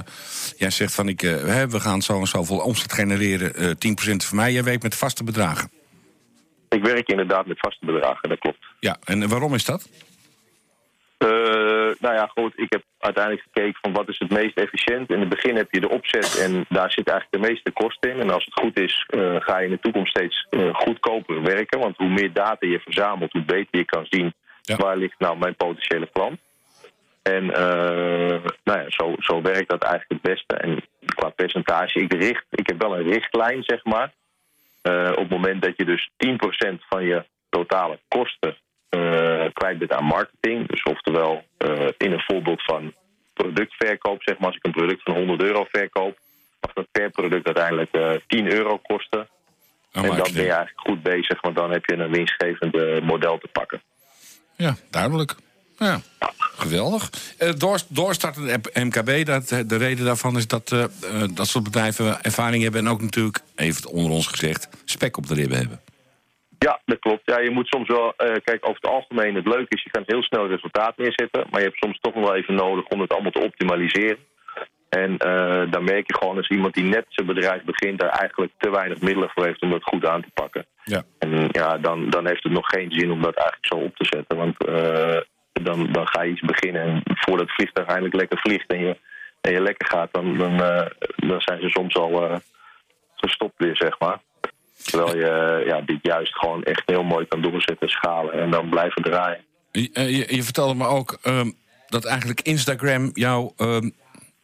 jij 0.57 0.69
zegt 0.69 0.93
van 0.93 1.07
ik, 1.07 1.23
eh, 1.23 1.35
hè, 1.35 1.67
we 1.67 1.79
gaan 1.79 2.01
zo 2.01 2.19
en 2.19 2.27
zoveel 2.27 2.57
omzet 2.57 2.93
genereren, 2.93 3.55
eh 3.55 3.69
10% 3.69 4.25
voor 4.25 4.35
mij. 4.35 4.51
Jij 4.51 4.63
werkt 4.63 4.83
met 4.83 4.95
vaste 4.95 5.23
bedragen. 5.23 5.71
Ik 6.69 6.83
werk 6.83 7.07
inderdaad 7.07 7.45
met 7.45 7.59
vaste 7.59 7.85
bedragen, 7.85 8.29
dat 8.29 8.39
klopt. 8.39 8.65
Ja, 8.79 8.97
en 9.03 9.29
waarom 9.29 9.53
is 9.53 9.65
dat? 9.65 9.89
Nou 11.99 12.15
ja, 12.15 12.25
goed, 12.25 12.53
ik 12.55 12.71
heb 12.71 12.83
uiteindelijk 12.99 13.43
gekeken 13.43 13.79
van 13.81 13.93
wat 13.93 14.09
is 14.09 14.19
het 14.19 14.29
meest 14.29 14.57
efficiënt. 14.57 15.09
In 15.09 15.19
het 15.19 15.29
begin 15.29 15.55
heb 15.55 15.67
je 15.71 15.79
de 15.79 15.89
opzet 15.89 16.37
en 16.37 16.65
daar 16.69 16.91
zit 16.91 17.09
eigenlijk 17.09 17.43
de 17.43 17.49
meeste 17.49 17.71
kosten 17.71 18.11
in. 18.11 18.19
En 18.19 18.29
als 18.29 18.45
het 18.45 18.53
goed 18.53 18.79
is, 18.79 19.05
eh, 19.07 19.35
ga 19.39 19.59
je 19.59 19.65
in 19.65 19.71
de 19.71 19.79
toekomst 19.79 20.09
steeds 20.09 20.47
eh, 20.49 20.73
goedkoper 20.73 21.41
werken. 21.41 21.79
Want 21.79 21.97
hoe 21.97 22.09
meer 22.09 22.33
data 22.33 22.67
je 22.67 22.79
verzamelt, 22.79 23.31
hoe 23.31 23.45
beter 23.45 23.77
je 23.77 23.85
kan 23.85 24.05
zien 24.09 24.33
Ja. 24.61 24.75
waar 24.75 24.97
ligt 24.97 25.19
nou 25.19 25.37
mijn 25.37 25.55
potentiële 25.55 26.09
klant. 26.13 26.39
En 27.21 27.53
eh, 27.53 28.43
nou 28.63 28.79
ja, 28.79 28.85
zo, 28.87 29.15
zo 29.17 29.41
werkt 29.41 29.69
dat 29.69 29.83
eigenlijk 29.83 30.11
het 30.11 30.33
beste. 30.33 30.55
En 30.55 30.83
qua 31.15 31.29
percentage, 31.29 31.99
ik, 31.99 32.13
richt, 32.13 32.45
ik 32.49 32.67
heb 32.67 32.81
wel 32.81 32.97
een 32.97 33.11
richtlijn, 33.11 33.63
zeg 33.63 33.83
maar. 33.83 34.13
Op 35.11 35.17
het 35.17 35.29
moment 35.29 35.61
dat 35.61 35.77
je 35.77 35.85
dus 35.85 36.09
10% 36.17 36.83
van 36.89 37.03
je 37.03 37.25
totale 37.49 37.99
kosten 38.07 38.57
kwijt 39.53 39.77
bent 39.77 39.93
aan 39.93 40.03
marketing. 40.03 40.67
Dus 40.67 40.83
oftewel 40.83 41.43
eh, 41.57 41.87
in 41.97 42.11
een 42.11 42.23
voorbeeld 42.27 42.63
van 42.63 42.93
productverkoop, 43.33 44.23
zeg 44.23 44.37
maar, 44.37 44.47
als 44.47 44.55
ik 44.55 44.65
een 44.65 44.71
product 44.71 45.03
van 45.03 45.15
100 45.15 45.41
euro 45.41 45.65
verkoop, 45.71 46.17
mag 46.59 46.73
dat 46.73 46.87
per 46.91 47.09
product 47.09 47.45
uiteindelijk 47.45 47.91
eh 47.91 48.11
10 48.27 48.51
euro 48.51 48.77
kosten. 48.77 49.27
Oh, 49.93 50.03
en 50.03 50.09
dan 50.09 50.33
ben 50.33 50.43
je 50.43 50.53
eigenlijk 50.53 50.79
goed 50.79 51.03
bezig, 51.03 51.41
want 51.41 51.55
dan 51.55 51.71
heb 51.71 51.85
je 51.85 51.95
een 51.95 52.11
winstgevend 52.11 52.75
eh, 52.75 53.01
model 53.01 53.37
te 53.37 53.47
pakken. 53.51 53.81
Ja, 54.55 54.75
duidelijk. 54.89 55.35
Ja, 55.77 56.01
geweldig. 56.57 57.09
Eh, 57.37 57.53
door, 57.57 57.79
doorstarten 57.87 58.61
MKB, 58.73 59.25
dat, 59.25 59.51
eh, 59.51 59.59
de 59.65 59.75
reden 59.75 60.05
daarvan 60.05 60.37
is 60.37 60.47
dat 60.47 60.71
eh, 60.71 60.83
eh, 60.83 60.89
dat 61.33 61.47
soort 61.47 61.63
bedrijven 61.63 62.23
ervaring 62.23 62.63
hebben... 62.63 62.85
en 62.85 62.91
ook 62.91 63.01
natuurlijk, 63.01 63.39
even 63.55 63.89
onder 63.89 64.11
ons 64.11 64.27
gezegd, 64.27 64.67
spek 64.85 65.17
op 65.17 65.27
de 65.27 65.33
ribben 65.33 65.57
hebben. 65.57 65.81
Ja, 66.67 66.79
dat 66.85 66.99
klopt. 66.99 67.21
Ja, 67.25 67.39
je 67.39 67.51
moet 67.51 67.67
soms 67.67 67.87
wel, 67.87 68.13
eh 68.17 68.35
kijk, 68.43 68.67
over 68.67 68.81
het 68.81 68.91
algemeen, 68.91 69.35
het 69.35 69.47
leuke 69.47 69.75
is, 69.75 69.83
je 69.83 69.89
kan 69.89 70.03
heel 70.05 70.23
snel 70.23 70.47
resultaat 70.47 70.97
neerzetten, 70.97 71.45
maar 71.49 71.59
je 71.59 71.67
hebt 71.67 71.83
soms 71.83 71.99
toch 71.99 72.15
nog 72.15 72.23
wel 72.23 72.35
even 72.35 72.55
nodig 72.55 72.85
om 72.87 73.01
het 73.01 73.13
allemaal 73.13 73.31
te 73.31 73.47
optimaliseren. 73.49 74.17
En 74.89 75.17
eh 75.17 75.71
dan 75.71 75.83
merk 75.83 76.07
je 76.07 76.17
gewoon 76.17 76.37
als 76.37 76.49
iemand 76.49 76.73
die 76.73 76.83
net 76.83 77.05
zijn 77.09 77.27
bedrijf 77.27 77.63
begint, 77.63 77.99
daar 77.99 78.09
eigenlijk 78.09 78.51
te 78.57 78.69
weinig 78.69 79.01
middelen 79.01 79.29
voor 79.29 79.45
heeft 79.45 79.61
om 79.61 79.69
dat 79.69 79.83
goed 79.83 80.05
aan 80.05 80.21
te 80.21 80.31
pakken. 80.33 80.65
Ja. 80.83 81.03
En 81.19 81.47
ja, 81.51 81.77
dan, 81.77 82.09
dan 82.09 82.27
heeft 82.27 82.43
het 82.43 82.51
nog 82.51 82.67
geen 82.67 82.91
zin 82.91 83.11
om 83.11 83.21
dat 83.21 83.35
eigenlijk 83.35 83.65
zo 83.65 83.75
op 83.75 83.95
te 83.95 84.05
zetten. 84.15 84.37
Want 84.37 84.65
eh, 84.65 85.21
dan, 85.53 85.91
dan 85.91 86.07
ga 86.07 86.21
je 86.21 86.31
iets 86.31 86.41
beginnen 86.41 86.81
en 86.81 87.01
voordat 87.05 87.45
het 87.47 87.55
vliegtuig 87.55 87.87
eindelijk 87.87 88.15
lekker 88.15 88.39
vliegt 88.39 88.67
en 88.67 88.79
je, 88.79 88.97
en 89.41 89.51
je 89.51 89.61
lekker 89.61 89.87
gaat, 89.87 90.09
dan, 90.11 90.37
dan, 90.37 90.57
dan 91.15 91.41
zijn 91.41 91.61
ze 91.61 91.69
soms 91.69 91.95
al 91.95 92.41
gestopt 93.15 93.57
weer, 93.57 93.75
zeg 93.75 93.99
maar. 93.99 94.19
Terwijl 94.83 95.17
je 95.17 95.27
eh, 95.27 95.67
ja, 95.67 95.81
dit 95.81 95.99
juist 96.01 96.35
gewoon 96.35 96.63
echt 96.63 96.83
heel 96.85 97.03
mooi 97.03 97.25
kan 97.25 97.41
doorzetten, 97.41 97.89
schalen 97.89 98.33
en 98.33 98.51
dan 98.51 98.69
blijven 98.69 99.03
draaien. 99.03 99.43
Je, 99.71 99.89
eh, 99.93 100.17
je, 100.17 100.35
je 100.35 100.43
vertelde 100.43 100.75
me 100.75 100.85
ook 100.85 101.17
ehm, 101.21 101.51
dat 101.87 102.05
eigenlijk 102.05 102.41
Instagram 102.41 103.09
jouw 103.13 103.53
ehm, 103.57 103.89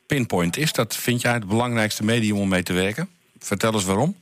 pinpoint 0.07 0.57
is. 0.57 0.73
Dat 0.73 0.95
vind 0.95 1.21
jij 1.21 1.33
het 1.33 1.47
belangrijkste 1.47 2.03
medium 2.03 2.37
om 2.37 2.49
mee 2.49 2.63
te 2.63 2.73
werken? 2.73 3.09
Vertel 3.39 3.73
eens 3.73 3.85
waarom. 3.85 4.15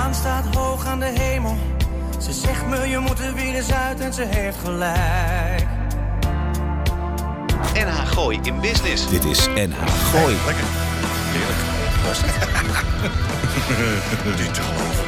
Maan 0.08 0.16
staat 0.16 0.54
hoog 0.54 0.86
aan 0.86 1.00
de 1.00 1.12
hemel. 1.18 1.56
Ze 2.22 2.32
zegt 2.32 2.66
me 2.66 2.88
je 2.88 2.98
moet 2.98 3.18
er 3.20 3.34
weer 3.34 3.54
eens 3.54 3.72
uit 3.72 4.00
en 4.00 4.12
ze 4.14 4.22
heeft 4.22 4.56
gelijk. 4.64 5.66
NH 7.74 8.06
Gooi 8.12 8.38
in 8.42 8.60
Business. 8.60 9.08
Dit 9.08 9.24
is 9.24 9.46
NH 9.46 9.86
Gooi. 10.12 10.36
Lekker. 10.46 10.64
Niet 14.36 14.54
te 14.54 14.60
geloven. 14.62 15.04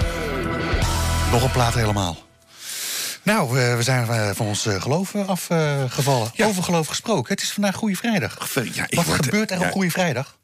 Nog 1.32 1.42
een 1.42 1.50
plaat 1.50 1.74
helemaal. 1.74 2.16
Nou, 3.22 3.60
eh, 3.60 3.76
we 3.76 3.82
zijn 3.82 4.08
eh, 4.08 4.30
van 4.34 4.46
ons 4.46 4.66
eh, 4.66 4.82
geloof 4.82 5.14
eh, 5.14 5.28
afgevallen. 5.28 6.30
Ja. 6.34 6.46
Over 6.46 6.62
geloof 6.62 6.86
gesproken. 6.86 7.32
Het 7.34 7.42
is 7.42 7.52
vandaag 7.52 7.74
Goede 7.74 7.96
Vrijdag. 7.96 8.36
Ja, 8.72 8.86
Wat 8.90 9.04
word- 9.04 9.24
gebeurt 9.24 9.50
er 9.50 9.58
ja, 9.60 9.66
op 9.66 9.72
Goede 9.72 9.90
Vrijdag? 9.90 10.38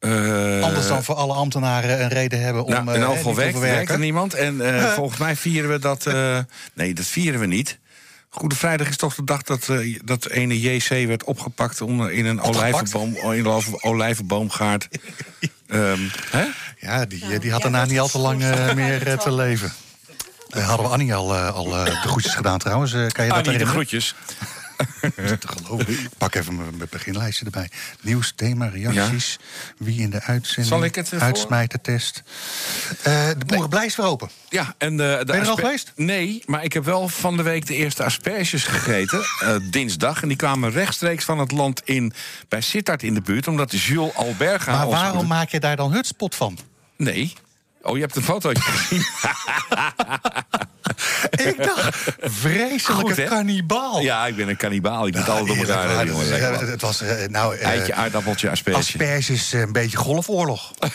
Eh, 0.00 0.62
Anders 0.62 0.86
dan 0.86 1.04
voor 1.04 1.14
alle 1.14 1.32
ambtenaren 1.32 2.02
een 2.02 2.08
reden 2.08 2.40
hebben 2.42 2.64
om 2.64 2.70
Nou, 2.70 2.88
eh, 2.88 2.94
in 2.94 3.00
hè, 3.00 3.06
elk 3.06 3.16
geval 3.16 3.34
werkt, 3.34 3.58
werkt 3.58 3.90
er 3.90 3.98
niemand. 3.98 4.34
En 4.34 4.60
eh, 4.60 4.92
volgens 4.98 5.18
mij 5.18 5.36
vieren 5.36 5.70
we 5.70 5.78
dat... 5.78 6.06
eh, 6.06 6.38
nee, 6.74 6.94
dat 6.94 7.04
vieren 7.06 7.40
we 7.40 7.46
niet. 7.46 7.78
Goede 8.28 8.54
Vrijdag 8.54 8.88
is 8.88 8.96
toch 8.96 9.14
de 9.14 9.24
dag 9.24 9.42
dat, 9.42 9.68
eh, 9.68 9.98
dat 10.04 10.26
ene 10.28 10.60
JC 10.60 10.88
werd 10.88 11.24
opgepakt... 11.24 11.80
Om, 11.80 12.08
in 12.08 12.26
een 12.26 12.40
olijvenboom, 12.40 13.14
in 13.16 13.44
een 13.46 13.82
olijvenboomgaard. 13.82 14.88
Ehm, 15.66 16.00
hè? 16.30 16.44
Ja, 16.78 17.04
die, 17.04 17.24
eh, 17.32 17.40
die 17.40 17.52
had 17.52 17.62
daarna 17.62 17.84
niet 17.84 17.98
al 18.00 18.08
te 18.08 18.18
lang 18.18 18.42
eh, 18.42 18.72
meer 18.82 19.06
eh, 19.06 19.18
te 19.18 19.32
leven. 19.32 19.72
Eh, 20.50 20.68
hadden 20.68 20.86
we 20.86 20.92
Annie 20.92 21.14
al, 21.14 21.34
eh, 21.34 21.54
al 21.54 21.76
eh, 21.76 21.84
de 21.84 22.08
groetjes 22.08 22.34
gedaan 22.34 22.58
trouwens. 22.58 22.92
Eh, 22.92 23.06
kan 23.08 23.24
je 23.24 23.30
dat 23.32 23.46
Annie, 23.46 23.58
de 23.58 23.66
groetjes. 23.66 24.14
Te 25.38 25.48
geloven. 25.48 25.88
Ik 25.88 26.08
pak 26.18 26.34
even 26.34 26.56
mijn, 26.56 26.88
beginlijstje 26.90 27.44
erbij. 27.44 27.70
Nieuws, 28.00 28.32
thema, 28.36 28.66
reacties. 28.66 29.38
Wie 29.76 30.00
in 30.00 30.10
de 30.10 30.22
uitzending. 30.22 30.66
Zal 30.66 30.84
ik 30.84 30.94
het, 30.94 31.12
eh, 31.12 31.22
Uitsmijtertest. 31.22 32.22
Eh 33.02 33.28
de 33.38 33.44
boerenblij 33.46 33.86
is 33.86 33.96
weer 33.96 34.06
open. 34.06 34.30
Ja, 34.48 34.74
en 34.78 34.96
de, 34.96 35.16
de 35.18 35.24
Ben 35.24 35.36
je 35.36 35.42
er 35.42 35.48
al 35.48 35.56
geweest? 35.56 35.92
Nee, 35.96 36.42
maar 36.46 36.64
ik 36.64 36.72
heb 36.72 36.84
wel 36.84 37.08
van 37.08 37.36
de 37.36 37.42
week 37.42 37.66
de 37.66 37.74
eerste 37.74 38.04
asperges 38.04 38.64
gegeten. 38.64 39.20
eh, 39.40 39.56
dinsdag. 39.70 40.22
En 40.22 40.28
die 40.28 40.36
kwamen 40.36 40.70
rechtstreeks 40.70 41.24
van 41.24 41.38
het 41.38 41.52
land 41.52 41.82
in 41.84 42.12
bij 42.48 42.60
Sittard 42.60 43.02
in 43.02 43.14
de 43.14 43.20
buurt. 43.20 43.48
Omdat 43.48 43.72
Jules 43.72 44.14
Alberga... 44.14 44.72
Maar 44.76 44.88
waarom 44.88 45.26
maak 45.26 45.48
je 45.48 45.60
daar 45.60 45.76
dan 45.76 45.92
hutspot 45.92 46.34
van? 46.34 46.58
Nee. 46.96 47.32
Oh, 47.82 47.94
je 47.94 48.00
hebt 48.00 48.16
een 48.16 48.22
fotootje 48.22 48.62
gezien. 48.62 49.04
Ik 51.30 51.56
dacht, 51.64 51.98
vreselijke 52.20 53.24
kannibaal. 53.24 54.00
Ja, 54.00 54.26
ik 54.26 54.36
ben 54.36 54.48
een 54.48 54.56
kannibaal. 54.56 55.06
Ik 55.06 55.14
moet 55.16 55.28
alles 55.28 55.46
door 55.46 55.56
elkaar 55.56 56.06
jongen. 56.06 56.68
het- 56.68 56.80
was, 56.80 57.00
eh, 57.00 57.28
nou... 57.28 57.56
eh, 57.56 57.68
Eitje, 57.68 57.94
aardappeltje, 57.94 58.50
asperge. 58.50 58.78
asperge 58.78 59.32
is 59.32 59.52
eh, 59.52 59.60
een 59.60 59.72
beetje 59.72 59.96
golfoorlog. 59.96 60.72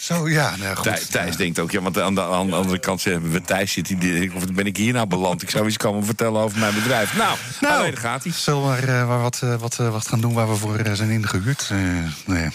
Zo, 0.00 0.28
ja, 0.28 0.56
nou 0.56 0.74
goed. 0.74 0.82
Thij- 0.84 1.02
Thijs 1.10 1.36
denkt 1.36 1.58
ook, 1.58 1.70
ja, 1.70 1.80
want 1.80 2.00
aan 2.00 2.14
de, 2.14 2.22
aan 2.22 2.46
de 2.46 2.54
andere 2.56 2.78
kant 2.78 3.04
hebben 3.04 3.30
we 3.32 3.40
Thijs 3.40 3.72
zit. 3.72 4.00
Die- 4.00 4.32
of 4.34 4.52
ben 4.52 4.66
ik 4.66 4.76
hier 4.76 4.92
nou 4.92 5.06
beland? 5.06 5.42
Ik 5.42 5.50
zou 5.50 5.66
iets 5.66 5.76
komen 5.76 6.04
vertellen 6.04 6.40
over 6.40 6.58
mijn 6.58 6.74
bedrijf. 6.74 7.16
Nou, 7.16 7.36
nou 7.60 7.82
nee, 7.82 7.90
daar 7.92 8.00
gaat 8.00 8.24
hij. 8.24 8.32
Zullen 8.32 8.60
we 8.62 8.66
maar, 8.66 8.82
eh, 8.82 9.08
maar 9.08 9.20
wat, 9.20 9.40
eh, 9.42 9.54
wat, 9.54 9.78
eh, 9.78 9.90
wat 9.90 10.08
gaan 10.08 10.20
doen 10.20 10.32
waar 10.34 10.48
we 10.48 10.54
voor 10.56 10.80
zijn 10.92 11.10
ingehuurd? 11.10 11.68
Eh, 11.70 11.78
nee. 12.26 12.48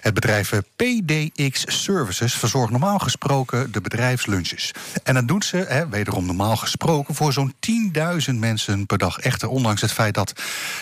Het 0.00 0.14
bedrijf 0.14 0.52
PDX 0.76 1.64
Services 1.84 2.34
verzorgt 2.34 2.70
normaal 2.70 2.98
gesproken 2.98 3.72
de 3.72 3.80
bedrijfslunches. 3.80 4.72
En 5.02 5.14
dat 5.14 5.28
doet 5.28 5.44
ze, 5.44 5.56
hè, 5.56 5.88
wederom 5.88 6.26
normaal 6.26 6.56
gesproken, 6.56 7.14
voor 7.14 7.32
zo'n 7.32 7.54
10.000 7.60 8.38
mensen 8.38 8.86
per 8.86 8.98
dag. 8.98 9.18
Echter, 9.18 9.48
ondanks 9.48 9.80
het 9.80 9.92
feit 9.92 10.14
dat 10.14 10.32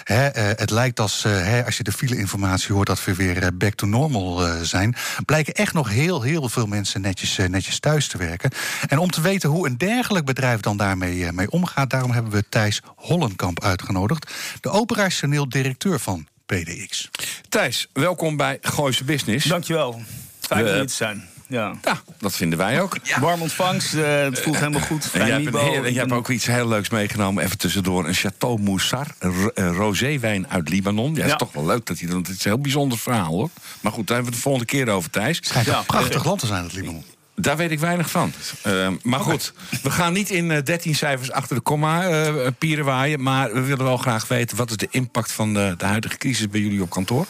hè, 0.05 0.29
het 0.41 0.71
lijkt 0.71 1.01
als, 1.01 1.23
hè, 1.23 1.65
als 1.65 1.77
je 1.77 1.83
de 1.83 1.93
file-informatie 1.93 2.75
hoort, 2.75 2.87
dat 2.87 3.05
we 3.05 3.15
weer 3.15 3.57
back 3.57 3.75
to 3.75 3.87
normal 3.87 4.45
zijn, 4.63 4.97
blijken 5.25 5.55
echt 5.55 5.73
nog 5.73 5.89
heel, 5.89 6.23
heel 6.23 6.49
veel 6.49 6.67
mensen 6.67 7.01
netjes, 7.01 7.39
eh, 7.39 7.49
netjes 7.49 7.79
thuis 7.79 8.09
te 8.09 8.19
werken. 8.19 8.51
En 8.89 8.99
om 8.99 9.11
te 9.11 9.21
weten 9.21 9.49
hoe 9.51 9.67
een 9.67 9.79
dergelijk 9.79 10.25
bedrijf 10.25 10.61
dan 10.61 10.77
daarmee 10.77 11.25
eh, 11.25 11.33
mee 11.33 11.51
omgaat, 11.51 11.91
daarom 11.91 12.11
hebben 12.11 12.33
we 12.33 12.45
Thijs 12.49 12.83
Hollenkamp 12.97 13.63
uitgenodigd, 13.65 14.33
de 14.61 14.71
operationeel 14.71 15.49
directeur 15.49 16.01
van 16.01 16.27
PDX. 16.47 17.11
Thijs, 17.49 17.89
welkom 17.93 18.37
bij 18.37 18.59
Gooise 18.61 19.05
Business. 19.05 19.47
Dankjewel. 19.47 20.03
Fijn 20.41 20.67
om 20.67 20.73
hier 20.73 20.87
te 20.87 20.95
zijn. 20.95 21.29
Ja. 21.49 21.75
Ja, 21.85 22.01
dat 22.19 22.35
vinden 22.35 22.59
wij 22.59 22.81
ook. 22.81 22.97
Warm 23.21 23.41
ontvangst, 23.43 23.95
eh, 23.95 24.21
het 24.21 24.41
voelt 24.41 24.57
helemaal 24.59 24.81
goed. 24.81 25.05
En 25.05 25.11
Fijn 25.11 25.27
jij 25.27 25.43
hebt, 25.43 25.55
een 25.55 25.85
en 25.85 25.93
jij 25.93 26.01
hebt 26.01 26.13
ook 26.13 26.29
iets 26.29 26.47
heel 26.47 26.69
leuks 26.69 26.89
meegenomen. 26.91 27.45
Even 27.45 27.59
tussendoor. 27.59 28.07
Een 28.07 28.15
Chateau 28.15 28.61
Moussar. 28.61 29.07
Een 29.19 29.33
ro- 29.43 29.51
een 29.55 29.73
roséwijn 29.75 30.49
uit 30.49 30.69
Libanon. 30.69 31.15
Ja, 31.15 31.25
Ja. 31.25 31.31
is 31.33 31.37
toch 31.37 31.53
wel 31.53 31.67
leuk 31.67 31.87
dat 31.87 31.99
hij 31.99 32.09
dan. 32.09 32.19
Het 32.19 32.29
is 32.29 32.35
een 32.45 32.51
heel 32.51 32.61
bijzonder 32.61 32.99
verhaal 32.99 33.33
hoor. 33.33 33.51
Maar 33.81 33.93
goed, 33.93 34.07
daar 34.07 34.17
hebben 34.17 34.17
we 34.17 34.25
het 34.25 34.35
de 34.35 34.41
volgende 34.51 34.67
keer 34.67 34.89
over, 34.89 35.11
Thijs. 35.11 35.39
Schijnt 35.41 35.67
Ja, 35.67 35.79
een 35.79 35.85
prachtig 35.85 36.25
land 36.25 36.39
te 36.41 36.47
zijn, 36.47 36.63
het 36.65 36.73
Libanon. 36.73 37.05
Daar 37.35 37.57
weet 37.57 37.71
ik 37.71 37.79
weinig 37.81 38.11
van. 38.11 38.33
Eh, 38.63 38.89
maar 39.03 39.21
goed, 39.21 39.53
we 39.83 39.91
gaan 39.91 40.13
niet 40.13 40.31
in 40.31 40.51
eh, 40.51 40.63
13 40.63 40.95
cijfers 40.95 41.33
achter 41.33 41.57
de 41.57 41.63
komma 41.63 42.09
eh 42.09 42.47
pieren 42.59 42.85
waaien. 42.85 43.23
Maar 43.23 43.53
we 43.53 43.61
willen 43.61 43.85
wel 43.85 43.97
graag 43.97 44.29
weten... 44.29 44.57
wat 44.57 44.71
is 44.71 44.77
de 44.77 44.89
impact 44.91 45.33
van 45.33 45.55
de, 45.55 45.75
de 45.79 45.85
huidige 45.85 46.17
crisis 46.17 46.49
bij 46.49 46.61
jullie 46.61 46.83
op 46.83 46.91
kantoor? 46.91 47.27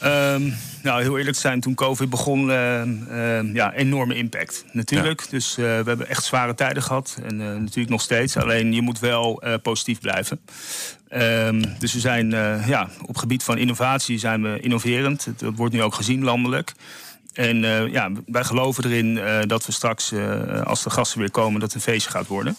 Ehm, 0.00 0.50
nou, 0.82 1.02
heel 1.02 1.18
eerlijk 1.18 1.36
zijn, 1.36 1.60
toen 1.60 1.74
COVID 1.74 2.10
begon, 2.10 2.50
eh, 2.50 3.54
ja, 3.54 3.72
enorme 3.72 4.14
impact. 4.14 4.64
Natuurlijk. 4.72 5.30
Dus 5.30 5.50
eh, 5.50 5.64
we 5.64 5.84
hebben 5.84 6.08
echt 6.08 6.24
zware 6.24 6.54
tijden 6.54 6.82
gehad. 6.82 7.18
En 7.26 7.36
natuurlijk 7.36 7.88
nog 7.88 8.00
steeds. 8.00 8.36
Alleen 8.36 8.72
je 8.72 8.82
moet 8.82 8.98
wel 8.98 9.42
positief 9.62 10.00
blijven. 10.00 10.40
Ehm, 11.08 11.64
dus 11.78 11.92
we 11.92 12.00
zijn 12.00 12.30
ja, 12.66 12.88
op 13.06 13.16
gebied 13.16 13.42
van 13.42 13.58
innovatie 13.58 14.18
zijn 14.18 14.42
we 14.42 14.60
innoverend. 14.60 15.28
Dat 15.36 15.56
wordt 15.56 15.74
nu 15.74 15.82
ook 15.82 15.94
gezien 15.94 16.24
landelijk. 16.24 16.72
En 17.32 17.56
ja, 17.90 18.10
wij 18.26 18.44
geloven 18.44 18.84
erin 18.84 19.20
dat 19.48 19.66
we 19.66 19.72
straks, 19.72 20.12
als 20.64 20.82
de 20.82 20.90
gasten 20.90 21.18
weer 21.18 21.30
komen, 21.30 21.60
dat 21.60 21.72
het 21.72 21.74
een 21.74 21.92
feestje 21.92 22.10
gaat 22.10 22.26
worden. 22.26 22.56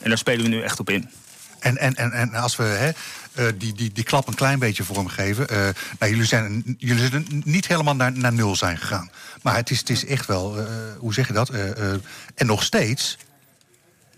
En 0.00 0.08
daar 0.08 0.18
spelen 0.18 0.42
we 0.42 0.48
nu 0.48 0.60
echt 0.60 0.80
op 0.80 0.90
in. 0.90 1.08
En, 1.62 1.78
en, 1.78 1.94
en, 1.94 2.12
en 2.12 2.34
als 2.34 2.56
we 2.56 2.62
hè, 2.62 2.90
eh, 3.34 3.52
die, 3.58 3.72
die, 3.72 3.92
die 3.92 4.04
klap 4.04 4.28
een 4.28 4.34
klein 4.34 4.58
beetje 4.58 4.84
vormgeven. 4.84 5.48
eh 5.48 5.56
nou, 5.98 6.10
jullie, 6.12 6.24
zijn, 6.24 6.76
jullie 6.78 7.08
zijn 7.08 7.42
niet 7.44 7.66
helemaal 7.68 7.96
naar, 7.96 8.12
naar 8.12 8.32
nul 8.32 8.56
zijn 8.56 8.78
gegaan. 8.78 9.10
Maar 9.42 9.56
het 9.56 9.70
is, 9.70 9.78
het 9.78 9.90
is 9.90 10.06
echt 10.06 10.26
wel, 10.26 10.58
eh, 10.58 10.64
hoe 10.98 11.14
zeg 11.14 11.26
je 11.26 11.32
dat? 11.32 11.48
Eh, 11.48 11.70
eh, 11.70 11.98
en 12.34 12.46
nog 12.46 12.62
steeds. 12.62 13.16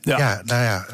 Ja, 0.00 0.42
nou 0.44 0.62
ja. 0.62 0.86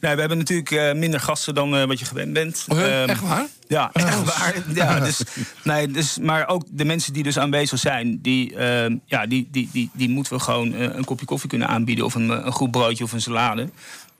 Nee, 0.00 0.14
we 0.14 0.20
hebben 0.20 0.38
natuurlijk 0.38 0.70
eh, 0.70 0.94
minder 0.94 1.20
gasten 1.20 1.54
dan 1.54 1.76
eh, 1.76 1.84
wat 1.86 1.98
je 1.98 2.04
gewend 2.04 2.32
bent. 2.32 2.64
Oh? 2.68 2.80
Ehm, 2.80 3.08
Echt 3.08 3.20
waar? 3.20 3.46
Ja, 3.68 3.90
echt 3.92 4.24
waar. 4.24 4.54
Ja, 4.74 5.00
dus, 5.00 5.22
nee, 5.64 5.88
dus, 5.88 6.18
maar 6.18 6.48
ook 6.48 6.64
de 6.70 6.84
mensen 6.84 7.12
die 7.12 7.22
dus 7.22 7.38
aanwezig 7.38 7.78
zijn, 7.78 8.18
die, 8.22 8.56
ehm, 8.56 8.96
ja, 9.04 9.26
die, 9.26 9.48
die, 9.50 9.68
die, 9.72 9.90
die 9.92 10.08
moeten 10.08 10.32
we 10.32 10.40
gewoon 10.42 10.72
een 10.72 11.04
kopje 11.04 11.26
koffie 11.26 11.48
kunnen 11.48 11.68
aanbieden. 11.68 12.04
Of 12.04 12.14
een, 12.14 12.28
een 12.46 12.52
goed 12.52 12.70
broodje 12.70 13.04
of 13.04 13.12
een 13.12 13.20
salade. 13.20 13.70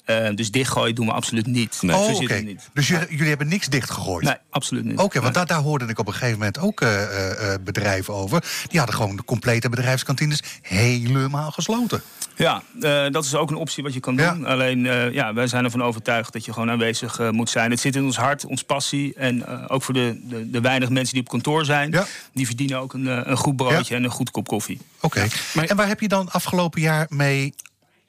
Eh, 0.08 0.28
dus 0.34 0.50
dichtgooien 0.50 0.94
doen 0.94 1.06
we 1.06 1.12
absoluut 1.12 1.46
niet. 1.46 1.78
Nee. 1.80 1.96
oh, 1.96 2.18
niet. 2.44 2.68
Dus 2.72 2.88
jullie, 2.88 3.06
jullie 3.10 3.28
hebben 3.28 3.48
niks 3.48 3.66
dichtgegooid? 3.68 4.24
Nee, 4.24 4.34
absoluut 4.50 4.84
niet. 4.84 4.98
Oké, 4.98 5.20
want 5.20 5.22
Nee. 5.22 5.32
daar, 5.32 5.46
daar 5.46 5.60
hoorde 5.66 5.84
ik 5.86 5.98
op 5.98 6.06
een 6.06 6.12
gegeven 6.12 6.38
moment 6.38 6.58
ook 6.58 6.80
eh, 6.80 7.02
eh, 7.02 7.52
eh, 7.54 7.60
bedrijven 7.64 8.14
over. 8.14 8.44
Die 8.68 8.78
hadden 8.78 8.96
gewoon 8.96 9.16
de 9.16 9.24
complete 9.24 9.68
bedrijfskantines 9.68 10.42
helemaal 10.62 11.50
gesloten. 11.50 12.02
Ja, 12.36 12.62
eh, 12.80 13.06
dat 13.10 13.24
is 13.24 13.34
ook 13.34 13.50
een 13.50 13.56
optie 13.56 13.82
wat 13.82 13.94
je 13.94 14.00
kan 14.00 14.14
Ja. 14.16 14.32
doen. 14.34 14.46
Alleen, 14.46 14.86
eh, 14.86 15.12
ja, 15.12 15.34
wij 15.34 15.46
zijn 15.46 15.64
ervan 15.64 15.82
overtuigd 15.82 16.32
dat 16.32 16.44
je 16.44 16.52
gewoon 16.52 16.70
aanwezig 16.70 17.30
moet 17.30 17.50
zijn. 17.50 17.70
Het 17.70 17.80
zit 17.80 17.96
in 17.96 18.04
ons 18.04 18.16
hart, 18.16 18.44
ons 18.44 18.62
passie. 18.62 19.14
En 19.14 19.46
eh, 19.46 19.64
ook 19.68 19.82
voor 19.82 19.94
de, 19.94 20.20
de, 20.22 20.50
de 20.50 20.60
weinig 20.60 20.88
mensen 20.88 21.12
die 21.14 21.22
op 21.22 21.28
kantoor 21.28 21.64
zijn. 21.64 21.90
Ja. 21.90 22.06
Die 22.32 22.46
verdienen 22.46 22.78
ook 22.78 22.92
een, 22.92 23.30
een 23.30 23.36
goed 23.36 23.56
broodje 23.56 23.94
en 23.94 24.04
een 24.04 24.10
goed 24.10 24.30
kop 24.30 24.46
koffie. 24.48 24.80
Oké. 25.00 25.26
Maar- 25.54 25.64
En 25.64 25.76
waar 25.76 25.88
heb 25.88 26.00
je 26.00 26.08
dan 26.08 26.30
afgelopen 26.30 26.80
jaar 26.80 27.06
mee. 27.08 27.54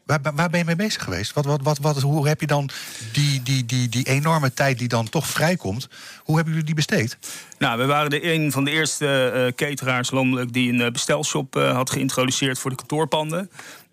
Waar, 0.10 0.20
waar 0.36 0.50
ben 0.50 0.60
je 0.60 0.66
mee 0.66 0.76
bezig 0.76 1.04
geweest? 1.04 1.34
Wat, 1.34 1.46
wat, 1.46 1.62
wat, 1.64 1.78
wat, 1.78 2.02
hoe 2.02 2.28
heb 2.28 2.40
je 2.42 2.48
dan 2.48 2.70
die, 3.14 3.44
die, 3.44 3.66
die, 3.66 3.90
die 3.90 4.08
enorme 4.08 4.54
tijd 4.54 4.80
die 4.80 4.88
dan 4.88 5.10
toch 5.10 5.28
vrijkomt, 5.28 5.90
hoe 6.24 6.36
hebben 6.36 6.54
jullie 6.54 6.68
die 6.68 6.76
besteed? 6.76 7.18
Nou, 7.58 7.78
we 7.78 7.86
waren 7.86 8.10
de 8.10 8.34
een 8.34 8.52
van 8.52 8.64
de 8.64 8.72
eerste 8.72 9.08
eh, 9.08 9.54
cateraars 9.56 10.12
landelijk 10.12 10.54
die 10.54 10.74
een 10.74 10.82
eh, 10.82 10.92
bestelshop 10.92 11.56
eh, 11.56 11.76
had 11.76 11.90
geïntroduceerd 11.90 12.60
voor 12.60 12.70
de 12.70 12.76
kantoorpanden. 12.76 13.50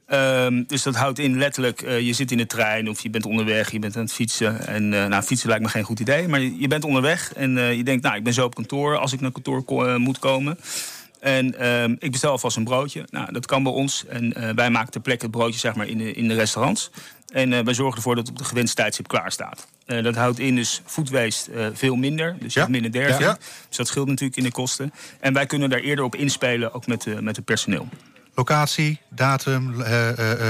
Ehm, 0.07 0.63
dus 0.67 0.83
dat 0.83 0.95
houdt 0.95 1.19
in 1.19 1.39
letterlijk, 1.39 1.81
je 1.81 2.13
zit 2.13 2.31
in 2.31 2.37
de 2.37 2.47
trein 2.47 2.89
of 2.89 3.01
je 3.01 3.11
bent 3.11 3.27
onderweg, 3.27 3.71
je 3.71 3.79
bent 3.79 3.97
aan 3.97 4.03
het 4.03 4.13
fietsen. 4.13 4.67
En 4.67 4.89
nou, 4.89 5.23
fietsen 5.23 5.49
lijkt 5.49 5.65
me 5.65 5.71
geen 5.71 5.85
goed 5.85 6.01
idee, 6.01 6.29
maar 6.29 6.41
je, 6.41 6.69
bent 6.69 6.85
onderweg 6.85 7.33
en 7.35 7.51
je 7.77 7.85
denkt, 7.85 8.03
nou, 8.03 8.17
ik 8.17 8.25
ben 8.25 8.33
zo 8.33 8.45
op 8.45 8.55
kantoor 8.55 8.99
als 8.99 9.13
ik 9.13 9.21
naar 9.21 9.33
kantoor 9.33 10.01
moet 10.01 10.19
komen. 10.19 10.59
En 11.21 11.59
ehm, 11.59 11.95
ik 11.99 12.11
bestel 12.11 12.31
alvast 12.31 12.57
een 12.57 12.65
broodje. 12.65 13.05
Nou, 13.11 13.33
dat 13.33 13.47
kan 13.47 13.63
bij 13.63 13.73
ons. 13.73 14.05
En 14.09 14.33
eh, 14.33 14.51
wij 14.55 14.71
maken 14.71 14.93
ter 14.93 15.01
plekke 15.01 15.23
het 15.25 15.35
broodje 15.35 15.59
zeg 15.59 15.75
maar, 15.75 15.87
in, 15.87 15.99
de, 15.99 16.13
in 16.13 16.29
de 16.29 16.35
restaurants. 16.35 16.91
En 17.33 17.53
eh, 17.53 17.65
wij 17.65 17.75
zorgen 17.75 17.97
ervoor 17.97 18.15
dat 18.15 18.27
het 18.27 18.33
op 18.37 18.43
de 18.43 18.49
gewenste 18.49 18.75
tijdstip 18.77 19.09
klaar 19.09 19.33
staat. 19.33 19.67
Eh, 19.87 20.03
dat 20.03 20.15
houdt 20.15 20.39
in 20.39 20.55
dus 20.55 20.83
eh, 21.13 21.67
veel 21.73 21.95
minder. 21.97 22.37
Dus 22.41 22.55
Ja. 22.55 22.69
minder 22.69 22.93
derging. 22.93 23.19
Ja. 23.19 23.39
Dus 23.69 23.77
dat 23.77 23.87
scheelt 23.89 24.09
natuurlijk 24.09 24.37
in 24.39 24.45
de 24.45 24.51
kosten. 24.51 24.93
En 25.21 25.33
wij 25.33 25.47
kunnen 25.47 25.71
daar 25.71 25.81
eerder 25.81 26.05
op 26.05 26.15
inspelen, 26.15 26.75
ook 26.75 26.87
met, 26.87 27.21
met 27.21 27.37
het 27.37 27.45
personeel. 27.45 27.89
Locatie, 28.35 29.01
datum, 29.09 29.75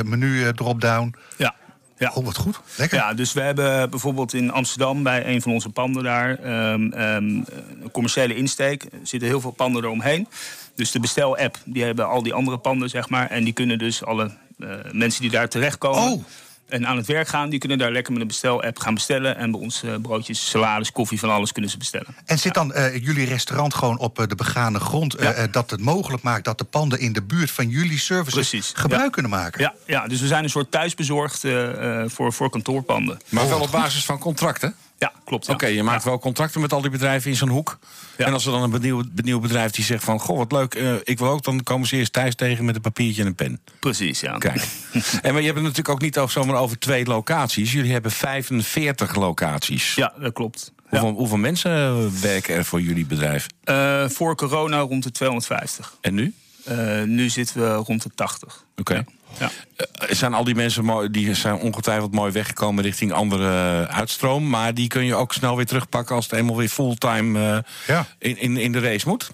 menu, 0.05 0.53
drop-down. 0.53 1.14
Ja. 1.37 1.55
Ja. 1.99 2.12
Oh, 2.14 2.24
wat 2.24 2.36
goed. 2.36 2.61
Lekker. 2.76 2.99
Ja, 2.99 3.14
dus 3.14 3.32
we 3.32 3.40
hebben 3.40 3.90
bijvoorbeeld 3.90 4.34
in 4.34 4.51
Amsterdam 4.51 5.03
bij 5.03 5.26
een 5.26 5.42
van 5.42 5.53
onze 5.53 5.68
panden 5.68 6.03
daar 6.03 6.38
ehm, 6.38 6.92
ehm, 6.92 7.24
een 7.24 7.90
commerciële 7.92 8.34
insteek. 8.34 8.82
Er 8.82 8.90
zitten 9.03 9.28
heel 9.28 9.40
veel 9.40 9.51
panden 9.51 9.84
eromheen. 9.84 10.28
Dus 10.74 10.90
de 10.90 11.01
bestel-app, 11.01 11.59
die 11.64 11.84
hebben 11.84 12.09
al 12.09 12.22
die 12.22 12.34
andere 12.34 12.59
panden, 12.59 12.88
zeg 12.88 13.09
maar. 13.09 13.30
En 13.30 13.44
die 13.44 13.53
kunnen 13.53 13.78
dus 13.78 14.05
alle 14.05 14.30
eh, 14.59 14.68
mensen 14.92 15.20
die 15.22 15.30
daar 15.30 15.49
terechtkomen. 15.49 16.12
Oh. 16.12 16.24
En 16.69 16.87
aan 16.87 16.97
het 16.97 17.07
werk 17.07 17.29
gaan, 17.29 17.49
die 17.49 17.59
kunnen 17.59 17.79
daar 17.79 17.91
lekker 17.91 18.12
met 18.12 18.21
een 18.21 18.29
bestel-app 18.29 18.79
gaan 18.79 18.95
bestellen. 18.95 19.37
En 19.37 19.51
bij 19.51 19.61
ons 19.61 19.83
eh, 19.83 19.95
broodjes, 20.03 20.49
salades, 20.49 20.93
koffie, 20.93 21.19
van 21.19 21.31
alles 21.31 21.53
kunnen 21.53 21.71
ze 21.71 21.79
bestellen. 21.79 22.17
En 22.25 22.39
zit 22.39 22.55
dan 22.55 22.73
eh, 22.73 23.05
jullie 23.05 23.27
restaurant 23.27 23.75
gewoon 23.75 23.99
op 23.99 24.19
eh, 24.19 24.27
de 24.27 24.35
begane 24.35 24.81
grond... 24.81 25.17
Ja. 25.19 25.47
dat 25.47 25.71
het 25.71 25.81
mogelijk 25.81 26.23
maakt 26.23 26.45
dat 26.45 26.59
de 26.59 26.64
panden 26.64 27.01
in 27.01 27.12
de 27.12 27.23
buurt 27.23 27.51
van 27.51 27.69
jullie 27.69 27.99
services... 27.99 28.49
Precies, 28.49 28.73
gebruik 28.75 29.03
ja. 29.03 29.11
kunnen 29.11 29.31
maken? 29.31 29.61
Ja, 29.61 29.75
ja, 29.87 30.07
dus 30.07 30.21
we 30.21 30.27
zijn 30.27 30.45
een 30.45 30.51
soort 30.51 30.71
thuisbezorgd 30.71 31.45
eh, 31.45 32.03
eh, 32.03 32.11
voor, 32.11 32.33
voor 32.33 32.51
kantoorpanden. 32.51 33.19
Maar 33.29 33.49
wel 33.49 33.61
op 33.61 33.71
basis 33.71 34.05
van 34.05 34.19
contracten? 34.19 34.75
Ja, 34.99 35.12
klopt. 35.24 35.47
ja. 35.47 35.53
Oké, 35.53 35.66
je 35.66 35.82
maakt 35.82 36.05
wel 36.05 36.18
contracten 36.18 36.61
met 36.61 36.72
al 36.72 36.80
die 36.80 36.90
bedrijven 36.90 37.30
in 37.30 37.36
zo'n 37.36 37.49
hoek. 37.49 37.78
Ja. 38.16 38.26
En 38.26 38.32
als 38.32 38.47
er 38.47 38.53
dan 38.53 38.62
een 38.62 38.70
benieuwd, 38.70 39.12
benieuwd 39.12 39.42
bedrijf 39.42 39.70
die 39.70 39.84
zegt 39.84 40.05
van... 40.05 40.20
goh, 40.20 40.36
wat 40.36 40.53
leuk, 40.53 40.74
eh, 40.74 40.94
ik 41.03 41.18
wil 41.18 41.28
ook, 41.28 41.42
dan 41.42 41.62
komen 41.62 41.86
ze 41.86 41.97
eerst 41.97 42.12
thuis 42.12 42.34
tegen 42.34 42.64
met 42.64 42.74
een 42.74 42.80
papiertje 42.80 43.22
en 43.22 43.28
een 43.28 43.34
pen. 43.34 43.61
Precies, 43.80 44.20
ja. 44.20 44.38
Kijk. 44.38 44.66
en 45.22 45.32
maar 45.32 45.40
je 45.40 45.47
hebt 45.47 45.47
het 45.47 45.55
natuurlijk 45.55 45.88
ook 45.88 46.01
niet 46.01 46.18
over, 46.18 46.32
zomaar 46.32 46.57
over 46.57 46.78
twee 46.78 47.05
locaties. 47.05 47.72
Jullie 47.72 47.92
hebben 47.92 48.11
45 48.11 49.14
locaties. 49.14 49.94
Ja, 49.94 50.12
dat 50.18 50.32
klopt. 50.32 50.72
Ja. 50.76 51.01
Hoeveel, 51.01 51.18
hoeveel 51.18 51.36
mensen 51.36 51.72
eh, 51.72 52.07
werken 52.20 52.55
er 52.55 52.64
voor 52.64 52.80
jullie 52.80 53.07
bedrijf? 53.07 53.47
Eh, 53.64 54.09
voor 54.09 54.34
corona 54.34 54.78
rond 54.78 55.03
de 55.03 55.11
250. 55.11 55.97
En 56.01 56.14
nu? 56.14 56.34
Eh, 56.64 57.03
nu 57.03 57.28
zitten 57.28 57.61
we 57.61 57.74
rond 57.74 58.03
de 58.03 58.11
80. 58.14 58.64
Oké. 58.76 59.05
Ja. 59.39 59.51
Eh, 59.77 59.87
zijn 60.14 60.35
al 60.35 60.45
die 60.45 60.55
mensen 60.55 60.85
mooi, 60.85 61.11
die 61.11 61.35
zijn 61.35 61.55
ongetwijfeld 61.55 62.12
mooi 62.12 62.33
weggekomen 62.33 62.85
richting 62.85 63.12
andere 63.12 63.83
eh, 63.89 63.97
uitstroom. 63.97 64.49
Maar 64.49 64.74
die 64.74 64.89
kun 64.89 65.05
je 65.05 65.14
ook 65.14 65.33
snel 65.33 65.57
weer 65.57 65.66
terugpakken 65.66 66.14
als 66.16 66.24
het 66.24 66.39
eenmaal 66.39 66.57
weer 66.57 66.68
fulltime 66.68 67.41
eh, 67.55 67.59
Ja. 67.87 68.07
in, 68.18 68.39
in, 68.39 68.57
in 68.57 68.72
de 68.72 68.81
race 68.81 69.09
moet. 69.09 69.31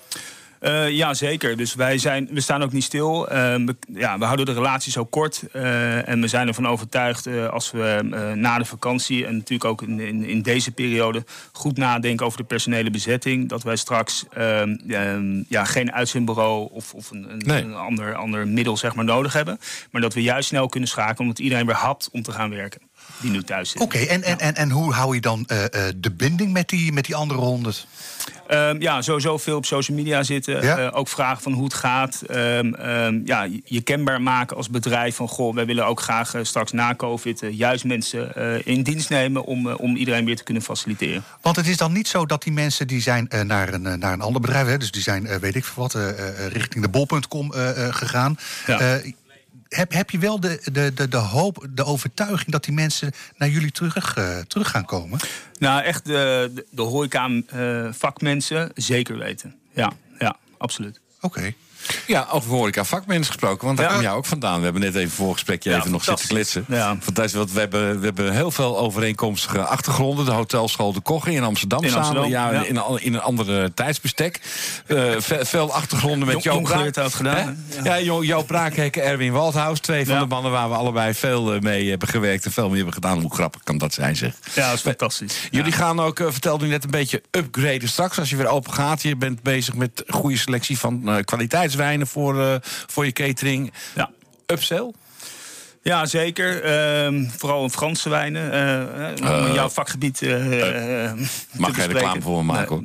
Eh, 0.62 0.90
ja, 0.90 1.14
zeker. 1.14 1.56
Dus 1.56 1.74
wij 1.74 1.98
zijn, 1.98 2.28
we 2.30 2.40
staan 2.40 2.62
ook 2.62 2.72
niet 2.72 2.84
stil. 2.84 3.28
Eh, 3.28 3.38
we, 3.54 3.76
ja, 3.86 4.18
we 4.18 4.24
houden 4.24 4.46
de 4.46 4.52
relatie 4.52 4.92
zo 4.92 5.04
kort. 5.04 5.42
eh, 5.52 6.08
en 6.08 6.20
we 6.20 6.28
zijn 6.28 6.48
ervan 6.48 6.68
overtuigd 6.68 7.26
als 7.50 7.70
we 7.70 8.32
na 8.34 8.58
de 8.58 8.64
vakantie... 8.64 9.26
en 9.26 9.36
natuurlijk 9.36 9.70
ook 9.70 9.82
in, 9.82 10.00
in, 10.00 10.24
in 10.24 10.42
deze 10.42 10.70
periode... 10.70 11.24
goed 11.52 11.76
nadenken 11.76 12.26
over 12.26 12.38
de 12.38 12.44
personele 12.44 12.90
bezetting... 12.90 13.48
dat 13.48 13.62
wij 13.62 13.76
straks 13.76 14.24
ehm, 14.30 14.76
ehm, 14.88 15.42
ja, 15.48 15.64
geen 15.64 15.92
uitzendbureau... 15.92 16.68
of, 16.72 16.94
of 16.94 17.10
een, 17.10 17.30
een, 17.30 17.38
Nee. 17.38 17.62
een 17.62 17.74
ander, 17.74 18.14
ander 18.14 18.48
middel 18.48 18.76
zeg 18.76 18.94
maar, 18.94 19.04
nodig 19.04 19.32
hebben. 19.32 19.58
Maar 19.90 20.00
dat 20.00 20.14
we 20.14 20.22
juist 20.22 20.48
snel 20.48 20.68
kunnen 20.68 20.88
schakelen... 20.88 21.20
omdat 21.20 21.38
iedereen 21.38 21.66
weer 21.66 21.74
hapt 21.74 22.08
om 22.12 22.22
te 22.22 22.32
gaan 22.32 22.50
werken. 22.50 22.80
Die 23.22 23.30
nu 23.30 23.42
thuis 23.42 23.70
zit. 23.70 23.80
Oké, 23.80 23.98
en, 23.98 24.22
en, 24.22 24.38
en, 24.38 24.54
en 24.54 24.70
hoe 24.70 24.92
hou 24.92 25.14
je 25.14 25.20
dan 25.20 25.44
eh, 25.46 25.64
eh, 25.64 25.94
de 25.96 26.10
binding 26.10 26.52
met 26.52 26.68
die, 26.68 26.92
met 26.92 27.04
die 27.04 27.14
andere 27.14 27.40
honderd? 27.40 27.86
Ehm, 28.46 28.80
ja, 28.80 29.02
sowieso 29.02 29.38
veel 29.38 29.56
op 29.56 29.66
social 29.66 29.96
media 29.96 30.22
zitten. 30.22 30.62
Ja. 30.62 30.78
Eh, 30.78 30.98
ook 30.98 31.08
vragen 31.08 31.42
van 31.42 31.52
hoe 31.52 31.64
het 31.64 31.74
gaat. 31.74 32.22
Ehm, 32.26 32.74
ehm, 32.74 33.20
ja, 33.24 33.48
je- 33.64 33.80
kenbaar 33.80 34.22
maken 34.22 34.56
als 34.56 34.70
bedrijf 34.70 35.16
van... 35.16 35.28
goh, 35.28 35.54
wij 35.54 35.66
willen 35.66 35.86
ook 35.86 36.00
graag 36.00 36.34
straks 36.42 36.72
na 36.72 36.94
COVID... 36.94 37.42
juist 37.50 37.84
mensen 37.84 38.34
in 38.64 38.82
dienst 38.82 39.08
nemen 39.08 39.44
om, 39.44 39.68
om 39.68 39.96
iedereen 39.96 40.24
weer 40.24 40.36
te 40.36 40.44
kunnen 40.44 40.62
faciliteren. 40.62 41.24
Want 41.40 41.56
het 41.56 41.66
is 41.66 41.76
dan 41.76 41.92
niet 41.92 42.08
zo 42.08 42.26
dat 42.26 42.42
die 42.42 42.52
mensen 42.52 42.86
die 42.86 43.00
zijn 43.00 43.30
naar, 43.46 43.72
een, 43.72 43.98
naar 43.98 44.12
een 44.12 44.20
ander 44.20 44.40
bedrijf... 44.40 44.66
Hè, 44.66 44.78
dus 44.78 44.90
die 44.90 45.02
zijn, 45.02 45.38
weet 45.40 45.54
ik 45.54 45.64
veel 45.64 45.82
wat, 45.82 45.96
richting 46.48 46.84
de 46.84 46.90
bol.com 46.90 47.52
gegaan... 47.90 48.38
Ja. 48.66 49.00
Eh, 49.72 49.78
heb, 49.78 49.92
heb 49.92 50.10
je 50.10 50.18
wel 50.18 50.40
de, 50.40 50.60
de, 50.72 50.92
de, 50.94 51.08
de 51.08 51.16
hoop, 51.16 51.66
de 51.70 51.84
overtuiging 51.84 52.50
dat 52.50 52.64
die 52.64 52.74
mensen 52.74 53.12
naar 53.36 53.48
jullie 53.48 53.70
terug, 53.70 54.16
eh, 54.16 54.38
terug 54.38 54.70
gaan 54.70 54.84
komen? 54.84 55.18
Nou, 55.58 55.82
echt 55.82 56.04
de, 56.04 56.50
de, 56.54 56.66
de 56.70 56.82
horeca-vakmensen 56.82 58.70
zeker 58.74 59.18
weten. 59.18 59.54
Ja, 59.74 59.92
ja, 60.18 60.36
absoluut. 60.58 61.00
Oké. 61.20 61.54
Ja, 62.06 62.26
over 62.30 62.50
horeca 62.50 62.84
vakmensen 62.84 63.26
gesproken, 63.32 63.66
want 63.66 63.78
daar 63.78 63.86
Ja. 63.86 63.92
kom 63.92 64.02
jij 64.02 64.12
ook 64.12 64.26
vandaan. 64.26 64.58
We 64.58 64.64
hebben 64.64 64.82
net 64.82 64.94
even 64.94 65.10
voor 65.10 65.32
gesprekje 65.32 65.70
Ja, 65.70 65.76
even 65.78 65.90
nog 65.90 66.04
zitten 66.04 66.28
kletsen. 66.28 66.64
Ja. 66.68 66.96
Fantastisch, 67.00 67.34
want 67.34 67.52
we 67.52 67.60
hebben, 67.60 67.98
we 67.98 68.04
hebben 68.04 68.32
heel 68.32 68.50
veel 68.50 68.78
overeenkomstige 68.78 69.60
achtergronden. 69.64 70.24
De 70.24 70.30
hotelschool 70.30 70.92
De 70.92 71.00
Kochen 71.00 71.32
in 71.32 71.42
Amsterdam 71.44 71.82
In 71.84 71.90
samen. 71.90 72.28
Ja, 72.28 72.50
ja. 72.52 72.64
In, 72.64 72.76
een- 72.76 73.02
in 73.02 73.14
een 73.14 73.20
andere 73.20 73.74
tijdsbestek. 73.74 74.40
Eh, 74.86 75.02
ve- 75.18 75.44
veel 75.44 75.72
achtergronden 75.72 76.28
met 76.28 76.42
Joop 76.42 76.62
Braak. 76.62 76.94
had 76.96 77.14
gedaan, 77.14 77.58
Hè? 77.68 77.82
Ja, 77.82 77.98
Jo- 77.98 78.22
Joop 78.24 78.46
Braakhekken, 78.46 79.02
Erwin 79.04 79.32
Waldhaus. 79.32 79.80
Twee 79.80 80.06
van 80.06 80.18
de 80.18 80.26
mannen 80.26 80.52
waar 80.52 80.68
we 80.68 80.74
allebei 80.74 81.14
veel 81.14 81.54
eh, 81.54 81.60
mee 81.60 81.90
hebben 81.90 82.08
gewerkt 82.08 82.44
en 82.44 82.52
veel 82.52 82.66
mee 82.66 82.76
hebben 82.76 82.94
gedaan. 82.94 83.20
Hoe 83.20 83.34
grappig 83.34 83.62
kan 83.62 83.78
dat 83.78 83.94
zijn, 83.94 84.16
zeg. 84.16 84.32
Ja, 84.54 84.66
dat 84.66 84.74
is 84.74 84.80
fantastisch. 84.80 85.48
Jullie 85.50 85.72
gaan 85.72 86.00
ook, 86.00 86.20
eh, 86.20 86.26
vertelde 86.30 86.66
u 86.66 86.68
net, 86.68 86.84
een 86.84 86.90
beetje 86.90 87.22
upgraden 87.30 87.88
straks. 87.88 88.18
Als 88.18 88.30
je 88.30 88.36
weer 88.36 88.46
open 88.48 88.72
gaat. 88.72 89.02
Je 89.02 89.16
bent 89.16 89.42
bezig 89.42 89.74
met 89.74 90.02
goede 90.08 90.36
selectie 90.36 90.78
van 90.78 91.08
eh, 91.08 91.16
kwaliteitswijnen 91.72 92.06
voor, 92.06 92.40
eh, 92.40 92.56
voor 92.86 93.04
je 93.04 93.12
catering. 93.12 93.72
Ja. 93.94 94.10
Upsell? 94.46 94.92
Ja, 95.82 96.06
zeker. 96.06 96.62
Ehm, 96.62 97.24
vooral 97.38 97.62
in 97.62 97.70
Franse 97.70 98.08
wijnen. 98.08 98.50
om 99.22 99.46
in 99.46 99.52
jouw 99.52 99.68
vakgebied 99.68 100.20
mag 101.52 101.74
geen 101.74 101.86
reclame 101.86 102.20
voor 102.20 102.44
me 102.44 102.52
maken, 102.52 102.84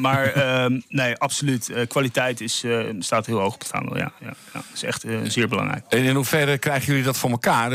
maar 0.00 0.24
ehm, 0.32 0.80
nee, 0.88 1.16
absoluut. 1.16 1.72
Kwaliteit 1.88 2.40
is, 2.40 2.64
staat 2.98 3.26
heel 3.26 3.38
hoog 3.38 3.54
op 3.54 3.58
het 3.60 3.68
vaandel. 3.68 3.96
Ja, 3.96 4.12
ja, 4.20 4.26
ja. 4.26 4.34
Dat 4.52 4.62
is 4.74 4.82
echt 4.82 5.04
zeer 5.24 5.48
belangrijk. 5.48 5.84
En 5.88 6.02
in 6.02 6.14
hoeverre 6.14 6.58
krijgen 6.58 6.86
jullie 6.86 7.02
dat 7.04 7.16
voor 7.16 7.30
elkaar? 7.30 7.70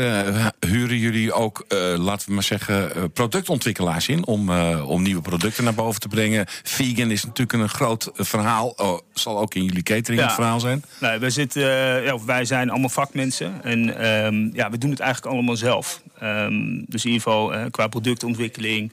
Huren 0.60 0.98
jullie 0.98 1.32
ook, 1.32 1.64
laten 1.96 2.28
we 2.28 2.34
maar 2.34 2.42
zeggen, 2.42 3.12
productontwikkelaars 3.12 4.08
in... 4.08 4.26
Om, 4.26 4.50
om 4.80 5.02
nieuwe 5.02 5.22
producten 5.22 5.64
naar 5.64 5.74
boven 5.74 6.00
te 6.00 6.08
brengen? 6.08 6.44
Vegan 6.62 7.10
is 7.10 7.24
natuurlijk 7.24 7.52
een 7.62 7.68
groot 7.68 8.10
verhaal. 8.14 8.68
Oh, 8.76 8.98
zal 9.12 9.38
ook 9.38 9.54
in 9.54 9.64
jullie 9.64 9.82
catering 9.82 10.20
Ja. 10.20 10.26
het 10.26 10.34
verhaal 10.34 10.60
zijn? 10.60 10.84
Nee, 11.00 11.18
wij, 11.18 11.30
zitten, 11.30 11.62
ja, 12.02 12.24
wij 12.24 12.44
zijn 12.44 12.70
allemaal 12.70 12.88
vakmensen. 12.88 13.62
En 13.62 13.98
ehm, 13.98 14.48
ja, 14.54 14.70
we 14.70 14.78
doen 14.78 14.90
het 14.90 15.00
eigenlijk 15.00 15.32
allemaal 15.34 15.56
zelf. 15.56 16.02
Ehm, 16.18 16.82
dus 16.86 17.04
in 17.04 17.10
ieder 17.10 17.22
geval 17.22 17.54
eh, 17.54 17.64
qua 17.70 17.86
productontwikkeling. 17.86 18.92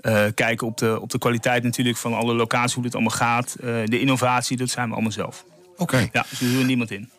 eh, 0.00 0.24
kijken 0.34 0.66
op 0.66 0.78
de, 0.78 1.00
op 1.00 1.10
de 1.10 1.18
kwaliteit 1.18 1.62
natuurlijk 1.62 1.96
van 1.96 2.14
alle 2.14 2.34
locaties, 2.34 2.74
hoe 2.74 2.84
het 2.84 2.94
allemaal 2.94 3.16
gaat. 3.16 3.54
Eh, 3.60 3.66
de 3.84 4.00
innovatie, 4.00 4.56
dat 4.56 4.70
zijn 4.70 4.86
we 4.88 4.92
allemaal 4.94 5.12
zelf. 5.12 5.44
Oké. 5.76 6.08
Ja, 6.12 6.26
dus 6.30 6.38
we 6.38 6.46
huren 6.46 6.66
niemand 6.66 6.90
in. 6.90 7.10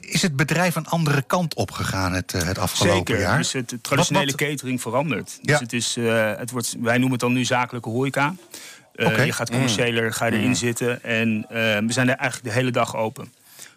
Is 0.00 0.22
het 0.22 0.36
bedrijf 0.36 0.74
een 0.76 0.86
andere 0.86 1.22
kant 1.22 1.54
opgegaan 1.54 2.12
het, 2.12 2.32
het 2.32 2.58
afgelopen 2.58 2.96
Zeker, 3.06 3.20
jaar? 3.20 3.36
dus 3.36 3.52
het, 3.52 3.70
het 3.70 3.82
traditionele 3.82 4.26
Wat- 4.30 4.40
wat- 4.40 4.48
catering 4.48 4.80
verandert. 4.80 5.38
Ja. 5.42 5.52
Dus 5.52 5.60
het 5.60 5.72
is, 5.72 5.96
het 6.38 6.50
wordt, 6.50 6.76
wij 6.80 6.92
noemen 6.94 7.10
het 7.10 7.20
dan 7.20 7.32
nu 7.32 7.44
zakelijke 7.44 7.88
horeca. 7.88 8.34
Oké. 8.96 9.22
Je 9.22 9.32
gaat 9.32 9.50
commerciëler, 9.50 10.12
ga 10.12 10.26
je 10.26 10.32
erin 10.36 10.56
zitten. 10.56 11.02
En 11.04 11.46
we 11.86 11.92
zijn 11.92 12.08
er 12.08 12.16
eigenlijk 12.16 12.54
de 12.54 12.60
hele 12.60 12.70
dag 12.70 12.96
open. 12.96 13.32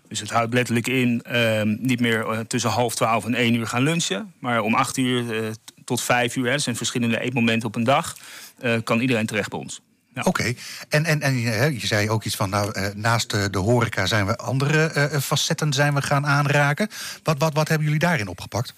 Dus 0.08 0.20
het 0.20 0.30
houdt 0.30 0.54
letterlijk 0.54 0.88
in 0.88 1.22
ehm, 1.24 1.76
niet 1.80 2.00
meer 2.00 2.30
eh, 2.30 2.40
tussen 2.40 2.70
half 2.70 2.96
twaalf 2.96 3.26
en 3.26 3.34
één 3.34 3.54
uur 3.54 3.68
gaan 3.68 3.84
lunchen. 3.84 4.34
Maar 4.40 4.62
om 4.62 4.76
acht 4.76 4.98
uur 4.98 5.44
eh, 5.44 5.50
tot 5.86 6.02
vijf 6.02 6.36
uur, 6.36 6.46
hè, 6.46 6.52
er 6.52 6.60
zijn 6.60 6.76
verschillende 6.76 7.20
eetmomenten 7.20 7.68
op 7.68 7.76
een 7.76 7.84
dag... 7.84 8.18
eh, 8.60 8.76
kan 8.84 9.00
iedereen 9.00 9.26
terecht 9.26 9.50
bij 9.50 9.60
ons. 9.60 9.82
Ja. 10.14 10.22
Oké, 10.22 10.54
en, 10.90 11.22
en, 11.22 11.40
je 11.40 11.88
zei 11.88 12.10
ook 12.10 12.24
iets 12.24 12.36
van, 12.36 12.50
nou, 12.50 12.94
naast 12.96 13.30
de, 13.30 13.58
horeca 13.58 14.06
zijn 14.06 14.26
we 14.26 14.38
andere 14.38 15.10
facetten 15.22 15.74
zijn 15.74 15.94
we 15.94 16.02
gaan 16.02 16.26
aanraken. 16.26 16.90
Wat, 17.24 17.38
wat, 17.38 17.54
wat 17.54 17.68
hebben 17.68 17.86
jullie 17.86 18.02
daarin 18.02 18.28
opgepakt? 18.28 18.74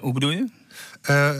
Hoe 0.00 0.12
bedoel 0.12 0.30
je? 0.30 0.46
Eh, 1.00 1.28
eh, 1.28 1.36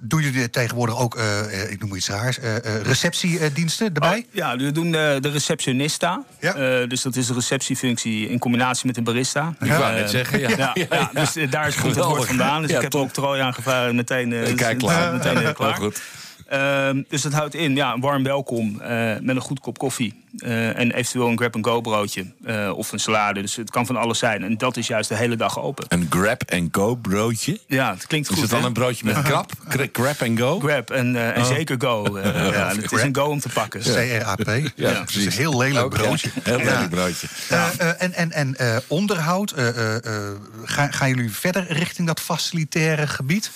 doen 0.00 0.22
jullie 0.22 0.50
tegenwoordig 0.50 0.98
ook, 0.98 1.16
eh, 1.16 1.62
eh, 1.62 1.70
ik 1.70 1.80
noem 1.80 1.94
iets 1.94 2.08
raars, 2.08 2.38
eh, 2.38 2.56
eh, 2.56 2.82
receptiediensten 2.82 3.86
erbij? 3.86 4.18
Oh, 4.18 4.34
ja, 4.34 4.56
we 4.56 4.72
doen 4.72 4.90
de, 4.92 5.18
de 5.20 5.28
receptionista. 5.30 6.24
Ja. 6.40 6.54
Eh, 6.54 6.88
dus 6.88 7.02
dat 7.02 7.16
is 7.16 7.26
de 7.26 7.34
receptiefunctie 7.34 8.28
in 8.28 8.38
combinatie 8.38 8.86
met 8.86 8.96
een 8.96 9.04
barista. 9.04 9.54
Ik 9.60 9.70
wou 9.72 9.94
net 9.94 10.10
zeggen, 10.10 10.40
ja. 10.40 10.48
Ja, 10.56 10.72
ja, 10.90 11.10
dus 11.12 11.32
daar 11.32 11.62
komt 11.62 11.64
het 11.64 11.74
Geweldig. 11.74 12.16
woord 12.16 12.26
vandaan. 12.28 12.60
Dus 12.62 12.70
Ja, 12.70 12.76
ik 12.76 12.82
heb 12.82 12.90
top. 12.90 13.00
ook 13.00 13.06
octrooi 13.06 13.40
aangevraagd 13.40 13.88
en 13.88 13.96
meteen, 13.96 14.30
Kijk, 14.54 14.80
dus- 14.80 14.88
klaar. 14.90 15.12
meteen 15.12 15.54
klaar. 15.54 15.72
Heel 15.74 15.82
goed. 15.84 16.00
Ehm, 16.48 17.02
dus 17.08 17.22
dat 17.22 17.32
houdt 17.32 17.54
in, 17.54 17.74
ja, 17.76 17.92
een 17.92 18.00
warm 18.00 18.22
welkom 18.22 18.80
eh, 18.80 19.12
met 19.20 19.36
een 19.36 19.42
goed 19.42 19.60
kop 19.60 19.78
koffie. 19.78 20.24
eh, 20.36 20.78
en 20.78 20.92
eventueel 20.92 21.28
een 21.28 21.36
grab-and-go 21.38 21.80
broodje 21.80 22.26
eh, 22.44 22.72
of 22.76 22.92
een 22.92 22.98
salade. 22.98 23.40
Dus 23.40 23.56
het 23.56 23.70
kan 23.70 23.86
van 23.86 23.96
alles 23.96 24.18
zijn. 24.18 24.42
En 24.44 24.58
dat 24.58 24.76
is 24.76 24.86
juist 24.86 25.08
de 25.08 25.14
hele 25.16 25.36
dag 25.36 25.60
open. 25.60 25.84
Een 25.88 26.06
grab-and-go 26.10 26.94
broodje? 26.94 27.60
Ja, 27.66 27.92
het 27.94 28.06
klinkt 28.06 28.28
Is 28.28 28.32
goed, 28.34 28.42
het 28.42 28.50
dan 28.52 28.60
hè? 28.60 28.66
een 28.66 28.72
broodje 28.72 29.04
met 29.04 29.14
grab? 29.24 29.52
Gra- 29.68 29.86
Grab-and-go? 29.92 30.58
Grab 30.60 30.90
en, 30.90 31.16
eh, 31.16 31.36
en 31.36 31.44
zeker 31.46 31.76
go. 31.78 32.18
ja, 32.18 32.68
het 32.76 32.92
is 32.92 33.02
een 33.02 33.14
go 33.14 33.24
om 33.24 33.40
te 33.40 33.48
pakken. 33.48 33.80
CRAP. 33.80 34.60
Ja, 34.76 35.00
Het 35.00 35.14
is 35.16 35.24
een 35.24 35.32
heel 35.32 35.58
lelijk 35.58 35.88
broodje. 35.88 36.30
Heel 36.42 36.58
Ja. 36.58 36.64
lelijk 36.64 36.90
broodje. 36.90 37.26
Eh, 37.48 37.66
eh, 37.78 38.02
en 38.02 38.12
en, 38.12 38.32
en 38.32 38.56
eh, 38.56 38.76
onderhoud, 38.86 39.50
eh, 39.50 39.68
eh, 39.68 39.96
eh, 40.04 40.32
gaan, 40.64 40.92
gaan 40.92 41.08
jullie 41.08 41.32
verder 41.32 41.72
richting 41.72 42.06
dat 42.06 42.20
facilitaire 42.20 43.06
gebied? 43.06 43.50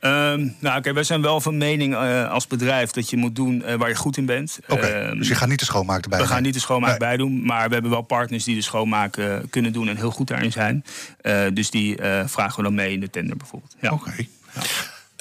Ehm, 0.00 0.48
nou, 0.60 0.80
kijk, 0.80 0.94
wij 0.94 1.02
zijn 1.04 1.22
wel 1.22 1.40
van 1.40 1.56
mening 1.58 1.94
eh, 1.94 2.30
als 2.30 2.46
bedrijf 2.46 2.90
dat 2.90 3.10
je 3.10 3.16
moet 3.16 3.36
doen 3.36 3.62
eh, 3.62 3.74
waar 3.74 3.88
je 3.88 3.94
goed 3.94 4.16
in 4.16 4.26
bent. 4.26 4.58
Oké, 4.68 4.86
Ehm, 4.86 5.18
dus 5.18 5.28
je 5.28 5.34
gaat 5.34 5.48
niet 5.48 5.58
de 5.58 5.64
schoonmaak 5.64 6.02
erbij 6.04 6.18
we 6.18 6.26
gaan 6.26 6.42
niet 6.42 6.54
de 6.54 6.60
schoonmaak 6.60 6.88
Nee. 6.90 6.98
bij 6.98 7.16
doen, 7.16 7.46
maar 7.46 7.66
we 7.68 7.72
hebben 7.72 7.90
wel 7.90 8.02
partners 8.02 8.44
die 8.44 8.54
de 8.54 8.62
schoonmaak 8.62 9.16
eh, 9.16 9.34
kunnen 9.50 9.72
doen 9.72 9.88
en 9.88 9.96
heel 9.96 10.10
goed 10.10 10.26
daarin 10.26 10.52
zijn. 10.52 10.84
Eh, 11.20 11.40
dus 11.52 11.70
die 11.70 11.96
eh, 11.96 12.22
vragen 12.26 12.56
we 12.56 12.62
dan 12.62 12.74
mee 12.74 12.92
in 12.92 13.00
de 13.00 13.10
tender 13.10 13.36
bijvoorbeeld. 13.36 13.74
Ja. 13.80 13.90
Oké. 13.92 14.12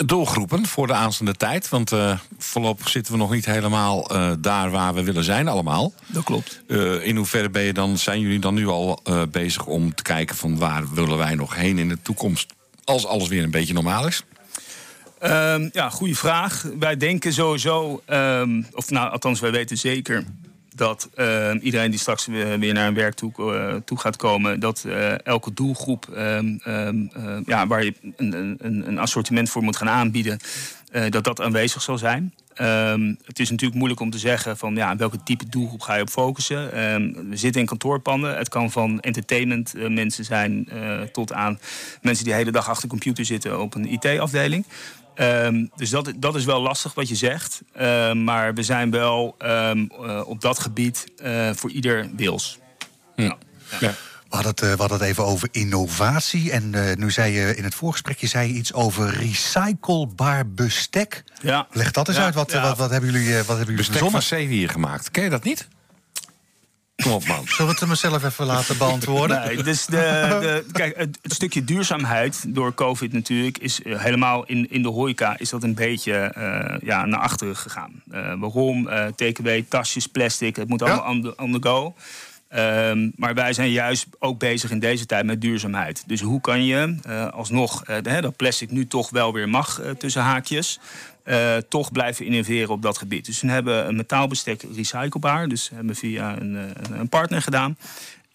Doelgroepen 0.05 0.65
voor 0.65 0.87
de 0.87 0.93
aanstaande 0.93 1.33
tijd. 1.33 1.69
Want 1.69 1.91
eh, 1.91 2.19
voorlopig 2.37 2.89
zitten 2.89 3.13
we 3.13 3.19
nog 3.19 3.31
niet 3.31 3.45
helemaal 3.45 4.09
eh, 4.09 4.31
daar 4.39 4.69
waar 4.71 4.93
we 4.93 5.03
willen 5.03 5.23
zijn 5.23 5.47
allemaal. 5.47 5.93
Dat 6.07 6.23
klopt. 6.23 6.61
Eh, 6.67 7.05
in 7.05 7.15
hoeverre 7.15 7.49
ben 7.49 7.61
je 7.63 7.73
dan, 7.73 7.97
zijn 7.97 8.19
jullie 8.19 8.39
dan 8.39 8.53
nu 8.53 8.67
al 8.67 8.99
eh, 9.03 9.21
bezig 9.31 9.65
om 9.65 9.95
te 9.95 10.03
kijken 10.03 10.35
van 10.35 10.57
waar 10.57 10.93
willen 10.93 11.17
wij 11.17 11.35
nog 11.35 11.55
heen 11.55 11.77
in 11.77 11.89
de 11.89 12.01
toekomst? 12.01 12.55
als 12.83 13.05
alles 13.05 13.27
weer 13.27 13.43
een 13.43 13.51
beetje 13.51 13.73
normaal 13.73 14.07
is? 14.07 14.23
Ehm, 15.19 15.69
ja, 15.71 15.89
goede 15.89 16.15
vraag. 16.15 16.65
Wij 16.79 16.97
denken 16.97 17.33
sowieso, 17.33 18.01
ehm, 18.05 18.63
of 18.71 18.89
nou, 18.89 19.11
althans, 19.11 19.39
wij 19.39 19.51
weten 19.51 19.77
zeker 19.77 20.23
dat 20.77 21.09
ehm, 21.15 21.57
iedereen 21.61 21.91
die 21.91 21.99
straks 21.99 22.25
weer, 22.25 22.73
naar 22.73 22.87
een 22.87 22.93
werk 22.93 23.13
toe, 23.13 23.31
eh, 23.55 23.75
toe 23.85 23.99
gaat 23.99 24.15
komen, 24.15 24.59
dat 24.59 24.83
eh, 24.87 25.25
elke 25.25 25.53
doelgroep 25.53 26.07
ja, 27.45 27.67
waar 27.67 27.83
je 27.83 27.93
een, 28.15 28.57
een, 28.59 28.87
een 28.87 28.99
assortiment 28.99 29.49
voor 29.49 29.63
moet 29.63 29.75
gaan 29.75 29.89
aanbieden, 29.89 30.39
eh, 30.91 31.09
dat 31.09 31.23
dat 31.23 31.41
aanwezig 31.41 31.81
zal 31.81 31.97
zijn. 31.97 32.33
Het 33.25 33.39
is 33.39 33.49
natuurlijk 33.49 33.77
moeilijk 33.77 34.01
om 34.01 34.09
te 34.09 34.17
zeggen 34.17 34.57
van 34.57 34.75
ja, 34.75 34.95
welke 34.95 35.23
type 35.23 35.49
doelgroep 35.49 35.81
ga 35.81 35.95
je 35.95 36.01
op 36.01 36.09
focussen. 36.09 36.69
We 37.29 37.37
zitten 37.37 37.61
in 37.61 37.67
kantoorpanden. 37.67 38.37
Het 38.37 38.49
kan 38.49 38.71
van 38.71 38.99
entertainment 38.99 39.73
mensen 39.89 40.25
zijn 40.25 40.69
tot 41.11 41.33
aan 41.33 41.59
mensen 42.01 42.23
die 42.23 42.33
de 42.33 42.39
hele 42.39 42.51
dag 42.51 42.69
achter 42.69 42.81
de 42.81 42.89
computer 42.89 43.25
zitten 43.25 43.61
op 43.61 43.75
een 43.75 43.91
IT-afdeling. 43.91 44.65
Ehm, 45.17 45.65
dus 45.75 45.89
dat, 45.89 46.13
dat 46.17 46.35
is 46.35 46.45
wel 46.45 46.61
lastig 46.61 46.93
wat 46.93 47.09
je 47.09 47.15
zegt. 47.15 47.61
Ehm, 47.73 48.23
maar 48.23 48.53
we 48.53 48.63
zijn 48.63 48.91
wel 48.91 49.35
ehm, 49.37 49.85
eh, 50.05 50.21
op 50.27 50.41
dat 50.41 50.59
gebied 50.59 51.05
eh, 51.17 51.49
voor 51.55 51.69
ieder 51.71 52.09
wils. 52.15 52.59
Ja. 53.15 53.37
We 53.79 54.35
hadden, 54.35 54.51
het, 54.51 54.61
eh, 54.61 54.71
we 54.71 54.77
hadden 54.79 54.97
het 54.99 55.07
even 55.07 55.25
over 55.25 55.47
innovatie. 55.51 56.51
En 56.51 56.89
eh, 56.89 56.95
nu 56.95 57.11
zei 57.11 57.33
je 57.33 57.55
in 57.55 57.63
het 57.63 57.75
voorgesprekje 57.75 58.27
zei 58.27 58.47
je 58.47 58.53
iets 58.53 58.73
over 58.73 59.09
recyclebaar 59.09 60.49
bestek. 60.49 61.23
Ja. 61.41 61.67
Leg 61.71 61.91
dat 61.91 62.07
eens 62.07 62.17
Ja, 62.17 62.23
uit. 62.23 62.35
Wat, 62.35 62.51
ja. 62.51 62.61
wat, 62.61 62.77
wat 62.77 62.89
hebben 62.89 63.11
jullie, 63.11 63.27
eh, 63.29 63.37
wat 63.37 63.47
hebben 63.47 63.57
jullie 63.57 63.75
Bestek 63.75 63.95
verzonnen? 63.97 64.21
van 64.21 64.37
zeewier 64.37 64.69
gemaakt. 64.69 65.11
Ken 65.11 65.23
je 65.23 65.29
dat 65.29 65.43
niet? 65.43 65.67
Kom 67.03 67.11
op, 67.11 67.27
man. 67.27 67.47
Zullen 67.47 67.73
we 67.73 67.79
het 67.79 67.89
mezelf 67.89 68.23
even 68.23 68.45
laten 68.45 68.77
beantwoorden? 68.77 69.45
Nee, 69.45 69.63
dus 69.63 69.85
de, 69.85 70.37
de, 70.39 70.65
kijk, 70.71 70.97
het, 70.97 71.19
het 71.21 71.33
stukje 71.33 71.63
duurzaamheid 71.63 72.43
door 72.47 72.73
COVID 72.73 73.13
natuurlijk 73.13 73.57
is 73.57 73.81
eh, 73.81 73.99
helemaal 73.99 74.45
in, 74.45 74.69
in 74.69 74.81
de 74.81 74.87
horeca 74.87 75.37
is 75.37 75.49
dat 75.49 75.63
een 75.63 75.75
beetje 75.75 76.13
eh, 76.13 76.81
ja, 76.81 77.05
naar 77.05 77.19
achteren 77.19 77.55
gegaan. 77.55 78.01
Eh, 78.11 78.33
waarom? 78.39 78.87
Eh 78.87 79.05
TKW, 79.05 79.49
tasjes, 79.69 80.07
plastic, 80.07 80.55
het 80.55 80.69
moet 80.69 80.81
allemaal 80.81 81.09
on, 81.09 81.21
the, 81.21 81.35
on 81.35 81.51
the 81.51 81.67
go. 81.67 81.95
Ehm, 82.49 83.09
maar 83.15 83.33
wij 83.33 83.53
zijn 83.53 83.71
juist 83.71 84.05
ook 84.19 84.39
bezig 84.39 84.71
in 84.71 84.79
deze 84.79 85.05
tijd 85.05 85.25
met 85.25 85.41
duurzaamheid. 85.41 86.03
Dus 86.07 86.21
hoe 86.21 86.41
kan 86.41 86.65
je 86.65 86.95
eh, 87.03 87.27
alsnog 87.27 87.83
eh, 87.83 88.21
dat 88.21 88.35
plastic 88.35 88.71
nu 88.71 88.87
toch 88.87 89.09
wel 89.09 89.33
weer 89.33 89.49
mag 89.49 89.79
eh, 89.81 89.91
tussen 89.91 90.21
haakjes. 90.21 90.79
toch 91.69 91.91
blijven 91.91 92.25
innoveren 92.25 92.69
op 92.69 92.81
dat 92.81 92.97
gebied. 92.97 93.25
Dus 93.25 93.41
we 93.41 93.47
hebben 93.47 93.87
een 93.87 93.95
metaalbestek 93.95 94.63
recyclebaar. 94.75 95.47
Dus 95.47 95.69
hebben 95.69 95.87
we 95.87 95.95
via 95.99 96.37
een- 96.39 96.73
een 96.91 97.09
partner 97.09 97.41
gedaan. 97.41 97.77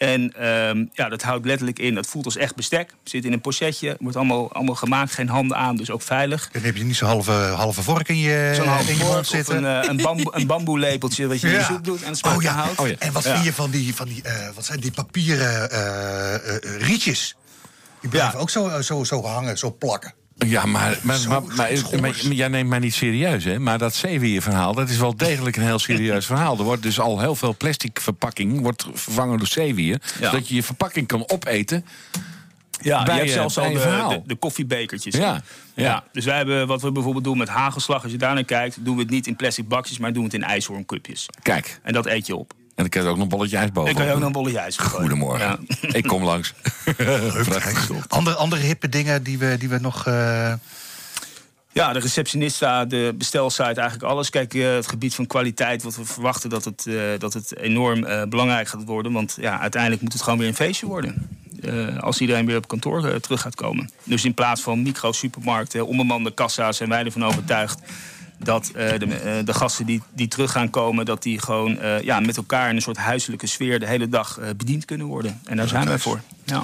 En 0.02 0.32
ehm, 0.36 0.84
ja, 0.92 1.08
dat 1.08 1.22
houdt 1.22 1.44
letterlijk 1.46 1.78
in, 1.78 1.94
dat 1.94 2.06
voelt 2.06 2.24
als 2.24 2.36
echt 2.36 2.54
bestek. 2.56 2.94
Zit 3.04 3.24
in 3.24 3.32
een 3.32 3.40
pochetje, 3.40 3.96
wordt 4.00 4.16
allemaal, 4.16 4.52
allemaal 4.52 4.74
gemaakt, 4.74 5.12
geen 5.12 5.28
handen 5.28 5.56
aan, 5.56 5.76
dus 5.76 5.90
ook 5.90 6.02
veilig. 6.02 6.48
Dan 6.52 6.62
heb 6.62 6.76
je 6.76 6.84
niet 6.84 6.96
zo'n 6.96 7.08
halve, 7.08 7.32
halve 7.32 7.82
vork 7.82 8.08
in 8.08 8.18
je, 8.18 8.52
Zo'n 8.56 8.66
halve 8.66 8.90
in 8.90 8.96
je 8.96 9.02
mond 9.02 9.12
vork 9.14 9.26
zitten. 9.26 9.64
een, 9.64 9.82
eh, 9.82 9.88
een, 9.90 9.96
bamboe, 9.96 10.36
een 10.36 10.46
bamboelepeltje 10.46 11.26
wat 11.26 11.40
je 11.40 11.46
in 11.46 11.52
je 11.52 11.58
Ja. 11.58 11.64
soep 11.66 11.84
doet 11.84 12.02
en 12.02 12.14
Oh 12.34 12.42
ja. 12.42 12.52
houdt. 12.52 12.78
Oh 12.78 12.88
ja. 12.88 12.94
En 12.98 13.12
wat 13.12 13.24
Ja. 13.24 13.32
vind 13.32 13.44
je 13.44 13.52
van 13.52 13.70
die, 13.70 13.94
van 13.94 14.08
die 14.08 14.22
eh, 14.22 14.48
wat 14.54 14.64
zijn 14.64 14.80
die 14.80 14.90
papieren 14.92 15.70
eh, 15.70 16.34
eh, 16.34 16.56
eh, 16.56 16.80
rietjes? 16.80 17.36
Die 18.00 18.10
blijven 18.10 18.32
Ja. 18.34 18.38
ook 18.40 18.50
zo, 18.50 18.80
zo, 18.80 19.04
zo 19.04 19.22
hangen, 19.22 19.58
zo 19.58 19.72
plakken. 19.72 20.14
Ja, 20.46 20.66
maar, 20.66 20.98
maar, 21.02 21.42
maar, 22.00 22.16
jij 22.30 22.48
neemt 22.48 22.68
mij 22.68 22.78
niet 22.78 22.94
serieus, 22.94 23.44
hè? 23.44 23.58
Maar 23.58 23.78
dat 23.78 23.94
zeewierverhaal, 23.94 24.74
dat 24.74 24.88
is 24.88 24.98
wel 24.98 25.16
degelijk 25.16 25.56
een 25.56 25.62
heel 25.62 25.78
serieus 25.78 26.26
verhaal. 26.26 26.58
Er 26.58 26.64
wordt 26.64 26.82
dus 26.82 27.00
al 27.00 27.20
heel 27.20 27.34
veel 27.34 27.56
plastic 27.56 28.00
verpakking 28.00 28.60
wordt 28.60 28.86
vervangen 28.92 29.38
door 29.38 29.46
zeewier. 29.46 30.00
Ja. 30.20 30.30
Zodat 30.30 30.48
je 30.48 30.54
je 30.54 30.62
verpakking 30.62 31.06
kan 31.06 31.28
opeten. 31.28 31.84
Ja, 32.80 33.02
bij 33.02 33.14
je 33.14 33.20
hebt 33.20 33.32
zelfs 33.32 33.58
al 33.58 33.72
de, 33.72 33.80
verhaal. 33.80 34.08
de, 34.08 34.22
de 34.26 34.34
koffiebekertjes. 34.34 35.14
Ja, 35.14 35.42
ja. 35.74 36.04
Dus 36.12 36.24
wij 36.24 36.36
hebben 36.36 36.66
wat 36.66 36.82
we 36.82 36.92
bijvoorbeeld 36.92 37.24
doen 37.24 37.38
met 37.38 37.48
hagelslag. 37.48 38.02
Als 38.02 38.12
je 38.12 38.18
daar 38.18 38.34
naar 38.34 38.44
kijkt, 38.44 38.84
doen 38.84 38.94
we 38.94 39.02
het 39.02 39.10
niet 39.10 39.26
in 39.26 39.36
plastic 39.36 39.68
bakjes, 39.68 39.98
maar 39.98 40.12
doen 40.12 40.24
we 40.24 40.28
het 40.28 40.42
in 40.42 40.48
ijshoorncupjes. 40.48 41.26
Kijk, 41.42 41.80
En 41.82 41.92
dat 41.92 42.06
eet 42.06 42.26
je 42.26 42.36
op. 42.36 42.52
en 42.84 42.88
dan 42.90 43.00
krijg 43.02 43.04
je 43.04 43.10
ook 43.10 43.16
nog 43.16 43.24
een 43.24 43.36
bolletje 43.38 43.56
ijs 43.56 43.72
boven. 43.72 43.90
En 43.90 43.96
kan 43.96 44.06
je 44.06 44.12
ook 44.12 44.18
nog 44.18 44.26
een 44.26 44.32
bolletje 44.32 44.58
ijs 44.58 44.76
gooien. 44.76 45.00
Goedemorgen. 45.00 45.66
Ja. 45.80 45.88
Ik 45.98 46.02
kom 46.06 46.24
langs. 46.24 46.54
Andere, 48.08 48.36
andere 48.36 48.62
hippe 48.62 48.88
dingen 48.88 49.22
die 49.22 49.38
we, 49.38 49.56
die 49.58 49.68
we 49.68 49.78
nog... 49.78 50.06
eh, 50.06 50.52
Ja, 51.72 51.92
de 51.92 51.98
receptionista, 51.98 52.84
de 52.84 53.14
bestelsite, 53.18 53.80
eigenlijk 53.80 54.02
alles. 54.02 54.30
Kijk, 54.30 54.54
eh, 54.54 54.74
het 54.74 54.88
gebied 54.88 55.14
van 55.14 55.26
kwaliteit, 55.26 55.82
wat 55.82 55.96
we 55.96 56.04
verwachten 56.04 56.50
dat 56.50 56.64
het, 56.64 56.86
eh, 56.86 56.94
dat 57.18 57.32
het 57.32 57.56
enorm 57.56 58.04
eh, 58.04 58.22
belangrijk 58.28 58.68
gaat 58.68 58.84
worden. 58.84 59.12
Want 59.12 59.36
ja, 59.40 59.60
uiteindelijk 59.60 60.02
moet 60.02 60.12
het 60.12 60.22
gewoon 60.22 60.38
weer 60.38 60.48
een 60.48 60.54
feestje 60.54 60.86
worden. 60.86 61.28
Eh, 61.62 61.98
als 61.98 62.20
iedereen 62.20 62.46
weer 62.46 62.56
op 62.56 62.68
kantoor 62.68 63.20
terug 63.20 63.40
gaat 63.40 63.54
komen. 63.54 63.90
Dus 64.04 64.24
in 64.24 64.34
plaats 64.34 64.60
van 64.60 64.82
micro-supermarkten, 64.82 65.86
onbemande 65.86 66.34
kassa's, 66.34 66.76
zijn 66.76 66.88
wij 66.88 67.04
ervan 67.04 67.24
overtuigd 67.24 67.80
dat 68.42 68.70
eh, 68.74 68.98
de, 68.98 69.06
eh, 69.06 69.44
de 69.44 69.54
gasten 69.54 69.86
die, 69.86 70.02
die 70.12 70.28
terug 70.28 70.52
gaan 70.52 70.70
komen, 70.70 71.04
dat 71.04 71.22
die 71.22 71.40
gewoon 71.40 71.78
eh, 71.78 72.00
ja, 72.00 72.20
met 72.20 72.36
elkaar 72.36 72.68
in 72.68 72.76
een 72.76 72.82
soort 72.82 72.96
huiselijke 72.96 73.46
sfeer 73.46 73.80
de 73.80 73.86
hele 73.86 74.08
dag 74.08 74.38
bediend 74.56 74.84
kunnen 74.84 75.06
worden. 75.06 75.40
En 75.44 75.56
daar 75.56 75.68
zijn 75.68 75.86
wij 75.86 75.98
voor. 75.98 76.20
Ja. 76.44 76.62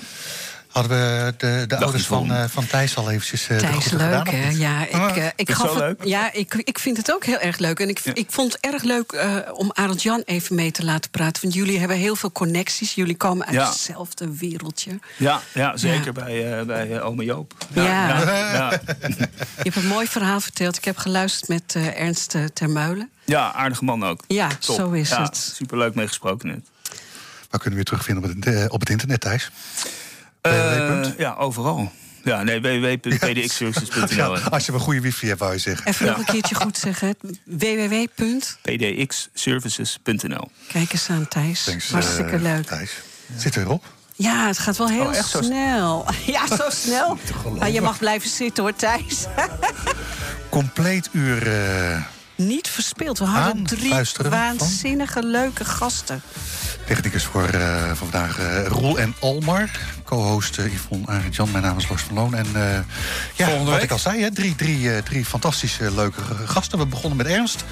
Hadden 0.68 0.90
we 0.98 1.34
de, 1.36 1.64
de 1.68 1.76
ouders 1.76 2.06
van, 2.06 2.32
eh, 2.32 2.44
van 2.48 2.66
Thijs 2.66 2.96
al 2.96 3.10
eventjes 3.10 3.42
eh, 3.42 3.48
de 3.48 3.54
Thijs, 3.56 3.70
groeten 3.86 3.90
gedaan? 4.00 4.24
leuk 4.24 4.32
hè? 4.34 4.48
Ja, 4.50 4.86
ik, 4.86 4.92
Ah. 4.94 5.16
eh, 5.16 5.26
ik, 5.36 5.50
gaf 5.50 5.66
zo 5.68 5.74
het- 5.74 5.82
leuk? 5.82 6.04
ja 6.04 6.32
ik, 6.32 6.54
ik 6.54 6.78
vind 6.78 6.96
het 6.96 7.12
ook 7.12 7.24
heel 7.24 7.38
erg 7.38 7.58
leuk. 7.58 7.80
En 7.80 7.88
ik, 7.88 8.00
ik 8.04 8.26
vond 8.30 8.52
het 8.52 8.72
erg 8.72 8.82
leuk 8.82 9.12
eh, 9.12 9.36
om 9.52 9.70
Arend 9.72 10.02
Jan 10.02 10.22
even 10.24 10.54
mee 10.54 10.70
te 10.70 10.84
laten 10.84 11.10
praten. 11.10 11.42
Want 11.42 11.54
jullie 11.54 11.78
hebben 11.78 11.96
heel 11.96 12.16
veel 12.16 12.32
connecties. 12.32 12.94
Jullie 12.94 13.16
komen 13.16 13.46
uit 13.46 13.54
Ja. 13.54 13.66
hetzelfde 13.68 14.36
wereldje. 14.36 14.98
Ja, 15.16 15.40
ja, 15.54 15.76
zeker 15.76 16.04
Ja. 16.06 16.12
bij, 16.12 16.58
eh 16.60 16.66
bij 16.66 17.02
ome 17.02 17.24
Joop. 17.24 17.54
Ja. 17.72 17.82
ja. 17.84 18.70
Je 19.08 19.28
hebt 19.62 19.76
een 19.76 19.86
mooi 19.86 20.06
verhaal 20.06 20.40
verteld. 20.40 20.76
Ik 20.76 20.84
heb 20.84 20.96
geluisterd 20.96 21.48
met 21.48 21.74
eh, 21.74 22.00
Ernst 22.00 22.34
Termeulen. 22.52 23.10
Ja, 23.24 23.52
aardige 23.52 23.84
man 23.84 24.04
ook. 24.04 24.20
Ja, 24.26 24.48
Top. 24.58 24.76
zo 24.76 24.90
is 24.90 25.08
Ja, 25.08 25.22
het. 25.22 25.36
Superleuk 25.36 25.94
meegesproken 25.94 26.48
net. 26.48 26.60
Waar 27.50 27.60
kunnen 27.60 27.70
we 27.70 27.76
je 27.78 27.84
terugvinden 27.84 28.24
op 28.30 28.44
het, 28.44 28.70
op 28.70 28.80
het 28.80 28.90
internet, 28.90 29.20
Thijs? 29.20 29.50
Eh, 30.40 31.00
ja, 31.18 31.34
overal. 31.34 31.92
Ja, 32.24 32.42
nee, 32.42 32.60
www.pdxservices.nl. 32.60 34.36
Ja, 34.36 34.40
als 34.50 34.66
je 34.66 34.72
een 34.72 34.80
goede 34.80 35.00
wifi 35.00 35.26
hebt, 35.26 35.40
wou 35.40 35.52
je 35.52 35.58
zeggen. 35.58 35.86
Even 35.86 36.06
nog 36.06 36.18
een 36.18 36.24
keertje 36.24 36.54
goed 36.54 36.78
zeggen. 36.78 37.14
www. 37.44 37.94
pdxservices.nl. 38.62 40.50
Kijk 40.72 40.92
eens 40.92 41.08
aan, 41.10 41.28
Thijs. 41.28 41.64
Thanks, 41.64 41.90
Hartstikke 41.90 42.34
eh, 42.36 42.40
leuk. 42.42 42.66
Thijs. 42.66 42.90
Zit 43.36 43.56
erop? 43.56 43.84
Ja, 44.14 44.46
het 44.46 44.58
gaat 44.58 44.76
wel 44.76 44.88
heel 44.88 45.06
Oh, 45.06 45.16
echt 45.16 45.28
zo 45.28 45.42
snel. 45.42 46.06
Ja, 46.26 46.46
zo 46.56 46.64
snel. 46.68 47.18
Maar 47.58 47.70
je 47.70 47.80
mag 47.80 47.98
blijven 47.98 48.30
zitten 48.30 48.62
hoor, 48.62 48.74
Thijs. 48.76 49.24
Compleet 50.48 51.08
uur. 51.12 51.46
eh, 51.92 52.02
Niet 52.36 52.68
verspeeld. 52.68 53.18
We 53.18 53.24
hadden 53.24 53.64
drie 53.64 53.94
van? 53.94 54.30
waanzinnige 54.30 55.22
leuke 55.22 55.64
gasten. 55.64 56.22
Technicus 56.86 57.24
voor, 57.24 57.48
eh, 57.48 57.86
voor 57.86 57.96
vandaag 57.96 58.38
eh, 58.38 58.66
Roel 58.66 58.98
en 58.98 59.14
Almar. 59.20 59.70
Co-host 60.08 60.58
uh, 60.58 60.74
Yvonne 60.74 61.06
Arend-Jan. 61.06 61.50
Mijn 61.50 61.62
naam 61.64 61.76
is 61.76 61.88
Lars 61.88 62.02
van 62.02 62.14
Loon. 62.14 62.34
En 62.34 62.46
eh, 62.54 62.62
ja, 63.34 63.44
Volgende 63.46 63.64
wat 63.64 63.74
week? 63.74 63.82
ik 63.82 63.90
al 63.90 63.98
zei, 63.98 64.22
hè, 64.22 64.32
drie, 64.32 64.54
drie, 64.54 64.92
eh, 64.94 65.02
drie 65.02 65.24
fantastische 65.24 65.94
leuke 65.94 66.20
gasten. 66.44 66.78
We 66.78 66.86
begonnen 66.86 67.16
met 67.16 67.26
Ernst. 67.26 67.64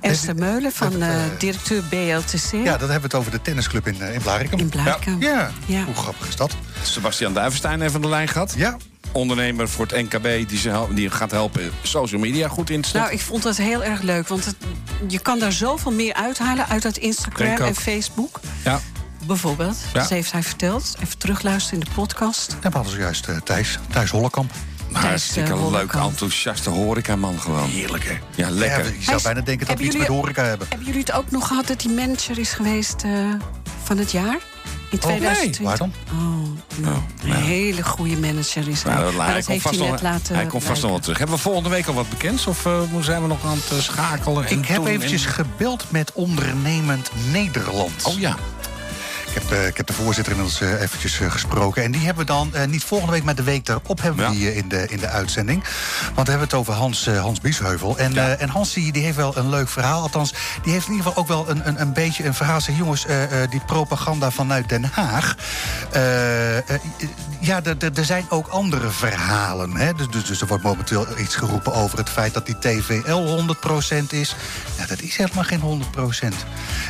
Esther 0.00 0.34
Meulen 0.34 0.72
van 0.72 1.02
eh, 1.02 1.24
eh, 1.24 1.30
directeur 1.38 1.82
BLTC 1.82 2.50
Ja, 2.52 2.58
dan 2.64 2.64
hebben 2.78 2.88
we 2.88 3.00
het 3.02 3.14
over 3.14 3.30
de 3.30 3.42
tennisclub 3.42 3.86
in, 3.86 4.02
eh, 4.02 4.14
in 4.14 4.20
Blarikum. 4.20 4.58
in 4.58 4.68
Blarikum. 4.68 5.20
Ja, 5.20 5.50
Ja. 5.66 5.84
hoe 5.84 5.94
grappig 5.94 6.28
is 6.28 6.36
dat? 6.36 6.52
Sebastian 6.82 7.34
Duivenstein 7.34 7.82
even 7.82 7.94
aan 7.94 8.00
de 8.00 8.08
lijn 8.08 8.28
gehad. 8.28 8.54
Ja, 8.56 8.76
Ondernemer 9.12 9.68
voor 9.68 9.86
het 9.86 10.12
NKB 10.12 10.48
die, 10.48 10.58
ze 10.58 10.86
die 10.94 11.10
gaat 11.10 11.30
helpen 11.30 11.70
social 11.82 12.20
media 12.20 12.48
goed 12.48 12.70
in 12.70 12.80
te 12.80 12.88
zetten. 12.88 13.00
Nou, 13.10 13.12
ik 13.12 13.26
vond 13.26 13.42
dat 13.42 13.56
heel 13.56 13.84
erg 13.84 14.00
leuk. 14.02 14.28
Want 14.28 14.44
het, 14.44 14.56
je 15.08 15.18
kan 15.18 15.38
daar 15.38 15.52
zoveel 15.52 15.92
meer 15.92 16.14
uithalen 16.14 16.68
uit 16.68 16.82
dat 16.82 16.96
Instagram 16.96 17.56
en 17.56 17.74
Facebook. 17.74 18.40
ja. 18.64 18.80
Bijvoorbeeld. 19.28 19.76
Ja. 19.92 20.00
Dat 20.00 20.08
heeft 20.08 20.32
hij 20.32 20.42
verteld. 20.42 20.94
Even 21.02 21.18
terugluisteren 21.18 21.80
in 21.80 21.84
de 21.88 21.94
podcast. 21.94 22.56
en 22.60 22.70
we 22.70 22.76
hadden 22.76 22.92
zojuist 22.92 23.26
eh, 23.28 23.36
Thijs. 23.44 23.78
Thijs 23.90 24.10
Hollekamp. 24.10 24.50
Hartstikke 24.92 25.52
eh, 25.52 25.70
leuk, 25.70 25.92
enthousiaste 25.92 26.70
horecaman 26.70 27.40
gewoon. 27.40 27.68
Heerlijk, 27.68 28.04
hè? 28.04 28.18
Ja, 28.34 28.50
lekker. 28.50 28.84
je 28.84 28.90
zou 28.92 29.04
Hij 29.04 29.14
is- 29.14 29.22
bijna 29.22 29.40
denken 29.40 29.66
dat 29.66 29.78
we 29.78 29.84
iets 29.84 29.96
met 29.96 30.02
jullie- 30.06 30.20
horeca 30.20 30.42
hebben. 30.44 30.66
Hebben 30.68 30.86
jullie 30.86 31.00
het 31.00 31.12
ook 31.12 31.30
nog 31.30 31.46
gehad 31.46 31.66
dat 31.66 31.82
hij 31.82 31.92
manager 31.92 32.38
is 32.38 32.52
geweest 32.52 33.02
eh, 33.02 33.10
van 33.82 33.98
het 33.98 34.10
jaar? 34.10 34.38
In 34.90 34.98
2020? 34.98 35.60
Waar 35.60 35.78
dan? 35.78 35.92
Oh, 36.12 36.18
nou, 36.76 36.96
een 37.24 37.32
hele 37.32 37.82
goede 37.82 38.16
manager 38.16 38.68
is 38.68 38.82
hij. 38.82 38.92
Nou, 38.92 39.04
dat- 39.04 39.14
maar 39.14 39.26
hij 39.26 39.34
komt 39.34 39.46
heeft 39.46 39.62
vast 39.62 39.78
hij 39.78 39.88
nog- 39.90 40.02
laten 40.02 40.34
Hij 40.34 40.46
komt 40.46 40.64
vast 40.64 40.82
nog 40.82 40.90
wel 40.90 41.00
terug. 41.00 41.18
Hebben 41.18 41.36
we 41.36 41.42
volgende 41.42 41.68
week 41.68 41.86
al 41.86 41.94
wat 41.94 42.08
bekends? 42.08 42.46
Of 42.46 42.66
eh, 42.66 42.80
zijn 43.00 43.22
we 43.22 43.28
nog 43.28 43.44
aan 43.44 43.58
het 43.68 43.82
schakelen? 43.82 44.46
en 44.46 44.58
Ik 44.58 44.66
heb 44.66 44.86
eventjes 44.86 45.24
en- 45.24 45.30
gebeld 45.32 45.84
met 45.90 46.12
Ondernemend 46.12 47.10
Nederland. 47.30 48.04
Oh 48.04 48.18
ja. 48.18 48.36
Ik 49.28 49.34
heb, 49.34 49.50
eh, 49.52 49.66
ik 49.66 49.76
heb 49.76 49.86
de 49.86 49.92
voorzitter 49.92 50.32
inmiddels 50.32 50.60
eh, 50.60 50.80
eventjes 50.80 51.20
eh, 51.20 51.30
gesproken. 51.30 51.82
En 51.82 51.90
die 51.90 52.00
hebben 52.04 52.26
we 52.26 52.32
dan 52.32 52.52
niet 52.70 52.84
volgende 52.84 53.12
week, 53.12 53.24
maar 53.24 53.34
de 53.34 53.42
week 53.42 53.64
daarop 53.66 54.02
hebben 54.02 54.24
we 54.30 54.32
Ja. 54.32 54.38
die 54.38 54.54
in, 54.54 54.68
de, 54.68 54.86
in 54.88 54.98
de 54.98 55.08
uitzending. 55.08 55.64
Want 56.14 56.26
we 56.26 56.30
hebben 56.32 56.48
het 56.48 56.54
over 56.54 56.72
Hans, 56.74 57.06
Hans 57.06 57.40
Biesheuvel. 57.40 57.98
En, 57.98 58.12
Ja. 58.12 58.28
en 58.36 58.48
Hans 58.48 58.72
die, 58.72 58.92
die 58.92 59.02
heeft 59.04 59.16
wel 59.16 59.36
een 59.36 59.48
leuk 59.48 59.68
verhaal. 59.68 60.02
Althans, 60.02 60.34
die 60.62 60.72
heeft 60.72 60.86
in 60.86 60.92
ieder 60.92 61.06
geval 61.06 61.22
ook 61.22 61.28
wel 61.28 61.48
een, 61.50 61.68
een, 61.68 61.80
een 61.80 61.92
beetje 61.92 62.24
een 62.24 62.34
verhaal. 62.34 62.60
Zeg, 62.60 62.76
jongens, 62.76 63.06
die 63.50 63.60
propaganda 63.66 64.30
vanuit 64.30 64.68
Den 64.68 64.84
Haag. 64.92 65.34
ja, 67.40 67.60
er- 67.64 68.04
zijn 68.04 68.26
ook 68.28 68.46
andere 68.48 68.90
verhalen. 68.90 69.76
Hè? 69.76 69.94
Dus, 69.94 70.08
dus, 70.08 70.24
dus 70.24 70.40
er 70.40 70.46
wordt 70.46 70.62
momenteel 70.64 71.06
iets 71.18 71.36
geroepen 71.36 71.74
over 71.74 71.98
het 71.98 72.08
feit 72.10 72.34
dat 72.34 72.46
die 72.46 72.58
TVL 72.58 73.44
100% 74.06 74.12
is. 74.12 74.34
Ja, 74.78 74.86
dat 74.86 75.00
is 75.00 75.16
helemaal 75.16 75.44
geen 75.44 75.60
100%. 75.60 76.34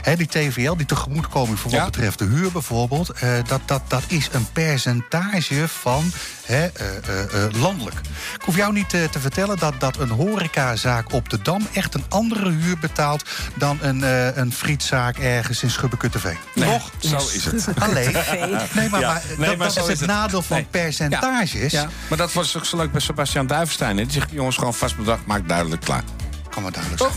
Hè, 0.03 0.17
die 0.17 0.27
TVL, 0.27 0.77
die 0.77 0.87
tegemoetkoming 0.87 1.59
voor 1.59 1.71
wat 1.71 1.81
Ja. 1.81 1.87
betreft 1.87 2.19
de 2.19 2.28
huur 2.29 2.53
bijvoorbeeld... 2.53 3.11
eh, 3.11 3.31
dat, 3.47 3.61
dat, 3.65 3.83
dat 3.89 4.03
is 4.07 4.29
een 4.33 4.47
percentage 4.53 5.69
van 5.69 6.13
hè, 6.45 6.67
eh, 6.67 6.97
eh, 6.97 7.53
landelijk. 7.53 7.97
Ik 8.35 8.43
hoef 8.45 8.57
jou 8.57 8.73
niet 8.73 8.95
eh, 8.95 9.05
te 9.05 9.21
vertellen 9.21 9.59
dat, 9.59 9.75
dat 9.79 9.97
een 9.97 10.09
horecazaak 10.11 11.13
op 11.13 11.29
de 11.29 11.43
Dam... 11.43 11.67
echt 11.73 11.95
een 11.95 12.05
andere 12.09 12.51
huur 12.51 12.79
betaalt 12.79 13.25
dan 13.55 13.79
een, 13.81 14.05
eh, 14.05 14.37
een 14.37 14.53
frietzaak 14.53 15.19
ergens 15.19 15.63
in 15.63 15.71
Schubbekutteveen. 15.71 16.37
Nee, 16.55 16.69
Toch? 16.71 16.91
Zo 16.99 17.17
is 17.17 17.45
het. 17.45 17.67
Alleen, 17.79 18.13
nee, 18.75 18.89
maar, 18.89 19.01
Ja. 19.01 19.13
maar 19.13 19.23
Nee, 19.39 19.49
dat, 19.49 19.57
maar 19.57 19.67
dat 19.67 19.73
zo 19.73 19.81
is 19.83 19.89
het 19.89 19.99
het. 20.01 20.09
nadeel 20.09 20.43
van 20.43 20.57
Nee. 20.57 20.67
percentages. 20.71 21.73
Ja, 21.73 21.89
maar 22.09 22.19
dat 22.19 22.33
was 22.33 22.51
toch 22.51 22.67
zo 22.67 22.77
leuk 22.77 22.93
bij 22.93 23.01
Sebastian 23.01 23.47
Duivenstein. 23.47 23.97
Die 23.97 24.07
zegt, 24.11 24.31
jongens, 24.31 24.57
gewoon 24.57 24.75
vast 24.75 24.97
bedrag, 24.97 25.19
maakt 25.25 25.49
duidelijk 25.49 25.83
klaar. 25.83 26.03
Kan 26.51 26.63
maar 26.63 26.73
duidelijk 26.73 27.03
zijn. 27.03 27.13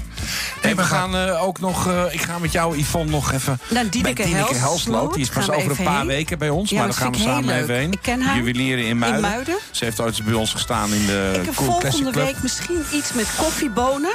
En 0.61 0.75
we 0.75 0.83
gaan 0.83 1.15
eh, 1.15 1.43
ook 1.43 1.59
nog, 1.59 1.87
eh, 1.87 2.03
ik 2.13 2.21
ga 2.21 2.39
met 2.39 2.51
jou, 2.51 2.77
Yvonne, 2.77 3.11
nog 3.11 3.31
even 3.31 3.59
Naar 3.69 3.89
Dineke 3.89 4.13
bij 4.13 4.25
Dineke 4.25 4.55
Helsloot. 4.55 5.13
Die 5.13 5.21
is 5.23 5.29
pas 5.29 5.49
over 5.49 5.71
een 5.71 5.83
paar 5.83 5.97
heen. 5.97 6.07
weken 6.07 6.37
bij 6.39 6.49
ons, 6.49 6.69
Ja, 6.69 6.77
maar 6.77 6.87
daar 6.87 6.97
gaan 6.97 7.11
we 7.11 7.17
samen 7.17 7.55
even 7.61 7.75
heen. 7.75 7.91
Ik 7.91 7.99
ken 8.01 8.21
haar. 8.21 8.35
Juwelieren 8.37 8.85
in 8.85 8.97
Muiden. 8.97 9.23
In 9.23 9.29
Muiden. 9.29 9.57
Ze 9.71 9.83
heeft 9.85 9.99
ooit 9.99 10.23
bij 10.25 10.33
ons 10.33 10.51
gestaan 10.51 10.93
in 10.93 11.05
de 11.05 11.31
Ik 11.39 11.45
heb 11.45 11.53
volgende 11.55 12.11
Club. 12.11 12.13
week 12.25 12.35
misschien 12.41 12.83
iets 12.93 13.13
met 13.13 13.27
koffiebonen. 13.37 14.13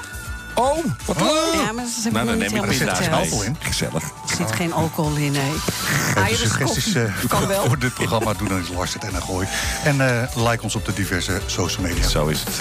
Oh, 0.54 0.84
wat 1.04 1.20
leuk! 1.20 1.28
Ja, 1.54 1.72
maar 1.72 1.84
dat 1.84 1.94
heb 1.96 2.06
ik 2.06 2.12
Nou, 2.12 2.26
dan 2.26 2.38
niet 2.38 2.52
neem 2.52 2.64
ik 2.64 2.70
dit 2.70 2.86
daar 2.86 3.10
alcohol 3.12 3.42
in. 3.42 3.56
Gezellig. 3.60 4.02
Er 4.02 4.36
zit 4.36 4.52
geen 4.52 4.72
alcohol 4.72 5.16
in, 5.16 5.32
nee. 5.32 5.52
Even 6.08 6.22
Irish 6.26 6.38
suggesties 6.40 6.92
koffie. 6.92 7.28
kan 7.28 7.46
wel. 7.46 7.64
voor 7.66 7.78
dit 7.78 7.94
programma 7.94 8.32
doen 8.34 8.48
dan 8.48 8.60
is 8.60 8.68
Lars 8.68 8.92
het 8.94 9.04
en 9.04 9.12
dan 9.12 9.22
gooi. 9.22 9.46
En 9.84 10.00
eh, 10.20 10.36
like 10.36 10.62
ons 10.62 10.74
op 10.74 10.84
de 10.84 10.92
diverse 10.92 11.40
social 11.46 11.82
media. 11.86 12.08
Zo 12.08 12.26
is 12.26 12.40
het. 12.40 12.60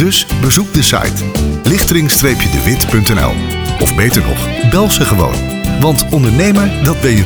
Dus 0.00 0.26
bezoek 0.40 0.74
de 0.74 0.82
site 0.82 1.24
lichtering-dewit.nl. 1.62 3.32
Of 3.80 3.94
beter 3.94 4.22
nog, 4.22 4.70
bel 4.70 4.90
ze 4.90 5.04
gewoon. 5.04 5.34
Want 5.80 6.04
ondernemer, 6.10 6.70
dat 6.84 7.00
ben 7.00 7.16
je 7.16 7.24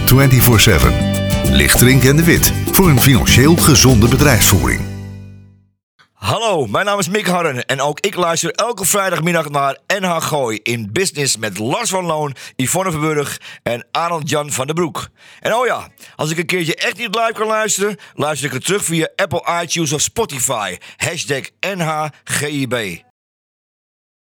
24-7. 1.49 1.53
Lichterink 1.53 2.05
en 2.05 2.16
de 2.16 2.25
Wit, 2.25 2.53
voor 2.72 2.89
een 2.89 3.01
financieel 3.01 3.57
gezonde 3.57 4.09
bedrijfsvoering. 4.09 4.93
Hallo, 6.25 6.66
mijn 6.66 6.85
naam 6.85 6.99
is 6.99 7.09
Mick 7.09 7.27
Harren 7.27 7.66
en 7.66 7.81
ook 7.81 8.01
ik 8.01 8.14
luister 8.14 8.51
elke 8.51 8.85
vrijdagmiddag 8.85 9.49
naar 9.49 9.79
NH 9.87 10.22
Gooi 10.22 10.61
in 10.62 10.93
Business 10.93 11.37
met 11.37 11.59
Lars 11.59 11.91
van 11.91 12.05
Loon, 12.05 12.35
Yvonne 12.57 12.91
Verburg 12.91 13.41
en 13.62 13.87
Arnold 13.91 14.31
Jan 14.31 14.51
van 14.51 14.66
den 14.66 14.75
Broek. 14.75 15.09
En 15.41 15.55
oh 15.55 15.66
ja, 15.66 15.89
als 16.16 16.31
ik 16.31 16.39
een 16.39 16.47
keertje 16.47 16.75
echt 16.75 16.97
niet 16.97 17.14
live 17.14 17.33
kan 17.33 17.47
luisteren, 17.47 17.97
luister 18.14 18.47
ik 18.47 18.53
het 18.53 18.64
terug 18.64 18.85
via 18.85 19.09
Apple 19.16 19.62
iTunes 19.62 19.93
of 19.93 20.01
Spotify. 20.01 20.77
Hashtag 20.97 21.43
NHGIB. 21.61 23.05